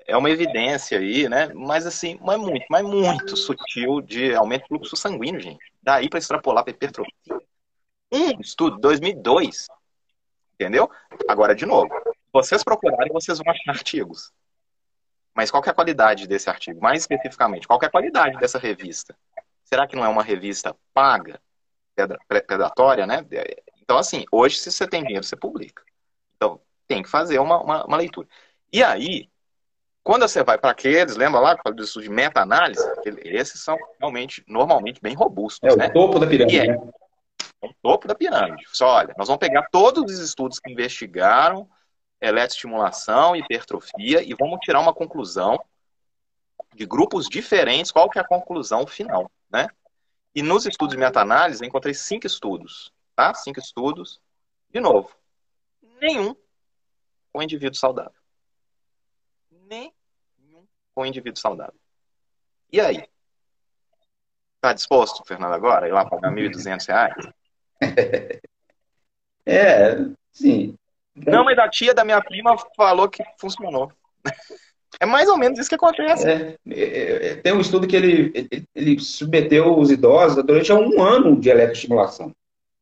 é 0.05 0.15
uma 0.15 0.29
evidência 0.29 0.99
aí, 0.99 1.27
né? 1.29 1.51
Mas 1.53 1.85
assim, 1.85 2.19
mas 2.21 2.39
muito, 2.39 2.65
mas 2.69 2.83
muito 2.83 3.37
sutil 3.37 4.01
de 4.01 4.35
aumento 4.35 4.63
do 4.63 4.67
fluxo 4.67 4.95
sanguíneo, 4.95 5.39
gente. 5.39 5.63
Daí 5.81 6.09
para 6.09 6.19
extrapolar 6.19 6.63
para 6.63 6.71
hipertrofia. 6.71 7.41
Um 8.11 8.39
estudo, 8.39 8.79
2002. 8.79 9.67
Entendeu? 10.53 10.89
Agora, 11.27 11.55
de 11.55 11.65
novo, 11.65 11.89
vocês 12.33 12.63
procurarem, 12.63 13.13
vocês 13.13 13.37
vão 13.37 13.51
achar 13.51 13.71
artigos. 13.71 14.31
Mas 15.39 15.49
qual 15.49 15.63
é 15.65 15.69
a 15.69 15.73
qualidade 15.73 16.27
desse 16.27 16.49
artigo? 16.49 16.81
Mais 16.81 16.99
especificamente, 16.99 17.65
qual 17.65 17.79
é 17.81 17.85
a 17.85 17.89
qualidade 17.89 18.37
dessa 18.39 18.59
revista? 18.59 19.15
Será 19.63 19.87
que 19.87 19.95
não 19.95 20.03
é 20.03 20.09
uma 20.09 20.21
revista 20.21 20.75
paga, 20.93 21.39
predatória, 22.45 23.07
né? 23.07 23.25
Então, 23.81 23.97
assim, 23.97 24.25
hoje, 24.33 24.57
se 24.57 24.69
você 24.69 24.85
tem 24.85 25.01
dinheiro, 25.01 25.23
você 25.23 25.37
publica. 25.37 25.81
Então, 26.35 26.59
tem 26.89 27.01
que 27.01 27.07
fazer 27.07 27.39
uma, 27.39 27.57
uma, 27.61 27.85
uma 27.85 27.95
leitura. 27.95 28.27
E 28.69 28.83
aí, 28.83 29.29
quando 30.03 30.27
você 30.27 30.43
vai 30.43 30.57
para 30.57 30.71
aqueles, 30.71 31.15
lembra 31.15 31.39
lá 31.39 31.53
do 31.53 31.83
estudo 31.85 32.03
de 32.03 32.09
meta-análise? 32.09 32.85
Esses 33.23 33.63
são 33.63 33.77
realmente, 33.97 34.43
normalmente, 34.45 34.99
bem 34.99 35.15
robustos. 35.15 35.61
É 35.63 35.73
né? 35.73 35.87
o 35.87 35.93
topo 35.93 36.19
da 36.19 36.27
pirâmide. 36.27 36.59
É, 36.59 36.67
né? 36.67 36.91
é 37.61 37.65
o 37.65 37.73
topo 37.81 38.09
da 38.09 38.13
pirâmide. 38.13 38.65
Só 38.73 38.87
olha, 38.89 39.15
nós 39.17 39.29
vamos 39.29 39.39
pegar 39.39 39.69
todos 39.71 40.03
os 40.03 40.19
estudos 40.19 40.59
que 40.59 40.69
investigaram 40.69 41.65
eletroestimulação, 42.21 43.35
hipertrofia 43.35 44.21
e 44.21 44.33
vamos 44.33 44.59
tirar 44.61 44.79
uma 44.79 44.93
conclusão 44.93 45.59
de 46.75 46.85
grupos 46.85 47.27
diferentes. 47.27 47.91
Qual 47.91 48.09
que 48.09 48.19
é 48.19 48.21
a 48.21 48.27
conclusão 48.27 48.85
final, 48.85 49.31
né? 49.49 49.67
E 50.35 50.41
nos 50.41 50.65
estudos 50.65 50.93
de 50.93 50.99
meta-análise, 50.99 51.63
eu 51.63 51.67
encontrei 51.67 51.93
cinco 51.93 52.27
estudos, 52.27 52.93
tá? 53.15 53.33
Cinco 53.33 53.59
estudos. 53.59 54.21
De 54.69 54.79
novo, 54.79 55.09
nenhum 55.99 56.35
com 57.31 57.41
indivíduo 57.41 57.77
saudável 57.77 58.19
nenhum 59.69 60.67
com 60.93 61.05
indivíduo 61.05 61.39
saudável. 61.39 61.79
E 62.71 62.81
aí? 62.81 63.07
Está 64.55 64.73
disposto, 64.73 65.23
Fernando, 65.25 65.53
agora, 65.53 65.87
ir 65.87 65.93
lá 65.93 66.09
pagar 66.09 66.33
R$ 66.33 66.49
1.200? 66.49 67.33
É, 69.45 69.95
sim. 70.31 70.77
Não, 71.25 71.43
mas 71.43 71.57
a 71.57 71.69
tia 71.69 71.93
da 71.93 72.05
minha 72.05 72.21
prima 72.21 72.55
falou 72.75 73.09
que 73.09 73.23
funcionou. 73.39 73.91
É 74.99 75.05
mais 75.05 75.29
ou 75.29 75.37
menos 75.37 75.59
isso 75.59 75.69
que 75.69 75.75
acontece. 75.75 76.27
É, 76.27 76.57
é, 76.69 77.27
é 77.27 77.35
tem 77.35 77.53
um 77.53 77.61
estudo 77.61 77.87
que 77.87 77.95
ele, 77.95 78.31
ele, 78.33 78.65
ele, 78.75 78.99
submeteu 78.99 79.77
os 79.77 79.91
idosos 79.91 80.43
durante 80.43 80.73
um 80.73 81.01
ano 81.01 81.39
de 81.39 81.49
eletroestimulação. 81.49 82.33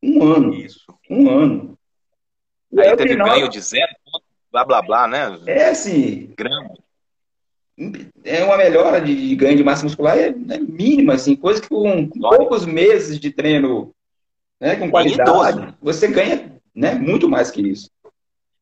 Um 0.02 0.24
ano. 0.24 0.54
Isso. 0.54 0.80
Um 1.08 1.30
ano. 1.30 1.78
Aí, 2.76 2.88
aí 2.88 2.96
teve 2.96 3.10
final, 3.10 3.28
ganho 3.28 3.48
de 3.48 3.60
zero 3.60 3.92
blá 4.50 4.64
blá 4.64 4.82
blá, 4.82 5.08
né? 5.08 5.38
É 5.46 5.68
assim. 5.68 6.34
É 8.24 8.42
uma 8.42 8.56
melhora 8.56 9.00
de, 9.00 9.14
de 9.14 9.36
ganho 9.36 9.56
de 9.56 9.62
massa 9.62 9.84
muscular 9.84 10.18
é, 10.18 10.28
é 10.28 10.58
mínima, 10.58 11.14
assim, 11.14 11.36
coisa 11.36 11.60
que 11.60 11.68
com, 11.68 12.08
com 12.08 12.18
poucos 12.18 12.66
meses 12.66 13.20
de 13.20 13.30
treino, 13.30 13.94
né, 14.60 14.74
com 14.74 14.90
qualidade, 14.90 15.74
você 15.80 16.08
ganha, 16.08 16.60
né, 16.74 16.94
muito 16.96 17.28
mais 17.28 17.52
que 17.52 17.62
isso. 17.62 17.88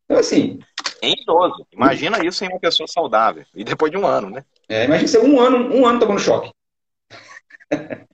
Então, 0.07 0.19
assim. 0.19 0.59
Em 1.03 1.13
idoso. 1.21 1.67
Imagina 1.73 2.25
isso 2.25 2.45
em 2.45 2.49
uma 2.49 2.59
pessoa 2.61 2.87
saudável. 2.87 3.45
E 3.55 3.63
depois 3.63 3.91
de 3.91 3.99
um 3.99 4.07
ano, 4.07 4.31
né? 4.31 4.45
É, 4.69 4.85
imagina 4.85 5.09
você 5.09 5.19
um 5.19 5.39
ano, 5.39 5.75
um 5.75 5.85
ano 5.87 6.01
tomando 6.01 6.21
choque. 6.21 6.51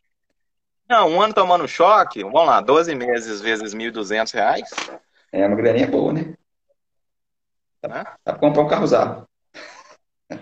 Não, 0.88 1.09
um 1.09 1.22
ano 1.22 1.33
tomando 1.33 1.66
choque, 1.66 2.22
vamos 2.22 2.44
lá, 2.44 2.61
12 2.61 2.94
meses 2.94 3.40
vezes 3.40 3.72
R$ 3.72 3.78
1.200. 3.78 5.01
É 5.30 5.47
uma 5.47 5.57
graninha 5.57 5.86
boa, 5.86 6.12
né? 6.12 6.34
Dá, 7.80 7.88
né? 7.88 8.05
dá 8.24 8.32
pra 8.32 8.38
comprar 8.38 8.62
um 8.62 8.68
carro 8.68 8.84
usado. 8.84 9.28
Dá 10.28 10.38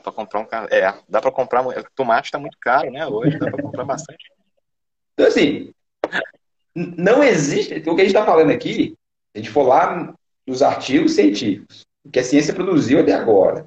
pra 0.00 0.12
comprar 0.12 0.40
um 0.40 0.44
carro. 0.44 0.68
É, 0.70 0.94
dá 1.08 1.20
pra 1.20 1.32
comprar. 1.32 1.64
Tomate 1.96 2.30
tá 2.30 2.38
muito 2.38 2.56
caro, 2.60 2.90
né? 2.90 3.06
Hoje 3.06 3.36
dá 3.38 3.50
pra 3.50 3.62
comprar 3.62 3.84
bastante. 3.84 4.24
Então, 5.14 5.26
assim, 5.26 5.74
não 6.74 7.22
existe. 7.22 7.74
O 7.74 7.96
que 7.96 8.02
a 8.02 8.04
gente 8.04 8.14
está 8.14 8.24
falando 8.24 8.50
aqui, 8.50 8.96
a 9.34 9.38
gente 9.38 9.50
for 9.50 9.64
lá 9.64 10.14
nos 10.46 10.62
artigos 10.62 11.14
científicos, 11.14 11.86
o 12.04 12.10
que 12.10 12.20
a 12.20 12.24
ciência 12.24 12.54
produziu 12.54 13.00
até 13.00 13.12
agora, 13.12 13.66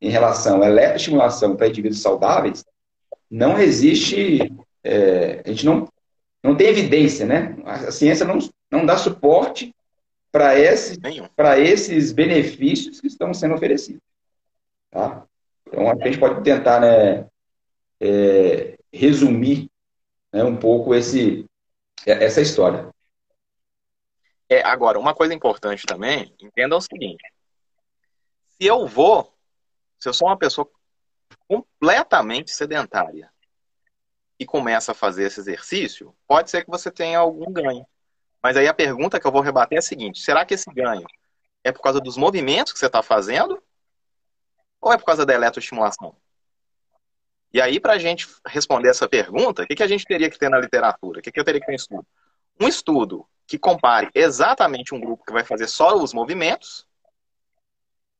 em 0.00 0.08
relação 0.08 0.62
à 0.62 0.66
eletroestimulação 0.66 1.56
para 1.56 1.68
indivíduos 1.68 2.00
saudáveis, 2.00 2.64
não 3.30 3.58
existe. 3.58 4.52
É, 4.84 5.42
a 5.44 5.48
gente 5.48 5.66
não, 5.66 5.88
não 6.42 6.56
tem 6.56 6.68
evidência, 6.68 7.26
né? 7.26 7.56
A 7.64 7.90
ciência 7.90 8.24
não, 8.24 8.38
não 8.70 8.86
dá 8.86 8.96
suporte 8.96 9.74
para 10.30 10.58
esses, 10.58 10.98
esses 11.58 12.12
benefícios 12.12 13.00
que 13.00 13.06
estão 13.06 13.32
sendo 13.32 13.54
oferecidos. 13.54 14.02
Tá? 14.90 15.24
Então, 15.66 15.90
a 15.90 15.94
gente 16.06 16.18
pode 16.18 16.42
tentar 16.44 16.80
né, 16.80 17.26
é, 18.00 18.78
resumir 18.92 19.70
né, 20.32 20.44
um 20.44 20.56
pouco 20.56 20.94
esse, 20.94 21.46
essa 22.06 22.40
história. 22.40 22.88
É, 24.48 24.62
agora, 24.62 24.98
uma 24.98 25.14
coisa 25.14 25.34
importante 25.34 25.84
também, 25.86 26.34
entenda 26.40 26.76
o 26.76 26.80
seguinte: 26.80 27.22
se 28.58 28.66
eu 28.66 28.86
vou, 28.86 29.34
se 29.98 30.08
eu 30.08 30.14
sou 30.14 30.28
uma 30.28 30.38
pessoa 30.38 30.70
completamente 31.48 32.50
sedentária 32.52 33.30
e 34.38 34.46
começa 34.46 34.92
a 34.92 34.94
fazer 34.94 35.24
esse 35.24 35.40
exercício, 35.40 36.14
pode 36.26 36.50
ser 36.50 36.64
que 36.64 36.70
você 36.70 36.90
tenha 36.90 37.18
algum 37.18 37.52
ganho. 37.52 37.86
Mas 38.42 38.56
aí 38.56 38.68
a 38.68 38.74
pergunta 38.74 39.18
que 39.18 39.26
eu 39.26 39.32
vou 39.32 39.40
rebater 39.40 39.76
é 39.76 39.78
a 39.80 39.82
seguinte: 39.82 40.20
será 40.20 40.44
que 40.44 40.54
esse 40.54 40.70
ganho 40.72 41.06
é 41.64 41.72
por 41.72 41.82
causa 41.82 42.00
dos 42.00 42.16
movimentos 42.16 42.72
que 42.72 42.78
você 42.78 42.86
está 42.86 43.02
fazendo 43.02 43.60
ou 44.80 44.92
é 44.92 44.96
por 44.96 45.04
causa 45.04 45.26
da 45.26 45.34
eletroestimulação? 45.34 46.16
E 47.52 47.60
aí, 47.60 47.80
para 47.80 47.94
a 47.94 47.98
gente 47.98 48.28
responder 48.46 48.90
essa 48.90 49.08
pergunta, 49.08 49.62
o 49.62 49.66
que, 49.66 49.74
que 49.74 49.82
a 49.82 49.88
gente 49.88 50.04
teria 50.04 50.28
que 50.30 50.38
ter 50.38 50.50
na 50.50 50.58
literatura? 50.58 51.20
O 51.20 51.22
que, 51.22 51.32
que 51.32 51.40
eu 51.40 51.44
teria 51.44 51.60
que 51.60 51.66
ter 51.66 51.72
em 51.72 51.76
estudo? 51.76 52.06
Um 52.60 52.68
estudo 52.68 53.26
que 53.46 53.58
compare 53.58 54.10
exatamente 54.14 54.94
um 54.94 55.00
grupo 55.00 55.24
que 55.24 55.32
vai 55.32 55.44
fazer 55.44 55.68
só 55.68 55.96
os 55.96 56.12
movimentos 56.12 56.86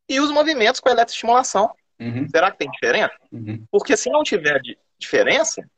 e 0.09 0.21
os 0.21 0.31
movimentos 0.31 0.81
com 0.81 0.89
a 0.89 0.93
eletroestimulação. 0.93 1.75
Uhum. 1.99 2.29
Será 2.29 2.51
que 2.51 2.59
tem 2.59 2.71
diferença? 2.71 3.15
Uhum. 3.33 3.65
Porque 3.71 3.97
se 3.97 4.11
não 4.11 4.23
tiver 4.23 4.61
diferença, 4.99 5.69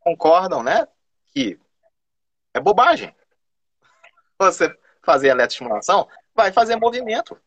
concordam, 0.00 0.62
né, 0.62 0.86
que 1.32 1.58
é 2.54 2.60
bobagem. 2.60 3.14
Você 4.38 4.74
fazer 5.02 5.28
eletroestimulação, 5.28 6.08
vai 6.34 6.52
fazer 6.52 6.76
movimento. 6.76 7.38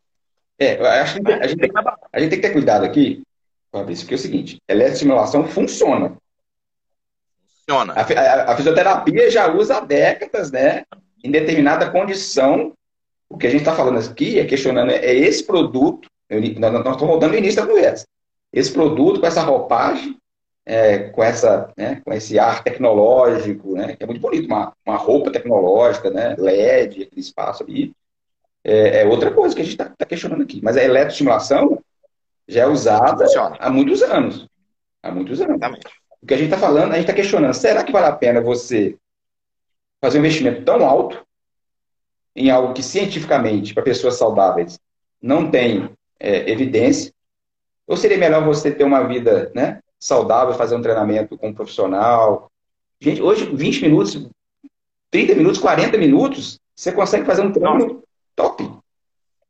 É, 0.58 0.76
acho 1.02 1.22
que 1.22 1.32
a 1.32 1.48
gente, 1.48 1.60
tem, 1.60 1.72
a 2.14 2.20
gente 2.20 2.30
tem 2.30 2.42
que 2.42 2.48
ter 2.48 2.54
cuidado 2.54 2.86
aqui, 2.86 3.24
Fabrício, 3.72 4.06
porque 4.06 4.16
é 4.16 4.18
o 4.18 4.22
seguinte, 4.22 4.62
eletroestimulação 4.68 5.46
funciona. 5.48 6.16
Funciona. 7.48 7.94
A, 7.94 8.02
a, 8.02 8.54
a, 8.54 8.56
fisioterapia 8.56 9.30
já 9.30 9.52
usa 9.52 9.78
há 9.78 9.80
décadas, 9.82 10.52
né? 10.52 10.86
Em 11.26 11.32
determinada 11.32 11.90
condição. 11.90 12.72
O 13.28 13.36
que 13.36 13.48
a 13.48 13.50
gente 13.50 13.62
está 13.62 13.74
falando 13.74 13.98
aqui 13.98 14.40
é 14.40 14.46
questionando 14.46 14.92
é 14.92 15.12
esse 15.12 15.44
produto, 15.44 16.08
eu, 16.30 16.40
nós, 16.40 16.72
nós 16.72 16.80
estamos 16.82 17.08
voltando 17.08 17.32
no 17.32 17.38
início 17.40 17.60
da 17.60 17.68
conversa. 17.68 18.06
Esse 18.54 18.72
produto 18.72 19.20
com 19.20 19.26
essa 19.26 19.42
roupagem, 19.42 20.16
é, 20.64 21.10
com, 21.10 21.24
essa, 21.24 21.74
né, 21.76 22.02
com 22.06 22.14
esse 22.14 22.38
ar 22.38 22.64
tecnológico, 22.64 23.74
né, 23.74 23.96
que 23.96 24.04
é 24.04 24.06
muito 24.06 24.22
bonito, 24.22 24.46
uma, 24.46 24.74
uma 24.86 24.96
roupa 24.96 25.32
tecnológica, 25.32 26.12
né, 26.12 26.36
LED, 26.38 27.04
aquele 27.04 27.22
espaço 27.22 27.64
ali, 27.64 27.92
é, 28.64 29.02
é 29.02 29.06
outra 29.06 29.32
coisa 29.32 29.56
que 29.56 29.62
a 29.62 29.66
gente 29.66 29.74
está 29.74 29.86
tá 29.86 30.06
questionando 30.06 30.44
aqui. 30.44 30.62
Mas 30.64 30.78
a 30.78 30.84
eletroestimulação 30.84 31.80
já 32.48 32.62
é 32.62 32.68
usada 32.68 33.26
Funciona. 33.26 33.58
há 33.60 33.72
muitos 33.72 34.04
anos. 34.04 34.48
Há 35.02 35.12
muitos 35.12 35.42
anos. 35.42 35.56
Exatamente. 35.56 35.88
O 36.22 36.28
que 36.28 36.34
a 36.36 36.38
gente 36.38 36.54
está 36.54 36.58
falando, 36.60 36.92
a 36.92 36.96
gente 36.96 37.06
está 37.06 37.14
questionando, 37.14 37.54
será 37.56 37.84
que 37.84 37.92
vale 37.92 38.06
a 38.06 38.16
pena 38.16 38.40
você 38.40 38.96
fazer 40.06 40.20
um 40.20 40.22
investimento 40.22 40.64
tão 40.64 40.86
alto 40.86 41.26
em 42.36 42.52
algo 42.52 42.74
que 42.74 42.84
cientificamente, 42.84 43.74
para 43.74 43.82
pessoas 43.82 44.18
saudáveis, 44.18 44.80
não 45.20 45.50
tem 45.50 45.90
é, 46.20 46.52
evidência? 46.52 47.12
Ou 47.88 47.98
seria 47.98 48.18
melhor 48.18 48.46
você 48.46 48.72
ter 48.72 48.84
uma 48.84 49.08
vida 49.08 49.52
né, 49.56 49.82
saudável, 50.00 50.54
fazer 50.54 50.76
um 50.76 50.82
treinamento 50.82 51.36
com 51.36 51.48
um 51.48 51.54
profissional? 51.54 52.52
Gente, 53.02 53.20
hoje, 53.20 53.50
20 53.52 53.82
minutos, 53.82 54.30
30 55.10 55.34
minutos, 55.34 55.60
40 55.60 55.98
minutos, 55.98 56.60
você 56.76 56.92
consegue 56.92 57.26
fazer 57.26 57.42
um 57.42 57.52
treino 57.52 58.04
top. 58.36 58.72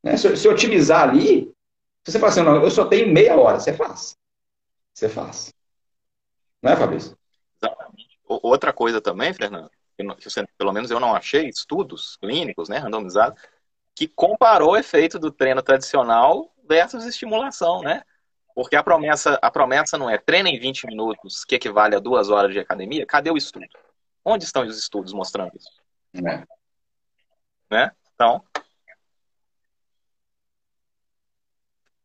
Né? 0.02 0.16
Se, 0.16 0.38
se 0.38 0.48
otimizar 0.48 1.10
ali, 1.10 1.54
se 2.06 2.14
você 2.14 2.20
fala 2.20 2.32
assim, 2.32 2.44
não, 2.44 2.64
eu 2.64 2.72
só 2.72 2.86
tenho 2.86 3.12
meia 3.12 3.36
hora, 3.36 3.60
você 3.60 3.74
faz. 3.74 4.18
Você 4.94 5.10
faz. 5.10 5.54
Não 6.62 6.72
é, 6.72 6.78
Fabrício? 6.78 7.18
Exatamente. 7.62 8.18
Outra 8.26 8.72
coisa 8.72 9.02
também, 9.02 9.34
Fernando, 9.34 9.70
pelo 10.58 10.74
menos 10.74 10.92
eu 10.92 11.00
não 11.00 11.16
achei 11.16 11.48
estudos 11.48 12.18
clínicos, 12.18 12.70
né, 12.70 12.78
randomizados, 12.78 13.42
que 13.96 14.08
comparou 14.08 14.72
o 14.72 14.78
efeito 14.78 15.18
do 15.18 15.32
treino 15.32 15.62
tradicional 15.62 16.54
versus 16.68 17.06
estimulação, 17.06 17.82
né? 17.82 18.04
Porque 18.54 18.76
a 18.76 18.84
promessa, 18.84 19.38
a 19.42 19.52
promessa 19.52 19.98
não 19.98 20.10
é 20.10 20.18
treina 20.18 20.50
em 20.50 20.60
20 20.60 20.88
minutos, 20.88 21.44
que 21.46 21.56
equivale 21.56 21.96
a 21.96 22.00
duas 22.00 22.30
horas 22.30 22.54
de 22.54 22.60
academia. 22.60 23.06
Cadê 23.06 23.30
o 23.30 23.38
estudo? 23.38 23.66
Onde 24.24 24.46
estão 24.46 24.66
os 24.66 24.78
estudos 24.78 25.14
mostrando 25.14 25.52
isso? 25.56 25.70
É. 26.16 26.44
Né? 27.70 27.92
Então, 28.14 28.44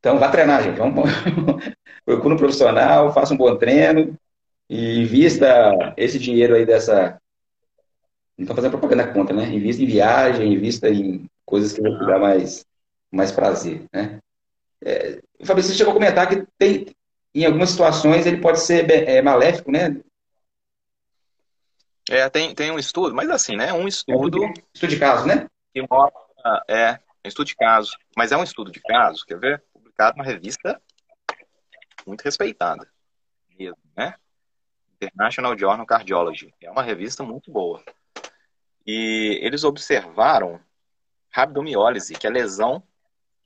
Então, 0.00 0.18
vá 0.18 0.30
treinar, 0.30 0.62
gente. 0.62 0.78
Vamos, 0.78 1.04
procura 2.06 2.34
um 2.34 2.38
profissional, 2.38 3.12
faça 3.12 3.34
um 3.34 3.36
bom 3.36 3.54
treino 3.56 4.18
e 4.68 5.02
invista 5.02 5.94
esse 5.96 6.18
dinheiro 6.18 6.54
aí 6.54 6.64
dessa. 6.64 7.19
Não 8.40 8.44
estou 8.44 8.56
fazendo 8.56 8.70
propaganda 8.70 9.12
conta, 9.12 9.34
né? 9.34 9.44
Invista 9.44 9.82
em 9.82 9.86
viagem, 9.86 10.50
invista 10.50 10.88
em 10.88 11.28
coisas 11.44 11.74
que 11.74 11.82
vão 11.82 11.98
te 11.98 12.06
dar 12.06 12.18
mais, 12.18 12.64
mais 13.12 13.30
prazer, 13.30 13.84
né? 13.92 14.18
É, 14.82 15.20
o 15.38 15.44
Fabrício 15.44 15.74
chegou 15.74 15.90
a 15.90 15.94
comentar 15.94 16.26
que 16.26 16.46
tem, 16.56 16.86
em 17.34 17.44
algumas 17.44 17.68
situações 17.68 18.24
ele 18.24 18.38
pode 18.38 18.60
ser 18.60 18.90
é, 18.90 19.20
maléfico, 19.20 19.70
né? 19.70 20.00
É, 22.08 22.30
tem, 22.30 22.54
tem 22.54 22.70
um 22.70 22.78
estudo, 22.78 23.14
mas 23.14 23.28
assim, 23.28 23.56
né? 23.56 23.74
Um 23.74 23.86
estudo. 23.86 24.42
É 24.42 24.52
estudo 24.72 24.88
de 24.88 24.98
caso, 24.98 25.26
né? 25.26 25.46
Que 25.74 25.82
mostra. 25.82 26.64
É, 26.66 26.92
um 27.22 27.28
estudo 27.28 27.46
de 27.48 27.56
caso. 27.56 27.92
Mas 28.16 28.32
é 28.32 28.38
um 28.38 28.42
estudo 28.42 28.72
de 28.72 28.80
caso, 28.80 29.22
quer 29.26 29.38
ver? 29.38 29.62
publicado 29.70 30.16
numa 30.16 30.24
revista 30.24 30.80
muito 32.06 32.22
respeitada, 32.22 32.88
mesmo, 33.58 33.76
né? 33.94 34.14
International 34.96 35.58
Journal 35.58 35.84
Cardiology. 35.84 36.54
É 36.58 36.70
uma 36.70 36.82
revista 36.82 37.22
muito 37.22 37.52
boa. 37.52 37.84
E 38.86 39.38
eles 39.42 39.64
observaram 39.64 40.60
rabdomiólise, 41.30 42.14
que 42.14 42.26
é 42.26 42.30
lesão 42.30 42.82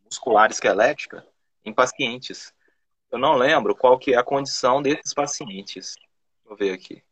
muscular 0.05 0.51
esquelética 0.51 1.27
em 1.65 1.73
pacientes. 1.73 2.53
Eu 3.11 3.19
não 3.19 3.35
lembro 3.35 3.77
qual 3.77 3.99
que 3.99 4.15
é 4.15 4.17
a 4.17 4.25
condição 4.25 4.81
desses 4.83 5.13
pacientes. 5.13 5.97
Vou 6.45 6.57
ver 6.57 6.73
aqui. 6.73 7.03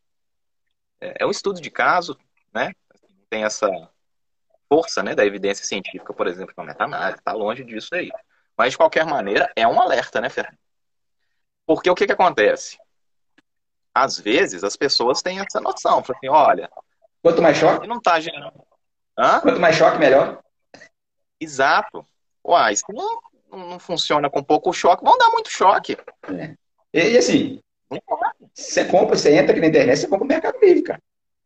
É, 1.01 1.23
é 1.23 1.27
um 1.27 1.31
estudo 1.31 1.61
de 1.61 1.71
caso, 1.71 2.19
né? 2.53 2.73
Tem 3.29 3.45
essa 3.45 3.69
força 4.69 5.03
né, 5.03 5.15
da 5.15 5.25
evidência 5.25 5.67
científica, 5.67 6.13
por 6.15 6.27
exemplo, 6.27 6.55
com 6.55 6.63
a 6.63 6.65
meta-análise, 6.65 7.19
está 7.19 7.33
longe 7.33 7.65
disso 7.65 7.95
aí. 7.95 8.11
Mas, 8.57 8.73
de 8.73 8.79
qualquer 8.79 9.05
maneira, 9.05 9.51
é 9.57 9.67
um 9.67 9.81
alerta, 9.81 10.21
né, 10.21 10.29
Fernando? 10.29 10.59
Porque 11.67 11.91
o 11.91 11.95
que, 11.95 12.07
que 12.07 12.13
acontece? 12.13 12.79
Às 13.95 14.19
vezes, 14.19 14.65
as 14.65 14.77
pessoas 14.77 15.23
têm 15.23 15.41
essa 15.41 15.61
noção. 15.61 15.99
Assim, 15.99 16.29
olha... 16.29 16.71
Quanto 17.23 17.41
mais 17.41 17.57
choque... 17.57 17.87
Não 17.87 18.01
tá 18.01 18.19
gerando... 18.21 18.53
Hã? 19.19 19.41
Quanto 19.41 19.61
mais 19.61 19.77
choque, 19.77 19.99
melhor. 19.99 20.41
Exato. 21.41 22.05
Uai, 22.45 22.75
se 22.75 22.83
não, 22.89 23.21
não 23.51 23.79
funciona 23.79 24.29
com 24.29 24.43
pouco 24.43 24.73
choque, 24.73 25.05
vão 25.05 25.17
dar 25.17 25.31
muito 25.31 25.51
choque. 25.51 25.97
É. 26.29 26.55
E, 26.93 27.17
assim, 27.17 27.61
você 28.55 28.85
compra, 28.85 29.17
você 29.17 29.35
entra 29.35 29.53
aqui 29.53 29.61
na 29.61 29.69
internet, 29.69 29.99
você 29.99 30.09
compra 30.09 30.25
no 30.25 30.33
Mercado 30.33 30.59
Livre, 30.61 30.83
cara. 30.83 31.01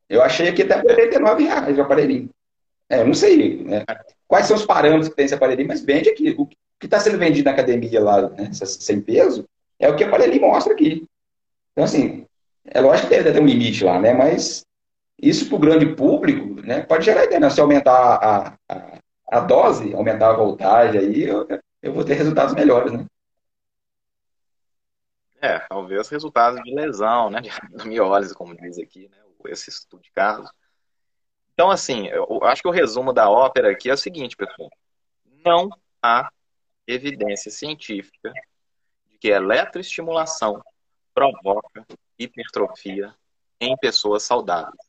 Eu 0.09 0.22
achei 0.22 0.49
aqui 0.49 0.62
até 0.62 0.81
por 0.81 0.91
89 0.91 1.45
reais 1.45 1.79
o 1.79 1.83
aparelhinho. 1.83 2.31
É, 2.89 3.01
eu 3.01 3.07
não 3.07 3.14
sei 3.14 3.64
né? 3.64 3.85
quais 4.29 4.47
são 4.47 4.57
os 4.57 4.64
parâmetros 4.64 5.09
que 5.09 5.16
tem 5.16 5.24
esse 5.24 5.35
aparelhinho, 5.35 5.68
mas 5.68 5.83
vende 5.83 6.09
aqui. 6.09 6.35
O 6.39 6.47
que 6.47 6.57
está 6.83 7.01
sendo 7.01 7.18
vendido 7.18 7.47
na 7.47 7.53
academia 7.53 8.03
lá, 8.03 8.29
né, 8.31 8.51
sem 8.53 9.01
peso, 9.01 9.45
é 9.79 9.89
o 9.89 9.97
que 9.97 10.05
o 10.05 10.07
aparelhinho 10.07 10.43
mostra 10.43 10.72
aqui. 10.72 11.05
Então, 11.72 11.85
assim, 11.85 12.27
é 12.64 12.81
lógico 12.81 13.09
que 13.09 13.14
deve 13.14 13.33
ter 13.33 13.43
um 13.43 13.47
limite 13.47 13.85
lá, 13.85 13.99
né? 13.99 14.12
Mas 14.12 14.66
isso 15.19 15.49
para 15.49 15.57
o 15.57 15.61
grande 15.61 15.95
público, 15.95 16.61
né, 16.62 16.83
pode 16.83 17.05
gerar 17.05 17.25
ideia. 17.25 17.41
Né? 17.41 17.51
Se 17.51 17.61
aumentar 17.61 17.93
a, 17.93 18.59
a, 18.69 18.99
a 19.29 19.41
dose, 19.41 19.95
aumentar 19.95 20.31
a 20.31 20.37
voltagem, 20.37 21.01
aí 21.01 21.23
eu, 21.23 21.47
eu 21.83 21.93
vou 21.93 22.05
ter 22.05 22.14
resultados 22.14 22.55
melhores, 22.55 22.93
né? 22.93 23.07
É, 25.41 25.61
talvez 25.69 26.09
resultados 26.09 26.61
de 26.62 26.75
lesão, 26.75 27.31
né? 27.31 27.41
De 27.41 27.51
miólise, 27.87 28.35
como 28.35 28.57
diz 28.57 28.79
aqui, 28.79 29.09
né? 29.09 29.17
Esse 29.49 29.71
estudo 29.71 30.03
de 30.03 30.11
caso. 30.11 30.51
Então, 31.55 31.71
assim, 31.71 32.09
eu 32.09 32.43
acho 32.43 32.62
que 32.62 32.69
o 32.69 32.73
resumo 32.73 33.12
da 33.12 33.31
ópera 33.31 33.71
aqui 33.71 33.89
é 33.89 33.95
o 33.95 33.97
seguinte, 33.97 34.37
pessoal. 34.37 34.69
Não 35.45 35.71
há 36.03 36.31
evidência 36.87 37.51
científica 37.51 38.33
de 39.09 39.19
que 39.19 39.29
eletroestimulação 39.29 40.62
provoca 41.14 41.87
hipertrofia 42.19 43.14
em 43.61 43.77
pessoas 43.77 44.23
saudáveis. 44.23 44.86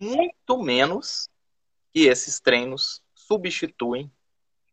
Muito 0.00 0.62
menos 0.62 1.28
que 1.92 2.06
esses 2.06 2.40
treinos 2.40 3.02
substituem 3.14 4.10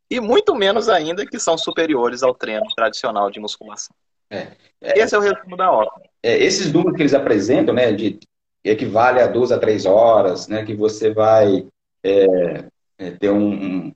e 0.10 0.20
muito 0.20 0.56
menos 0.56 0.88
ainda 0.88 1.26
que 1.26 1.40
são 1.40 1.58
superiores 1.58 2.24
ao 2.24 2.34
treino 2.34 2.66
tradicional 2.76 3.30
de 3.30 3.40
musculação. 3.40 3.96
É, 4.30 4.52
é, 4.82 5.00
Esse 5.00 5.16
é 5.16 5.18
o 5.18 5.22
resumo 5.22 5.58
da 5.58 5.72
ópera. 5.72 6.10
É, 6.24 6.38
esses 6.38 6.72
números 6.72 6.96
que 6.96 7.02
eles 7.02 7.14
apresentam, 7.14 7.74
né, 7.74 7.92
de 7.92 8.20
equivale 8.64 9.20
a 9.20 9.28
duas 9.28 9.52
a 9.52 9.60
três 9.60 9.86
horas, 9.86 10.48
né, 10.48 10.66
que 10.66 10.74
você 10.74 11.14
vai 11.14 11.68
é, 12.04 12.66
é, 12.98 13.12
ter 13.12 13.30
um, 13.30 13.88
um, 13.88 13.94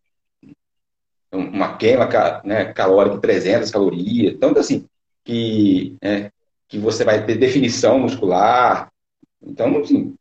uma 1.31 1.77
queima 1.77 2.07
né, 2.43 2.73
calórica 2.73 3.15
de 3.15 3.21
300 3.21 3.71
calorias. 3.71 4.33
Então, 4.33 4.51
assim, 4.57 4.85
que, 5.23 5.95
é, 6.01 6.31
que 6.67 6.77
você 6.77 7.03
vai 7.03 7.25
ter 7.25 7.35
definição 7.35 7.99
muscular. 7.99 8.91
Então, 9.41 9.77
assim, 9.79 10.15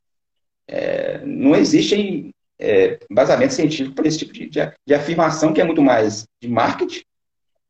é, 0.70 1.18
não 1.24 1.56
existe 1.56 2.30
é, 2.58 3.00
basamento 3.10 3.54
científico 3.54 3.94
para 3.94 4.06
esse 4.06 4.18
tipo 4.18 4.32
de, 4.32 4.48
de, 4.48 4.60
de, 4.86 4.94
afirmação 4.94 5.52
que 5.52 5.60
é 5.60 5.64
muito 5.64 5.82
mais 5.82 6.26
de 6.40 6.48
marketing 6.48 7.02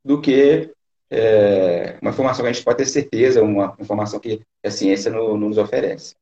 do 0.05 0.21
que 0.21 0.71
é, 1.11 1.99
uma 2.03 2.11
informação 2.11 2.45
que 2.45 2.51
a 2.51 2.53
gente 2.53 2.65
pode 2.65 2.79
ter 2.79 2.87
certeza, 2.87 3.43
uma 3.43 3.75
informação 3.81 4.21
que 4.21 4.43
a 4.63 4.71
ciência 4.71 5.11
no, 5.11 5.37
nos 5.39 5.57
oferece. 5.57 6.15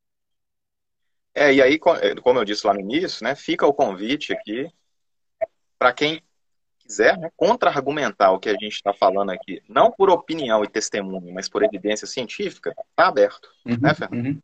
É, 1.34 1.52
e 1.52 1.60
aí, 1.60 1.78
como 1.78 2.38
eu 2.38 2.44
disse 2.44 2.66
lá 2.66 2.74
no 2.74 2.80
início, 2.80 3.24
né, 3.24 3.34
fica 3.34 3.66
o 3.66 3.74
convite 3.74 4.32
aqui 4.32 4.68
para 5.78 5.92
quem 5.92 6.22
quiser 6.78 7.18
né, 7.18 7.30
contra-argumentar 7.36 8.32
o 8.32 8.38
que 8.38 8.48
a 8.48 8.54
gente 8.54 8.74
está 8.74 8.92
falando 8.92 9.30
aqui, 9.30 9.62
não 9.68 9.90
por 9.90 10.10
opinião 10.10 10.64
e 10.64 10.68
testemunho, 10.68 11.32
mas 11.32 11.48
por 11.48 11.62
evidência 11.62 12.06
científica, 12.06 12.70
está 12.70 13.08
aberto, 13.08 13.48
uhum, 13.66 13.78
né, 13.80 13.94
Fernando? 13.94 14.26
Uhum. 14.26 14.40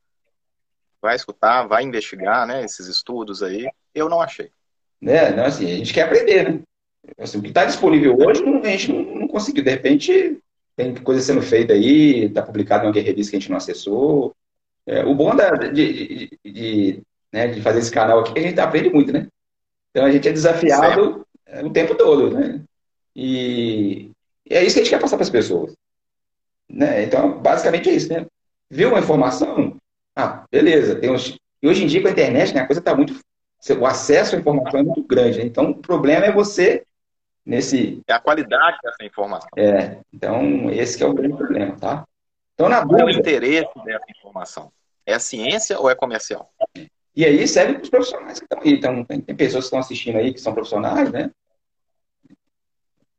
Vai 1.05 1.16
escutar, 1.16 1.66
vai 1.66 1.82
investigar, 1.82 2.46
né, 2.46 2.64
esses 2.64 2.86
estudos 2.86 3.42
aí. 3.42 3.68
Eu 3.94 4.09
não 4.09 4.22
achei. 4.22 4.50
É, 5.02 5.30
não, 5.36 5.44
assim, 5.44 5.66
a 5.66 5.76
gente 5.76 5.92
quer 5.92 6.05
aprender, 6.05 6.50
né? 6.50 6.61
Assim, 7.18 7.36
o 7.36 7.42
que 7.42 7.48
está 7.48 7.66
disponível 7.66 8.16
hoje, 8.18 8.42
a 8.42 8.68
gente 8.68 8.90
não, 8.90 9.02
não, 9.16 9.28
conseguiu. 9.28 9.62
De 9.62 9.68
repente, 9.68 10.38
tem 10.74 10.94
coisa 10.94 11.20
sendo 11.20 11.42
feita 11.42 11.74
aí, 11.74 12.24
está 12.24 12.40
publicado 12.40 12.84
em 12.84 12.86
alguma 12.86 13.05
revista 13.05 13.32
que 13.32 13.36
a 13.36 13.40
gente 13.40 13.50
não 13.50 13.59
acessou. 13.59 14.34
É, 14.86 15.05
o 15.05 15.14
bom 15.14 15.36
da, 15.36 15.50
de, 15.50 15.70
de, 15.74 16.38
de, 16.42 17.02
né, 17.30 17.48
de, 17.48 17.61
fazer 17.61 17.80
esse 17.80 17.90
canal 17.90 18.20
aqui 18.20 18.30
é 18.30 18.32
que 18.32 18.40
a 18.40 18.48
gente 18.48 18.61
aprende 18.61 18.88
muito, 18.88 19.12
né? 19.12 19.28
Então 19.90 20.07
a 20.07 20.11
gente 20.11 20.26
é 20.26 20.32
desafiado 20.32 21.26
certo. 21.46 21.66
o 21.66 21.70
tempo 21.70 21.94
todo, 21.96 22.30
né? 22.30 22.62
E, 23.14 24.11
e, 24.48 24.55
é 24.55 24.64
isso 24.64 24.76
que 24.76 24.80
a 24.80 24.84
gente 24.84 24.90
quer 24.90 25.02
passar 25.02 25.18
para 25.18 25.24
as 25.24 25.30
pessoas. 25.30 25.74
Né? 26.66 27.05
Então, 27.05 27.42
basicamente 27.42 27.90
é 27.90 27.92
isso, 27.92 28.11
né? 28.11 28.24
Viu 28.70 28.88
uma 28.88 29.00
informação? 29.00 29.78
Ah, 30.14 30.44
beleza. 30.50 30.96
Tem 30.96 31.10
uns... 31.10 31.36
E 31.62 31.68
hoje 31.68 31.84
em 31.84 31.86
dia, 31.86 32.02
com 32.02 32.08
a 32.08 32.10
internet, 32.10 32.54
né, 32.54 32.60
a 32.60 32.66
coisa 32.66 32.80
está 32.80 32.94
muito. 32.94 33.18
O 33.80 33.86
acesso 33.86 34.36
à 34.36 34.38
informação 34.38 34.80
é 34.80 34.82
muito 34.82 35.02
grande. 35.04 35.38
Né? 35.38 35.44
Então, 35.44 35.70
o 35.70 35.78
problema 35.78 36.26
é 36.26 36.32
você 36.32 36.84
nesse. 37.44 38.02
É 38.06 38.12
a 38.12 38.20
qualidade 38.20 38.76
dessa 38.82 39.02
informação. 39.02 39.48
É. 39.56 39.98
Então, 40.12 40.70
esse 40.70 41.02
é 41.02 41.06
o 41.06 41.14
grande 41.14 41.36
problema, 41.36 41.76
tá? 41.76 42.04
Então, 42.54 42.68
na 42.68 42.80
dúvida. 42.80 42.98
Qual 42.98 43.08
é 43.08 43.12
o 43.12 43.18
interesse 43.18 43.84
dessa 43.84 44.04
informação? 44.10 44.72
É 45.06 45.18
ciência 45.18 45.78
ou 45.78 45.90
é 45.90 45.94
comercial? 45.94 46.52
E 47.16 47.24
aí 47.24 47.46
serve 47.48 47.74
para 47.74 47.82
os 47.82 47.90
profissionais 47.90 48.38
que 48.38 48.44
estão 48.44 48.60
aí. 48.60 48.72
Então, 48.72 49.04
tem, 49.04 49.20
tem 49.20 49.36
pessoas 49.36 49.64
que 49.64 49.66
estão 49.66 49.78
assistindo 49.78 50.16
aí 50.16 50.32
que 50.32 50.40
são 50.40 50.52
profissionais, 50.52 51.10
né? 51.10 51.30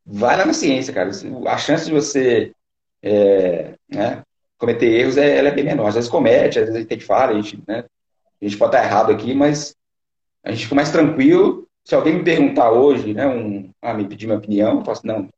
Vai 0.05 0.37
lá 0.37 0.45
na 0.45 0.53
ciência, 0.53 0.93
cara. 0.93 1.09
A 1.47 1.57
chance 1.57 1.85
de 1.85 1.91
você 1.91 2.53
é, 3.01 3.73
né, 3.89 4.23
cometer 4.57 4.85
erros 4.85 5.17
é, 5.17 5.37
ela 5.37 5.49
é 5.49 5.51
bem 5.51 5.63
menor. 5.63 5.87
Às 5.87 5.95
vezes 5.95 6.09
comete, 6.09 6.59
às 6.59 6.65
vezes 6.65 6.85
a 6.85 6.93
gente 6.93 7.05
fala, 7.05 7.31
a 7.31 7.41
gente, 7.41 7.61
né, 7.67 7.85
a 8.41 8.45
gente 8.45 8.57
pode 8.57 8.75
estar 8.75 8.85
errado 8.85 9.11
aqui, 9.11 9.33
mas 9.33 9.75
a 10.43 10.51
gente 10.51 10.63
fica 10.63 10.75
mais 10.75 10.91
tranquilo. 10.91 11.67
Se 11.83 11.95
alguém 11.95 12.15
me 12.15 12.23
perguntar 12.23 12.71
hoje, 12.71 13.13
né, 13.13 13.27
um, 13.27 13.71
ah, 13.81 13.93
me 13.93 14.07
pedir 14.07 14.25
minha 14.25 14.37
opinião, 14.37 14.77
eu 14.77 14.83
posso, 14.83 15.05
não, 15.05 15.29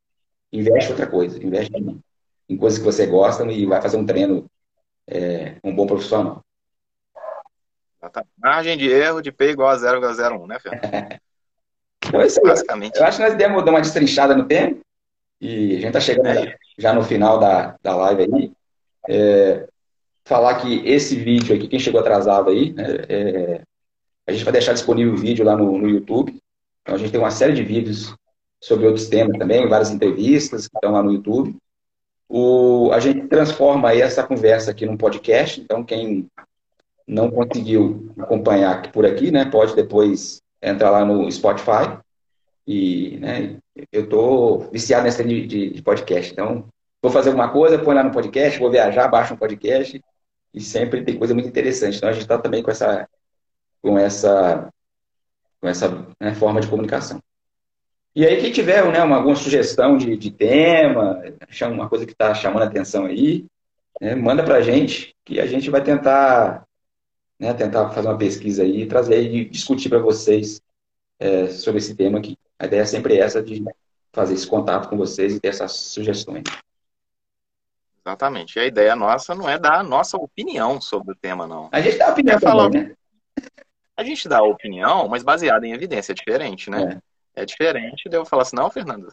investe 0.52 0.90
outra 0.90 1.06
coisa, 1.06 1.42
investe 1.42 1.76
em 1.76 2.00
em 2.48 2.56
coisas 2.56 2.78
que 2.78 2.84
você 2.84 3.06
gosta 3.06 3.44
e 3.52 3.66
vai 3.66 3.80
fazer 3.82 3.96
um 3.96 4.06
treino 4.06 4.50
é, 5.06 5.56
um 5.62 5.74
bom 5.74 5.86
profissional. 5.86 6.42
Margem 8.38 8.76
de 8.76 8.88
erro 8.88 9.20
de 9.20 9.30
P 9.30 9.50
igual 9.50 9.70
a 9.70 9.76
0,01, 9.76 10.46
né, 10.46 10.58
Fernando? 10.58 11.20
então, 12.06 12.22
isso 12.22 12.40
Basicamente. 12.40 12.98
Eu 12.98 13.04
acho 13.04 13.18
que 13.18 13.24
nós 13.24 13.34
demos 13.34 13.64
dar 13.64 13.72
uma 13.72 13.80
destrinchada 13.80 14.34
no 14.34 14.46
tempo 14.46 14.80
e 15.40 15.72
a 15.72 15.80
gente 15.80 15.86
está 15.86 16.00
chegando 16.00 16.28
é. 16.28 16.56
já 16.78 16.92
no 16.92 17.02
final 17.02 17.38
da, 17.38 17.76
da 17.82 17.96
live 17.96 18.22
aí. 18.22 18.52
É, 19.08 19.66
falar 20.26 20.56
que 20.56 20.86
esse 20.86 21.16
vídeo 21.16 21.56
aqui, 21.56 21.66
quem 21.66 21.80
chegou 21.80 22.00
atrasado 22.00 22.50
aí, 22.50 22.74
né, 22.74 22.84
é, 23.08 23.62
a 24.26 24.32
gente 24.32 24.44
vai 24.44 24.52
deixar 24.52 24.74
disponível 24.74 25.14
o 25.14 25.16
vídeo 25.16 25.44
lá 25.44 25.56
no, 25.56 25.78
no 25.78 25.88
YouTube. 25.88 26.38
Então 26.82 26.94
a 26.94 26.98
gente 26.98 27.10
tem 27.10 27.18
uma 27.18 27.30
série 27.30 27.54
de 27.54 27.64
vídeos 27.64 28.14
sobre 28.62 28.86
outros 28.86 29.08
temas 29.08 29.38
também, 29.38 29.66
várias 29.66 29.90
entrevistas 29.90 30.68
que 30.68 30.76
estão 30.76 30.92
lá 30.92 31.02
no 31.02 31.12
YouTube. 31.12 31.56
O, 32.28 32.90
a 32.92 33.00
gente 33.00 33.26
transforma 33.26 33.88
aí 33.88 34.02
essa 34.02 34.22
conversa 34.22 34.70
aqui 34.70 34.84
num 34.84 34.98
podcast, 34.98 35.58
então 35.58 35.82
quem 35.82 36.28
não 37.06 37.30
conseguiu 37.30 38.12
acompanhar 38.18 38.92
por 38.92 39.06
aqui, 39.06 39.30
né, 39.30 39.46
pode 39.46 39.74
depois 39.74 40.42
entrar 40.60 40.90
lá 40.90 41.06
no 41.06 41.30
Spotify. 41.32 41.98
E 42.66 43.16
né, 43.18 43.56
eu 43.90 44.06
tô 44.06 44.58
viciado 44.70 45.04
nessa 45.04 45.24
de, 45.24 45.46
de, 45.46 45.70
de 45.70 45.82
podcast, 45.82 46.30
então 46.30 46.68
vou 47.02 47.10
fazer 47.10 47.30
alguma 47.30 47.50
coisa, 47.50 47.78
põe 47.78 47.94
lá 47.94 48.02
no 48.02 48.10
podcast, 48.10 48.58
vou 48.58 48.70
viajar, 48.70 49.08
baixo 49.08 49.34
um 49.34 49.36
podcast 49.36 50.02
e 50.52 50.60
sempre 50.60 51.04
tem 51.04 51.18
coisa 51.18 51.34
muito 51.34 51.48
interessante. 51.48 51.96
Então 51.96 52.08
a 52.08 52.12
gente 52.12 52.22
está 52.22 52.38
também 52.38 52.62
com 52.62 52.70
essa 52.70 53.08
com 53.80 53.98
essa 53.98 54.72
com 55.60 55.68
essa 55.68 56.06
né, 56.20 56.34
forma 56.34 56.60
de 56.60 56.68
comunicação. 56.68 57.22
E 58.14 58.26
aí, 58.26 58.40
quem 58.40 58.50
tiver 58.50 58.84
né, 58.90 59.02
uma, 59.02 59.16
alguma 59.16 59.36
sugestão 59.36 59.96
de, 59.96 60.16
de 60.16 60.30
tema, 60.30 61.22
uma 61.70 61.88
coisa 61.88 62.06
que 62.06 62.12
está 62.12 62.34
chamando 62.34 62.62
a 62.62 62.66
atenção 62.66 63.06
aí, 63.06 63.46
né, 64.00 64.14
manda 64.14 64.42
para 64.42 64.56
a 64.56 64.62
gente, 64.62 65.14
que 65.24 65.38
a 65.38 65.46
gente 65.46 65.70
vai 65.70 65.82
tentar, 65.82 66.66
né, 67.38 67.52
tentar 67.54 67.90
fazer 67.90 68.08
uma 68.08 68.18
pesquisa 68.18 68.62
aí, 68.62 68.86
trazer 68.86 69.22
e 69.22 69.44
discutir 69.48 69.88
para 69.88 69.98
vocês 69.98 70.60
é, 71.18 71.48
sobre 71.48 71.78
esse 71.78 71.94
tema 71.94 72.18
aqui. 72.18 72.36
A 72.58 72.66
ideia 72.66 72.82
é 72.82 72.86
sempre 72.86 73.18
essa 73.18 73.42
de 73.42 73.62
fazer 74.12 74.34
esse 74.34 74.46
contato 74.46 74.88
com 74.88 74.96
vocês 74.96 75.34
e 75.34 75.40
ter 75.40 75.48
essas 75.48 75.72
sugestões. 75.72 76.42
Exatamente. 78.08 78.56
E 78.56 78.60
a 78.60 78.64
ideia 78.64 78.96
nossa 78.96 79.34
não 79.34 79.48
é 79.48 79.58
dar 79.58 79.80
a 79.80 79.82
nossa 79.82 80.16
opinião 80.16 80.80
sobre 80.80 81.12
o 81.12 81.16
tema, 81.16 81.46
não. 81.46 81.68
A 81.70 81.80
gente 81.82 81.98
dá 81.98 82.08
a 82.08 82.12
opinião 82.12 82.36
é 82.36 82.40
falar, 82.40 82.70
né? 82.70 82.94
A 83.94 84.02
gente 84.02 84.28
dá 84.28 84.38
a 84.38 84.44
opinião, 84.44 85.06
mas 85.08 85.22
baseada 85.22 85.66
em 85.66 85.74
evidência, 85.74 86.12
é 86.12 86.14
diferente, 86.14 86.70
né? 86.70 87.00
É. 87.36 87.42
É 87.42 87.44
diferente 87.44 88.08
de 88.08 88.16
eu 88.16 88.24
falar 88.24 88.42
assim, 88.42 88.56
não, 88.56 88.70
Fernando, 88.70 89.12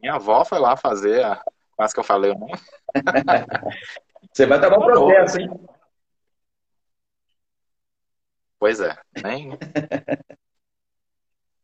minha 0.00 0.14
avó 0.14 0.44
foi 0.44 0.58
lá 0.58 0.76
fazer 0.76 1.24
a... 1.24 1.42
Quase 1.74 1.94
que 1.94 2.00
eu 2.00 2.04
falei 2.04 2.30
o 2.30 2.38
nome. 2.38 2.52
Você 4.32 4.46
vai 4.46 4.60
tomar 4.60 4.78
um 4.78 4.84
processo, 4.84 5.40
hein? 5.40 5.50
Pois 8.60 8.78
é. 8.78 8.96
Nem... 9.22 9.58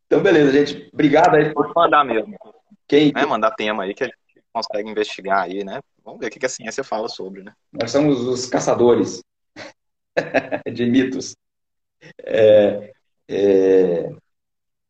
então, 0.07 0.21
beleza, 0.21 0.53
gente. 0.53 0.91
Obrigado 0.93 1.37
aí. 1.37 1.53
Pode 1.53 1.73
mandar 1.77 2.05
mesmo. 2.05 2.37
Quem? 2.89 3.13
Né? 3.13 3.25
Mandar 3.25 3.53
tema 3.53 3.85
aí 3.85 3.95
que 3.95 4.03
a 4.03 4.07
gente 4.07 4.20
consegue 4.53 4.91
investigar 4.91 5.43
aí, 5.43 5.65
né? 5.65 5.81
Vamos 6.05 6.21
ver 6.21 6.27
o 6.27 6.31
que 6.31 6.45
a 6.45 6.49
ciência 6.49 6.83
fala 6.83 7.09
sobre, 7.09 7.43
né? 7.43 7.53
Nós 7.73 7.91
somos 7.91 8.21
os 8.21 8.47
caçadores 8.47 9.23
de 10.73 10.87
mitos. 10.87 11.35
É, 12.25 12.93
é... 13.29 14.13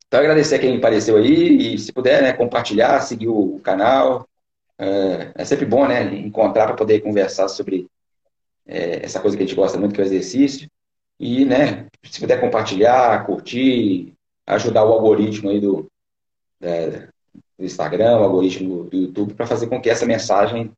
Então, 0.07 0.21
agradecer 0.21 0.57
a 0.57 0.59
quem 0.59 0.77
apareceu 0.77 1.17
aí 1.17 1.75
e, 1.75 1.79
se 1.79 1.93
puder, 1.93 2.21
né, 2.23 2.33
compartilhar, 2.33 3.01
seguir 3.01 3.29
o 3.29 3.61
canal. 3.61 4.27
É, 4.77 5.33
é 5.37 5.45
sempre 5.45 5.67
bom, 5.67 5.87
né, 5.87 6.03
encontrar 6.17 6.67
para 6.67 6.75
poder 6.75 7.01
conversar 7.01 7.49
sobre 7.49 7.87
é, 8.67 9.05
essa 9.05 9.21
coisa 9.21 9.37
que 9.37 9.43
a 9.43 9.47
gente 9.47 9.55
gosta 9.55 9.79
muito, 9.79 9.95
que 9.95 10.01
é 10.01 10.05
o 10.05 10.07
exercício. 10.07 10.69
E, 11.19 11.45
né, 11.45 11.87
se 12.03 12.19
puder 12.19 12.41
compartilhar, 12.41 13.25
curtir, 13.25 14.15
ajudar 14.47 14.85
o 14.85 14.93
algoritmo 14.93 15.51
aí 15.51 15.61
do, 15.61 15.87
é, 16.61 17.10
do 17.61 17.67
Instagram, 17.67 18.19
o 18.19 18.25
algoritmo 18.25 18.85
do 18.85 18.97
YouTube, 18.97 19.35
para 19.35 19.47
fazer 19.47 19.67
com 19.67 19.81
que 19.81 19.91
essa 19.91 20.07
mensagem 20.07 20.73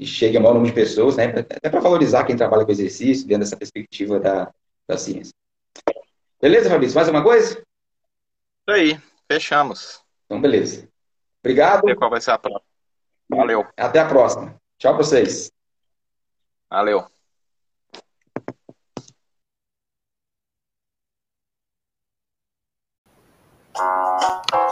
chegue 0.00 0.36
a 0.36 0.40
maior 0.40 0.54
número 0.54 0.72
de 0.72 0.80
pessoas, 0.80 1.16
né, 1.16 1.24
até 1.24 1.70
para 1.70 1.80
valorizar 1.80 2.24
quem 2.24 2.36
trabalha 2.36 2.64
com 2.64 2.70
exercício, 2.70 3.26
dentro 3.26 3.44
dessa 3.44 3.56
perspectiva 3.56 4.20
da, 4.20 4.52
da 4.86 4.98
ciência. 4.98 5.32
Beleza, 6.40 6.68
Fabrício? 6.68 6.94
Mais 6.94 7.08
uma 7.08 7.22
coisa? 7.22 7.54
Isso 7.54 8.68
aí, 8.68 9.00
fechamos. 9.30 10.02
Então, 10.26 10.40
beleza. 10.40 10.86
Obrigado. 11.42 11.82
Qual 11.96 12.10
vai 12.10 12.20
ser 12.20 12.32
a 12.32 12.38
próxima? 12.38 12.64
Valeu. 13.30 13.66
Até 13.76 13.98
a 13.98 14.06
próxima. 14.06 14.54
Tchau 14.78 14.94
pra 14.94 15.04
vocês. 15.04 15.50
Valeu. 16.70 17.06
Thank 23.76 24.63